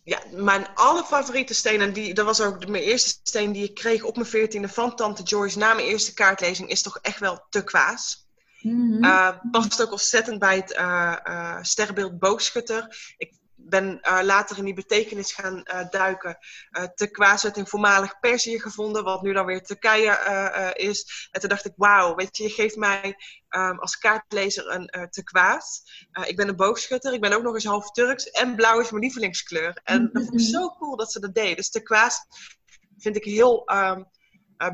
Ja, 0.05 0.21
mijn 0.33 0.67
allerfavoriete 0.75 1.55
steen, 1.55 1.81
en 1.81 1.93
die, 1.93 2.15
dat 2.15 2.25
was 2.25 2.41
ook 2.41 2.61
de, 2.61 2.67
mijn 2.67 2.83
eerste 2.83 3.21
steen 3.23 3.53
die 3.53 3.65
ik 3.65 3.75
kreeg 3.75 4.03
op 4.03 4.17
mijn 4.17 4.29
veertiende 4.29 4.69
van 4.69 4.97
Tante 4.97 5.23
Joyce 5.23 5.59
na 5.59 5.75
mijn 5.75 5.87
eerste 5.87 6.15
kaartlezing, 6.15 6.69
is 6.69 6.83
toch 6.83 6.99
echt 6.99 7.19
wel 7.19 7.47
turquoise. 7.49 8.17
Mm 8.61 8.93
-hmm. 8.93 9.05
uh, 9.05 9.39
past 9.51 9.83
ook 9.83 9.91
ontzettend 9.91 10.39
bij 10.39 10.57
het 10.57 10.73
uh, 10.73 11.17
uh, 11.29 11.59
sterrenbeeld 11.63 12.19
boogschutter. 12.19 13.15
Ik 13.17 13.35
ben 13.69 13.99
uh, 14.03 14.21
later 14.23 14.59
in 14.59 14.65
die 14.65 14.75
betekenis 14.75 15.33
gaan 15.33 15.57
uh, 15.65 15.89
duiken. 15.91 16.39
Uh, 16.71 16.85
turquoise 16.85 17.43
werd 17.43 17.57
in 17.57 17.67
voormalig 17.67 18.21
Perzië 18.21 18.61
gevonden, 18.61 19.05
wat 19.05 19.23
nu 19.23 19.33
dan 19.33 19.47
weer 19.47 19.63
Turkije 19.63 20.75
is. 20.77 21.29
En 21.31 21.41
toen 21.41 21.49
dacht 21.49 21.65
ik, 21.65 21.73
wauw, 21.77 22.15
weet 22.15 22.37
je, 22.37 22.43
je 22.43 22.51
geeft 22.51 22.77
mij 22.77 23.17
um, 23.51 23.79
als 23.79 23.99
kaartlezer 23.99 24.71
een 24.71 24.95
uh, 24.97 25.03
turquoise. 25.03 25.81
ik 26.27 26.37
ben 26.37 26.49
een 26.49 26.57
boogschutter, 26.57 27.13
ik 27.13 27.21
ben 27.21 27.33
ook 27.33 27.43
nog 27.43 27.55
eens 27.55 27.65
half 27.65 27.91
Turks 27.91 28.31
en 28.31 28.55
blauw 28.55 28.81
is 28.81 28.91
mijn 28.91 29.03
lievelingskleur. 29.03 29.81
En 29.85 30.11
dat 30.13 30.25
vond 30.25 30.41
ik 30.41 30.47
zo 30.47 30.69
cool 30.69 30.97
dat 30.97 31.13
ze 31.13 31.21
dat 31.21 31.35
deden. 31.35 31.57
Dus 31.57 31.71
turquoise 31.71 32.19
vind 32.99 33.17
ik 33.17 33.25
heel 33.25 33.71
um, 33.73 34.07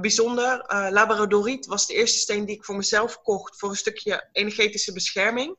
bijzonder. 0.00 0.64
Labradoriet 0.90 1.66
was 1.66 1.86
de 1.86 1.94
eerste 1.94 2.18
steen 2.18 2.44
die 2.44 2.56
ik 2.56 2.64
voor 2.64 2.76
mezelf 2.76 3.22
kocht 3.22 3.58
voor 3.58 3.70
een 3.70 3.76
stukje 3.76 4.28
energetische 4.32 4.92
bescherming. 4.92 5.56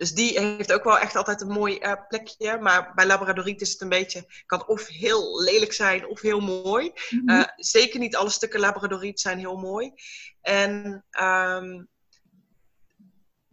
Dus 0.00 0.12
die 0.12 0.38
heeft 0.38 0.72
ook 0.72 0.84
wel 0.84 0.98
echt 0.98 1.16
altijd 1.16 1.40
een 1.40 1.48
mooi 1.48 1.78
uh, 1.80 1.92
plekje. 2.08 2.58
Maar 2.58 2.92
bij 2.94 3.06
Labradoriet 3.06 3.60
is 3.60 3.72
het 3.72 3.80
een 3.80 3.88
beetje, 3.88 4.24
kan 4.46 4.66
of 4.66 4.86
heel 4.86 5.42
lelijk 5.42 5.72
zijn 5.72 6.08
of 6.08 6.20
heel 6.20 6.40
mooi. 6.40 6.92
Mm 7.10 7.28
-hmm. 7.28 7.38
uh, 7.38 7.44
zeker 7.56 8.00
niet 8.00 8.16
alle 8.16 8.30
stukken 8.30 8.60
Labradoriet 8.60 9.20
zijn 9.20 9.38
heel 9.38 9.56
mooi. 9.56 9.92
En 10.40 11.04
um, 11.22 11.88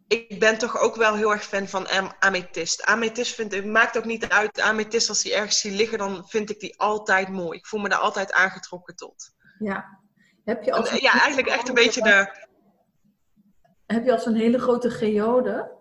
ik 0.07 0.39
ben 0.39 0.57
toch 0.57 0.79
ook 0.79 0.95
wel 0.95 1.15
heel 1.15 1.31
erg 1.31 1.43
fan 1.43 1.67
van 1.67 1.87
amethyst. 2.19 2.83
Amethyst 2.83 3.35
vind 3.35 3.53
ik, 3.53 3.65
maakt 3.65 3.97
ook 3.97 4.05
niet 4.05 4.29
uit. 4.29 4.59
Amethyst, 4.59 5.09
als 5.09 5.21
die 5.21 5.33
ergens 5.33 5.59
zie 5.59 5.71
liggen, 5.71 5.97
dan 5.97 6.27
vind 6.27 6.49
ik 6.49 6.59
die 6.59 6.79
altijd 6.79 7.29
mooi. 7.29 7.57
Ik 7.57 7.65
voel 7.65 7.79
me 7.79 7.89
daar 7.89 7.99
altijd 7.99 8.33
aangetrokken 8.33 8.95
tot. 8.95 9.31
Ja. 9.59 9.99
Heb 10.43 10.63
je 10.63 10.71
als 10.71 10.89
en, 10.89 11.01
ja, 11.01 11.11
eigenlijk 11.11 11.47
echt 11.47 11.67
een 11.67 11.73
beetje 11.73 12.01
de... 12.01 12.45
Heb 13.85 14.05
je 14.05 14.11
als 14.11 14.25
een 14.25 14.35
hele 14.35 14.59
grote 14.59 14.89
geode? 14.89 15.76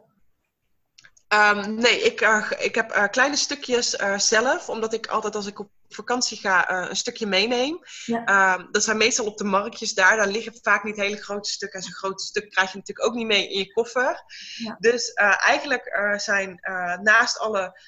Um, 1.28 1.74
nee, 1.74 2.02
ik, 2.02 2.20
uh, 2.20 2.50
ik 2.58 2.74
heb 2.74 2.96
uh, 2.96 3.04
kleine 3.10 3.36
stukjes 3.36 3.94
uh, 3.94 4.18
zelf, 4.18 4.68
omdat 4.68 4.92
ik 4.92 5.06
altijd 5.06 5.34
als 5.34 5.46
ik 5.46 5.58
op 5.58 5.70
vakantie 5.88 6.38
ga, 6.38 6.88
een 6.88 6.96
stukje 6.96 7.26
meeneem. 7.26 7.78
Ja. 8.04 8.24
Ehm, 8.24 8.66
dat 8.70 8.84
zijn 8.84 8.96
meestal 8.96 9.26
op 9.26 9.36
de 9.36 9.44
marktjes 9.44 9.94
daar. 9.94 10.16
Daar 10.16 10.28
liggen 10.28 10.58
vaak 10.62 10.84
niet 10.84 10.96
hele 10.96 11.22
grote 11.22 11.50
stukken. 11.50 11.78
En 11.78 11.84
zo'n 11.84 11.94
groot 11.94 12.20
stuk 12.20 12.50
krijg 12.50 12.72
je 12.72 12.78
natuurlijk 12.78 13.08
ook 13.08 13.14
niet 13.14 13.26
mee 13.26 13.48
in 13.48 13.58
je 13.58 13.72
koffer. 13.72 14.24
Ja. 14.56 14.76
Dus 14.78 15.12
eigenlijk 15.12 16.14
zijn 16.16 16.58
naast 17.02 17.38
alle 17.38 17.80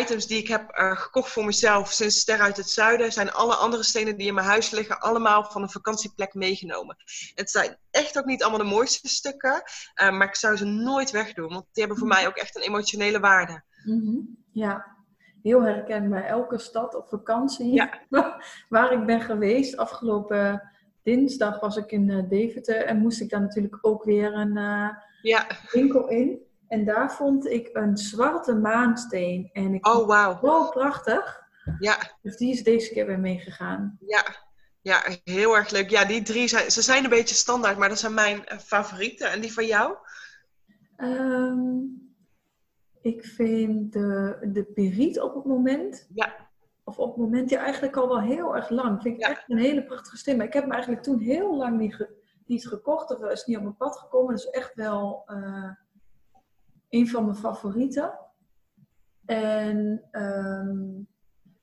items 0.00 0.26
die 0.26 0.38
ik 0.38 0.48
heb 0.48 0.70
gekocht 0.74 1.30
voor 1.32 1.44
mezelf 1.44 1.92
sinds 1.92 2.18
Ster 2.20 2.40
uit 2.40 2.56
het 2.56 2.68
Zuiden, 2.68 3.12
zijn 3.12 3.32
alle 3.32 3.54
andere 3.54 3.82
stenen 3.82 4.16
die 4.16 4.26
in 4.26 4.34
mijn 4.34 4.46
huis 4.46 4.70
liggen 4.70 5.00
allemaal 5.00 5.44
van 5.44 5.62
een 5.62 5.70
vakantieplek 5.70 6.34
meegenomen. 6.34 6.96
Het 7.34 7.50
zijn 7.50 7.76
echt 7.90 8.18
ook 8.18 8.24
niet 8.24 8.42
allemaal 8.42 8.60
de 8.68 8.74
mooiste 8.74 9.08
stukken, 9.08 9.62
maar 9.94 10.28
ik 10.28 10.36
zou 10.36 10.56
ze 10.56 10.64
nooit 10.64 11.10
wegdoen, 11.10 11.48
want 11.48 11.64
die 11.72 11.82
hebben 11.82 11.98
voor 11.98 12.08
mij 12.08 12.26
ook 12.26 12.36
echt 12.36 12.56
een 12.56 12.62
emotionele 12.62 13.20
waarde. 13.20 13.62
Mm 13.84 14.00
-hmm. 14.00 14.36
Ja, 14.52 14.96
heel 15.42 15.62
herkenbaar. 15.62 16.24
Elke 16.24 16.58
stad 16.58 16.94
op 16.94 17.08
vakantie 17.08 17.72
Ja. 17.72 18.00
waar 18.68 18.92
ik 18.92 19.06
ben 19.06 19.20
geweest. 19.20 19.76
Afgelopen 19.76 20.72
dinsdag 21.02 21.60
was 21.60 21.76
ik 21.76 21.92
in 21.92 22.08
uh, 22.08 22.28
Deventer 22.28 22.84
en 22.84 22.98
moest 22.98 23.20
ik 23.20 23.30
dan 23.30 23.42
natuurlijk 23.42 23.78
ook 23.80 24.04
weer 24.04 24.34
een 24.34 24.56
uh, 24.56 24.88
Ja. 25.22 25.46
winkel 25.70 26.08
in. 26.08 26.50
En 26.72 26.84
daar 26.84 27.12
vond 27.12 27.46
ik 27.46 27.70
een 27.72 27.96
zwarte 27.96 28.54
maansteen. 28.54 29.50
En 29.52 29.74
ik 29.74 29.86
Oh, 29.86 30.06
wauw. 30.06 30.38
Zo 30.42 30.68
prachtig. 30.70 31.40
Ja, 31.78 31.96
Dus 32.22 32.36
die 32.36 32.52
is 32.52 32.62
deze 32.62 32.92
keer 32.92 33.06
weer 33.06 33.18
meegegaan. 33.20 33.98
ja. 34.06 34.24
Ja, 34.80 35.02
heel 35.24 35.56
erg 35.56 35.70
leuk. 35.70 35.90
Ja, 35.90 36.04
die 36.04 36.22
drie 36.22 36.48
zijn, 36.48 36.70
ze 36.70 36.82
zijn 36.82 37.04
een 37.04 37.10
beetje 37.10 37.34
standaard, 37.34 37.78
maar 37.78 37.88
dat 37.88 37.98
zijn 37.98 38.14
mijn 38.14 38.46
eh, 38.46 38.58
favorieten. 38.58 39.30
En 39.30 39.40
die 39.40 39.52
van 39.52 39.66
jou? 39.66 39.96
Ehm, 40.96 41.78
ik 43.00 43.24
vind 43.24 43.92
de, 43.92 44.38
de 44.52 44.64
Piriet 44.64 45.20
op 45.20 45.34
het 45.34 45.44
moment, 45.44 46.08
Ja, 46.14 46.34
of 46.84 46.98
op 46.98 47.08
het 47.08 47.16
moment, 47.16 47.50
ja 47.50 47.58
eigenlijk 47.62 47.96
al 47.96 48.08
wel 48.08 48.20
heel 48.20 48.56
erg 48.56 48.68
lang. 48.68 49.02
Vind 49.02 49.14
ik 49.14 49.20
Ja. 49.20 49.28
echt 49.30 49.44
een 49.46 49.58
hele 49.58 49.84
prachtige 49.84 50.16
steen. 50.16 50.36
Maar 50.36 50.46
ik 50.46 50.52
heb 50.52 50.62
hem 50.62 50.72
eigenlijk 50.72 51.02
toen 51.02 51.18
heel 51.20 51.56
lang 51.56 51.78
niet, 51.78 51.94
ge- 51.94 52.22
niet 52.46 52.68
gekocht. 52.68 53.10
Of 53.10 53.30
is 53.30 53.44
niet 53.44 53.56
op 53.56 53.62
mijn 53.62 53.76
pad 53.76 53.96
gekomen. 53.98 54.34
Dat 54.34 54.44
is 54.44 54.50
echt 54.50 54.74
wel 54.74 55.22
eh, 55.26 55.70
een 56.92 57.08
van 57.08 57.24
mijn 57.24 57.36
favorieten. 57.36 58.18
En 59.24 60.02
ehm, 60.10 60.78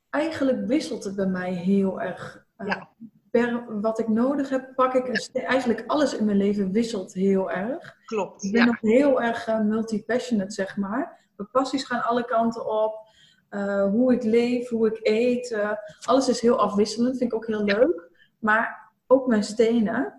eigenlijk 0.10 0.68
wisselt 0.68 1.04
het 1.04 1.16
bij 1.16 1.26
mij 1.28 1.54
heel 1.54 2.02
erg. 2.02 2.46
eh, 2.58 2.68
Ja. 2.68 2.90
Per 3.32 3.82
wat 3.82 4.00
ik 4.00 4.08
nodig 4.08 4.50
heb, 4.50 4.76
pak 4.76 4.94
ik 4.94 5.08
een. 5.08 5.42
Eigenlijk 5.44 5.84
alles 5.88 6.18
in 6.18 6.26
mijn 6.26 6.38
leven 6.38 6.72
wisselt 6.72 7.14
heel 7.14 7.52
erg. 7.52 7.96
klopt. 8.06 8.44
Ik 8.44 8.52
ben 8.52 8.62
Ja, 8.62 8.66
nog 8.68 8.82
heel 8.82 9.22
erg 9.22 9.48
uh, 9.48 9.62
multi-passionate, 9.62 10.52
zeg 10.52 10.78
maar. 10.78 11.28
Mijn 11.36 11.50
passies 11.52 11.84
gaan 11.84 12.04
alle 12.04 12.26
kanten 12.26 12.66
op. 12.84 13.08
Uh, 13.52 13.84
hoe 13.84 14.14
ik 14.14 14.24
leef, 14.24 14.70
hoe 14.70 14.88
ik 14.88 15.00
eet. 15.02 15.58
alles 16.06 16.30
is 16.30 16.42
heel 16.42 16.60
afwisselend, 16.60 17.18
vind 17.18 17.32
ik 17.32 17.38
ook 17.38 17.48
heel 17.48 17.64
leuk. 17.64 18.10
Maar 18.40 18.92
ook 19.08 19.28
mijn 19.28 19.44
stenen. 19.44 20.19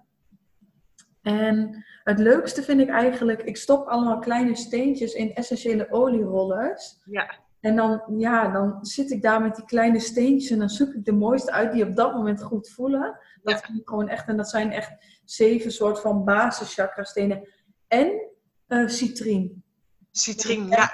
En 1.22 1.84
het 2.04 2.18
leukste 2.18 2.62
vind 2.62 2.80
ik 2.80 2.88
eigenlijk, 2.88 3.42
ik 3.42 3.56
stop 3.56 3.86
allemaal 3.86 4.18
kleine 4.18 4.56
steentjes 4.56 5.12
in 5.12 5.34
essentiële 5.34 5.90
olierollers. 5.90 6.96
ja, 7.04 7.34
En 7.60 7.76
dan, 7.76 8.02
ja, 8.16 8.48
dan 8.48 8.78
zit 8.84 9.10
ik 9.10 9.22
daar 9.22 9.40
met 9.42 9.56
die 9.56 9.64
kleine 9.64 10.00
steentjes 10.00 10.50
en 10.50 10.58
dan 10.58 10.68
zoek 10.68 10.94
ik 10.94 11.04
de 11.04 11.12
mooiste 11.12 11.52
uit 11.52 11.72
die 11.72 11.86
op 11.86 11.96
dat 11.96 12.14
moment 12.14 12.42
goed 12.42 12.68
voelen. 12.70 13.18
Dat 13.42 13.54
Ja. 13.54 13.66
vind 13.66 13.78
ik 13.80 13.88
gewoon 13.88 14.08
echt, 14.08 14.28
en 14.28 14.36
dat 14.36 14.48
zijn 14.48 14.72
echt 14.72 15.20
zeven 15.24 15.72
soort 15.72 16.00
van 16.00 16.24
basischakra 16.24 17.04
stenen. 17.04 17.48
En 17.88 18.28
uh, 18.68 18.88
citrien. 18.88 19.62
citrien. 20.10 20.68
Ja, 20.68 20.90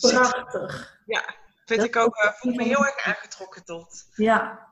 Prachtig. 0.00 1.00
vind 1.64 1.80
Dat 1.80 1.88
ik 1.88 1.96
ook, 1.96 2.16
uh, 2.24 2.30
voel 2.32 2.54
me 2.54 2.62
heel 2.62 2.86
erg 2.86 3.06
aangetrokken 3.06 3.64
tot. 3.64 4.06
Ja, 4.14 4.66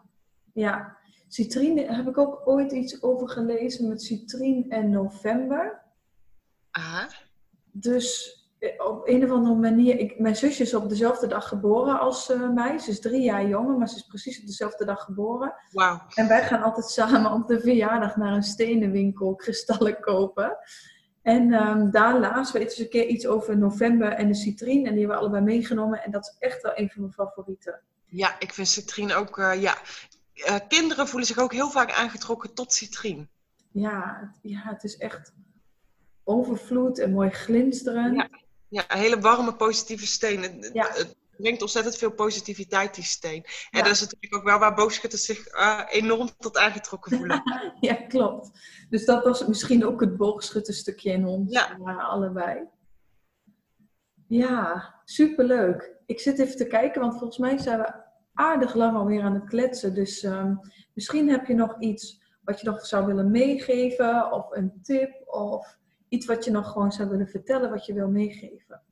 ja. 0.53 0.97
Citrien, 1.37 1.77
daar 1.77 1.97
heb 1.97 2.09
ik 2.09 2.19
ook 2.19 2.43
ooit 2.45 2.73
iets 2.73 3.03
over 3.03 3.29
gelezen 3.29 3.89
met 3.89 4.03
citrien 4.03 4.71
en 4.71 4.91
november. 4.91 5.83
Aha. 6.71 7.09
Dus 7.73 8.37
eh, 8.59 8.87
op 8.87 9.09
een 9.09 9.25
of 9.25 9.31
andere 9.31 9.55
manier, 9.55 9.99
ik, 9.99 10.19
mijn 10.19 10.37
zusje 10.37 10.63
is 10.63 10.75
op 10.75 10.89
dezelfde 10.89 11.27
dag 11.27 11.49
geboren 11.49 12.01
als 12.01 12.31
uh, 12.31 12.51
mij. 12.51 12.79
Ze 12.79 12.91
is 12.91 13.01
drie 13.01 13.23
jaar 13.23 13.49
jonger, 13.49 13.79
maar 13.79 13.89
ze 13.89 13.97
is 13.97 14.07
precies 14.07 14.41
op 14.41 14.47
dezelfde 14.47 14.85
dag 14.85 15.03
geboren. 15.03 15.55
Wauw. 15.73 16.01
En 16.15 16.29
wij 16.29 16.45
gaan 16.45 16.63
altijd 16.63 16.87
samen 16.87 17.33
op 17.33 17.47
de 17.47 17.61
verjaardag 17.61 18.17
naar 18.17 18.33
een 18.33 18.43
stenenwinkel 18.43 19.35
kristallen 19.35 20.01
kopen. 20.01 20.59
En 21.23 21.53
um, 21.53 21.91
daar 21.91 22.19
laatst 22.19 22.53
weten 22.53 22.77
ze 22.77 22.83
een 22.83 22.89
keer 22.89 23.07
iets 23.07 23.27
over 23.27 23.59
november 23.59 24.13
en 24.13 24.29
de 24.29 24.35
citrien. 24.35 24.87
En 24.87 24.91
die 24.91 24.99
hebben 24.99 25.17
we 25.17 25.23
allebei 25.23 25.45
meegenomen. 25.45 26.03
En 26.03 26.11
dat 26.11 26.23
is 26.23 26.37
echt 26.49 26.63
wel 26.63 26.73
een 26.75 26.91
van 26.91 27.01
mijn 27.01 27.13
favorieten. 27.13 27.81
Ja, 28.05 28.37
ik 28.39 28.53
vind 28.53 28.69
citrien 28.69 29.13
ook, 29.13 29.39
uh, 29.39 29.61
ja. 29.61 29.75
Uh, 30.37 30.57
kinderen 30.69 31.09
voelen 31.09 31.27
zich 31.29 31.39
ook 31.39 31.53
heel 31.53 31.71
vaak 31.71 31.93
aangetrokken 31.93 32.55
tot 32.55 32.73
citrien. 32.73 33.29
Ja, 33.73 34.19
het, 34.21 34.39
ja, 34.43 34.61
het 34.63 34.85
is 34.85 34.97
echt 34.97 35.33
overvloed 36.25 36.99
en 36.99 37.13
mooi 37.13 37.31
glinsteren. 37.31 38.15
Ja, 38.15 38.29
ja 38.69 38.85
een 38.89 38.99
hele 38.99 39.21
warme, 39.21 39.55
positieve 39.55 40.07
steen. 40.07 40.43
Het, 40.43 40.71
Ja. 40.73 40.89
het 40.93 41.17
brengt 41.37 41.63
ontzettend 41.63 41.97
veel 41.97 42.11
positiviteit, 42.11 42.95
die 42.95 43.05
steen. 43.05 43.45
En 43.45 43.79
Ja. 43.79 43.83
dat 43.83 43.93
is 43.93 44.01
natuurlijk 44.01 44.35
ook 44.35 44.43
wel 44.45 44.59
waar 44.59 44.75
boogschutters 44.75 45.25
zich 45.25 45.55
uh, 45.55 45.81
enorm 45.89 46.29
tot 46.39 46.57
aangetrokken 46.57 47.17
voelen. 47.17 47.43
ja, 47.81 47.95
klopt. 47.95 48.51
Dus 48.91 49.05
dat 49.05 49.25
was 49.25 49.47
misschien 49.47 49.87
ook 49.87 50.01
het 50.01 50.17
boogschutterstukje 50.17 51.13
in 51.13 51.27
ons. 51.27 51.53
Ja. 51.53 51.77
Uh, 51.79 52.09
allebei. 52.09 52.63
Ja, 54.29 54.95
superleuk. 55.05 55.95
Ik 56.07 56.21
zit 56.21 56.39
even 56.39 56.57
te 56.57 56.67
kijken, 56.67 57.01
want 57.01 57.19
volgens 57.19 57.39
mij 57.39 57.59
zijn 57.59 57.79
we 57.79 58.05
aardig 58.37 58.75
lang 58.75 58.97
alweer 58.97 59.23
aan 59.23 59.35
het 59.35 59.49
kletsen. 59.49 59.95
Dus 59.95 60.23
um, 60.23 60.61
misschien 60.95 61.29
heb 61.29 61.47
je 61.47 61.55
nog 61.55 61.77
iets 61.79 62.25
wat 62.43 62.61
je 62.61 62.67
nog 62.67 62.87
zou 62.87 63.07
willen 63.07 63.31
meegeven, 63.31 64.33
of 64.33 64.47
een 64.51 64.73
tip, 64.83 65.23
of 65.25 65.77
iets 66.09 66.27
wat 66.27 66.45
je 66.45 66.51
nog 66.51 66.73
gewoon 66.73 66.93
zou 66.93 67.09
willen 67.09 67.29
vertellen, 67.29 67.71
wat 67.71 67.87
je 67.87 67.93
wil 67.93 68.09
meegeven. 68.09 68.83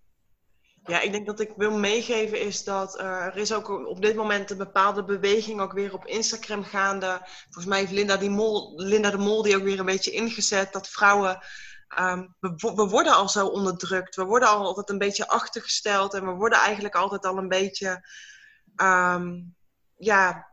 Ja, 0.86 1.00
ik 1.00 1.12
denk 1.12 1.26
dat 1.26 1.40
ik 1.40 1.52
wil 1.56 1.78
meegeven 1.78 2.40
is 2.40 2.64
dat 2.64 3.00
uh, 3.00 3.24
er 3.24 3.36
is 3.36 3.52
ook 3.52 3.68
op 3.68 4.02
dit 4.02 4.16
moment 4.16 4.50
een 4.50 4.58
bepaalde 4.58 5.04
beweging 5.04 5.60
ook 5.60 5.72
weer 5.72 5.94
op 5.94 6.06
Instagram 6.06 6.64
gaande. 6.64 7.20
Volgens 7.44 7.66
mij 7.66 7.78
heeft 7.78 7.92
Linda, 7.92 8.16
die 8.16 8.30
Mol, 8.30 8.72
Linda 8.76 9.10
de 9.10 9.18
Mol 9.18 9.42
die 9.42 9.56
ook 9.56 9.62
weer 9.62 9.78
een 9.78 9.84
beetje 9.84 10.10
ingezet 10.10 10.72
dat 10.72 10.88
vrouwen... 10.88 11.38
Um, 11.98 12.34
we, 12.40 12.72
we, 12.74 12.88
worden 12.88 13.14
al 13.14 13.28
zo 13.28 13.46
onderdrukt. 13.46 14.16
We 14.16 14.24
worden 14.24 14.48
al 14.48 14.64
altijd 14.64 14.90
een 14.90 14.98
beetje 14.98 15.28
achtergesteld. 15.28 16.14
En 16.14 16.26
we 16.26 16.32
worden 16.32 16.58
eigenlijk 16.58 16.94
altijd 16.94 17.24
al 17.24 17.36
een 17.36 17.48
beetje... 17.48 18.08
Um, 18.76 19.56
ja, 19.96 20.52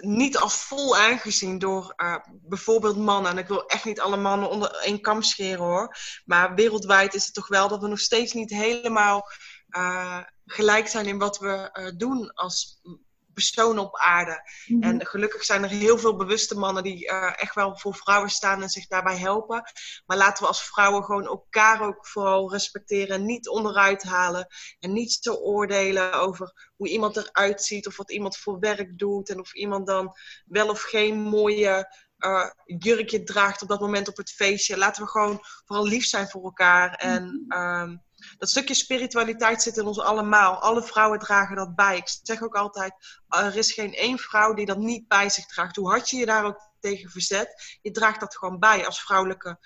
niet 0.00 0.38
als 0.38 0.54
vol 0.54 0.96
aangezien 0.96 1.58
door 1.58 1.94
uh, 1.96 2.16
bijvoorbeeld 2.28 2.96
mannen. 2.96 3.30
En 3.30 3.38
ik 3.38 3.48
wil 3.48 3.66
echt 3.66 3.84
niet 3.84 4.00
alle 4.00 4.16
mannen 4.16 4.50
onder 4.50 4.74
één 4.74 5.00
kam 5.00 5.22
scheren 5.22 5.64
hoor. 5.64 5.96
Maar 6.24 6.54
wereldwijd 6.54 7.14
is 7.14 7.24
het 7.24 7.34
toch 7.34 7.48
wel 7.48 7.68
dat 7.68 7.80
we 7.80 7.88
nog 7.88 8.00
steeds 8.00 8.32
niet 8.32 8.50
helemaal 8.50 9.30
uh, 9.76 10.20
gelijk 10.44 10.88
zijn 10.88 11.06
in 11.06 11.18
wat 11.18 11.38
we 11.38 11.70
uh, 11.72 11.90
doen 11.96 12.32
als 12.32 12.80
personen 13.34 13.82
op 13.82 13.98
aarde. 13.98 14.50
Mhm. 14.66 14.82
En 14.82 15.06
gelukkig 15.06 15.44
zijn 15.44 15.62
er 15.62 15.68
heel 15.68 15.98
veel 15.98 16.16
bewuste 16.16 16.58
mannen 16.58 16.82
die 16.82 17.08
echt 17.36 17.54
wel 17.54 17.78
voor 17.78 17.94
vrouwen 17.94 18.30
staan 18.30 18.62
en 18.62 18.68
zich 18.68 18.86
daarbij 18.86 19.16
helpen. 19.16 19.62
Maar 20.06 20.16
laten 20.16 20.42
we 20.42 20.48
als 20.48 20.62
vrouwen 20.62 21.04
gewoon 21.04 21.26
elkaar 21.26 21.80
ook 21.82 22.06
vooral 22.06 22.52
respecteren 22.52 23.16
en 23.16 23.24
niet 23.24 23.48
onderuit 23.48 24.02
halen. 24.02 24.46
En 24.78 24.92
niet 24.92 25.18
zo 25.20 25.34
oordelen 25.34 26.12
over 26.12 26.70
hoe 26.76 26.88
iemand 26.88 27.16
eruit 27.16 27.62
ziet 27.62 27.86
of 27.86 27.96
wat 27.96 28.10
iemand 28.10 28.36
voor 28.36 28.58
werk 28.58 28.98
doet. 28.98 29.28
En 29.28 29.40
of 29.40 29.54
iemand 29.54 29.86
dan 29.86 30.16
wel 30.46 30.68
of 30.68 30.82
geen 30.82 31.20
mooie 31.20 31.94
uh, 32.18 32.50
jurkje 32.64 33.22
draagt 33.22 33.62
op 33.62 33.68
dat 33.68 33.80
moment 33.80 34.08
op 34.08 34.16
het 34.16 34.30
feestje. 34.30 34.76
Laten 34.76 35.02
we 35.02 35.08
gewoon 35.08 35.40
vooral 35.64 35.86
lief 35.86 36.04
zijn 36.04 36.28
voor 36.28 36.44
elkaar. 36.44 36.94
En 36.94 37.44
um, 37.48 38.02
dat 38.38 38.48
stukje 38.48 38.74
spiritualiteit 38.74 39.62
zit 39.62 39.76
in 39.76 39.86
ons 39.86 40.00
allemaal. 40.00 40.60
Alle 40.60 40.82
vrouwen 40.82 41.18
dragen 41.18 41.56
dat 41.56 41.74
bij. 41.74 41.96
Ik 41.96 42.18
zeg 42.22 42.42
ook 42.42 42.54
altijd, 42.54 42.92
er 43.28 43.56
is 43.56 43.72
geen 43.72 43.94
één 43.94 44.18
vrouw 44.18 44.54
die 44.54 44.66
dat 44.66 44.78
niet 44.78 45.08
bij 45.08 45.28
zich 45.28 45.46
draagt. 45.46 45.76
Hoe 45.76 45.88
hard 45.88 46.10
je 46.10 46.16
je 46.16 46.26
daar 46.26 46.44
ook 46.44 46.70
tegen 46.80 47.10
verzet, 47.10 47.78
je 47.82 47.90
draagt 47.90 48.20
dat 48.20 48.36
gewoon 48.36 48.58
bij 48.58 48.86
als 48.86 49.02
vrouwelijke, 49.02 49.58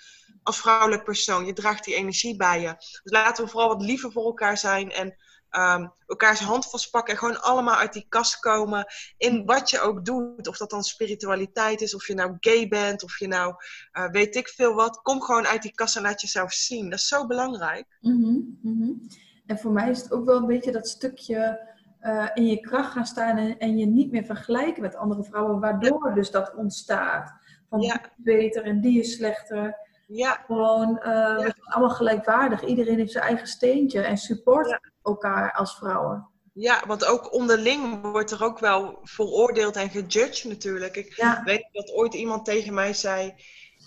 als 0.43 0.57
vrouwelijk 0.57 1.03
persoon. 1.03 1.45
Je 1.45 1.53
draagt 1.53 1.83
die 1.83 1.95
energie 1.95 2.35
bij 2.35 2.61
je. 2.61 2.75
Dus 2.77 3.11
laten 3.11 3.43
we 3.43 3.49
vooral 3.49 3.69
wat 3.69 3.81
liever 3.81 4.11
voor 4.11 4.25
elkaar 4.25 4.57
zijn 4.57 4.91
en 4.91 5.15
um, 5.57 5.91
elkaars 6.07 6.39
hand 6.39 6.69
vastpakken 6.69 7.13
en 7.13 7.19
gewoon 7.19 7.41
allemaal 7.41 7.75
uit 7.75 7.93
die 7.93 8.05
kast 8.09 8.39
komen 8.39 8.85
in 9.17 9.45
wat 9.45 9.69
je 9.69 9.79
ook 9.79 10.05
doet. 10.05 10.47
Of 10.47 10.57
dat 10.57 10.69
dan 10.69 10.83
spiritualiteit 10.83 11.81
is, 11.81 11.95
of 11.95 12.07
je 12.07 12.13
nou 12.13 12.37
gay 12.39 12.67
bent, 12.67 13.03
of 13.03 13.19
je 13.19 13.27
nou 13.27 13.55
uh, 13.93 14.09
weet 14.09 14.35
ik 14.35 14.47
veel 14.47 14.73
wat. 14.73 15.01
Kom 15.01 15.21
gewoon 15.21 15.47
uit 15.47 15.61
die 15.61 15.75
kast 15.75 15.95
en 15.95 16.01
laat 16.01 16.21
jezelf 16.21 16.53
zien. 16.53 16.89
Dat 16.89 16.99
is 16.99 17.07
zo 17.07 17.27
belangrijk. 17.27 17.97
Mm 18.01 18.23
-hmm, 18.23 18.59
mm 18.61 18.81
-hmm. 18.81 19.07
En 19.45 19.59
voor 19.59 19.71
mij 19.71 19.89
is 19.89 20.01
het 20.01 20.11
ook 20.11 20.25
wel 20.25 20.37
een 20.37 20.45
beetje 20.45 20.71
dat 20.71 20.87
stukje 20.87 21.73
uh, 22.01 22.29
in 22.33 22.45
je 22.45 22.59
kracht 22.59 22.91
gaan 22.91 23.05
staan 23.05 23.37
en, 23.37 23.57
en, 23.57 23.77
je 23.77 23.85
niet 23.85 24.11
meer 24.11 24.23
vergelijken 24.23 24.81
met 24.81 24.95
andere 24.95 25.23
vrouwen, 25.23 25.59
waardoor 25.59 26.07
ja. 26.07 26.13
dus 26.13 26.31
dat 26.31 26.53
ontstaat. 26.55 27.33
Van 27.69 27.81
ja. 27.81 27.93
die 27.93 28.01
is 28.01 28.09
beter 28.15 28.63
en 28.63 28.81
die 28.81 28.99
is 28.99 29.13
slechter. 29.13 29.77
Ja. 30.07 30.43
Gewoon, 30.45 30.89
uh, 30.89 31.03
ja. 31.05 31.39
zijn 31.39 31.53
allemaal 31.59 31.95
gelijkwaardig. 31.95 32.63
Iedereen 32.63 32.97
heeft 32.97 33.11
zijn 33.11 33.23
eigen 33.23 33.47
steentje 33.47 34.01
en 34.01 34.17
support 34.17 34.79
elkaar 35.05 35.53
als 35.53 35.75
vrouwen. 35.75 36.27
Ja, 36.53 36.83
want 36.87 37.05
ook 37.05 37.33
onderling 37.33 38.01
wordt 38.01 38.31
er 38.31 38.43
ook 38.43 38.59
wel 38.59 38.99
veroordeeld 39.03 39.75
en 39.75 39.89
gejudged 39.89 40.43
natuurlijk. 40.43 40.95
Ik 40.95 41.15
Ja. 41.15 41.41
weet 41.43 41.69
dat 41.71 41.91
ooit 41.91 42.13
iemand 42.13 42.45
tegen 42.45 42.73
mij 42.73 42.93
zei, 42.93 43.33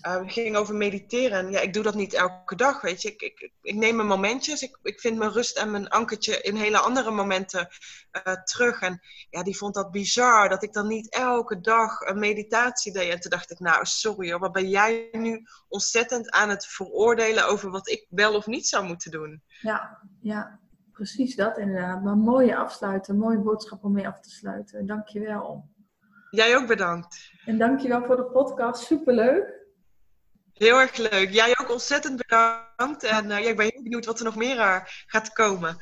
eh, 0.01 0.17
het 0.21 0.33
ging 0.33 0.57
over 0.57 0.75
mediteren. 0.75 1.39
En 1.39 1.51
ja, 1.51 1.61
ik 1.61 1.73
doe 1.73 1.83
dat 1.83 1.95
niet 1.95 2.15
elke 2.15 2.55
dag, 2.55 2.81
weet 2.81 3.03
je. 3.03 3.09
Ik, 3.09 3.23
ik, 3.23 3.51
ik 3.63 3.75
neem 3.75 3.97
mijn 3.97 4.09
momentjes, 4.09 4.63
ik, 4.63 4.79
ik 4.83 5.01
vind 5.01 5.19
mijn 5.19 5.33
rust 5.33 5.57
en 5.59 5.71
mijn 5.71 5.89
ankertje 5.89 6.41
in 6.43 6.57
hele 6.57 6.79
andere 6.79 7.11
momenten 7.11 7.69
eh, 8.11 8.33
terug. 8.43 8.81
En 8.81 9.01
ja, 9.31 9.43
die 9.43 9.57
vond 9.57 9.75
dat 9.75 9.91
bizar, 9.91 10.49
dat 10.49 10.63
ik 10.63 10.73
dan 10.73 10.87
niet 10.87 11.11
elke 11.15 11.61
dag 11.61 12.01
een 12.01 12.19
meditatie 12.19 12.93
deed. 12.93 13.13
En 13.13 13.21
toen 13.21 13.31
dacht 13.31 13.51
ik, 13.51 13.59
nou 13.59 13.85
sorry 13.85 14.31
hoor, 14.31 14.41
wat 14.41 14.53
ben 14.53 14.69
jij 14.69 15.09
nu 15.13 15.47
ontzettend 15.69 16.31
aan 16.31 16.49
het 16.49 16.67
veroordelen 16.67 17.47
over 17.47 17.71
wat 17.71 17.89
ik 17.89 18.07
wel 18.09 18.35
of 18.35 18.47
niet 18.47 18.67
zou 18.69 18.85
moeten 18.85 19.11
doen. 19.11 19.43
Ja, 19.61 19.99
ja, 20.21 20.59
precies 20.99 21.37
dat 21.37 21.59
inderdaad. 21.59 22.03
Maar 22.03 22.13
een 22.13 22.19
mooie 22.19 22.57
afsluiten, 22.57 23.15
een 23.15 23.21
mooie 23.21 23.39
boodschap 23.39 23.85
om 23.85 23.93
mee 23.93 24.07
af 24.07 24.21
te 24.21 24.31
sluiten. 24.31 24.87
Dankjewel. 24.87 25.69
Jij 26.31 26.57
ook 26.57 26.67
bedankt. 26.67 27.31
En 27.45 27.59
dankjewel 27.59 28.05
voor 28.05 28.17
de 28.17 28.25
podcast, 28.25 28.85
superleuk. 28.85 29.57
Heel 30.53 30.81
erg 30.81 30.97
leuk. 30.97 31.31
Jij 31.31 31.57
ook 31.61 31.71
ontzettend 31.71 32.17
bedankt. 32.17 33.03
En 33.03 33.31
eh, 33.31 33.39
ja, 33.39 33.49
ik 33.49 33.57
ben 33.57 33.67
heel 33.67 33.83
benieuwd 33.83 34.07
wat 34.07 34.19
er 34.19 34.25
nog 34.25 34.37
meer 34.37 34.59
eh, 34.59 34.81
gaat 34.85 35.33
komen. 35.33 35.77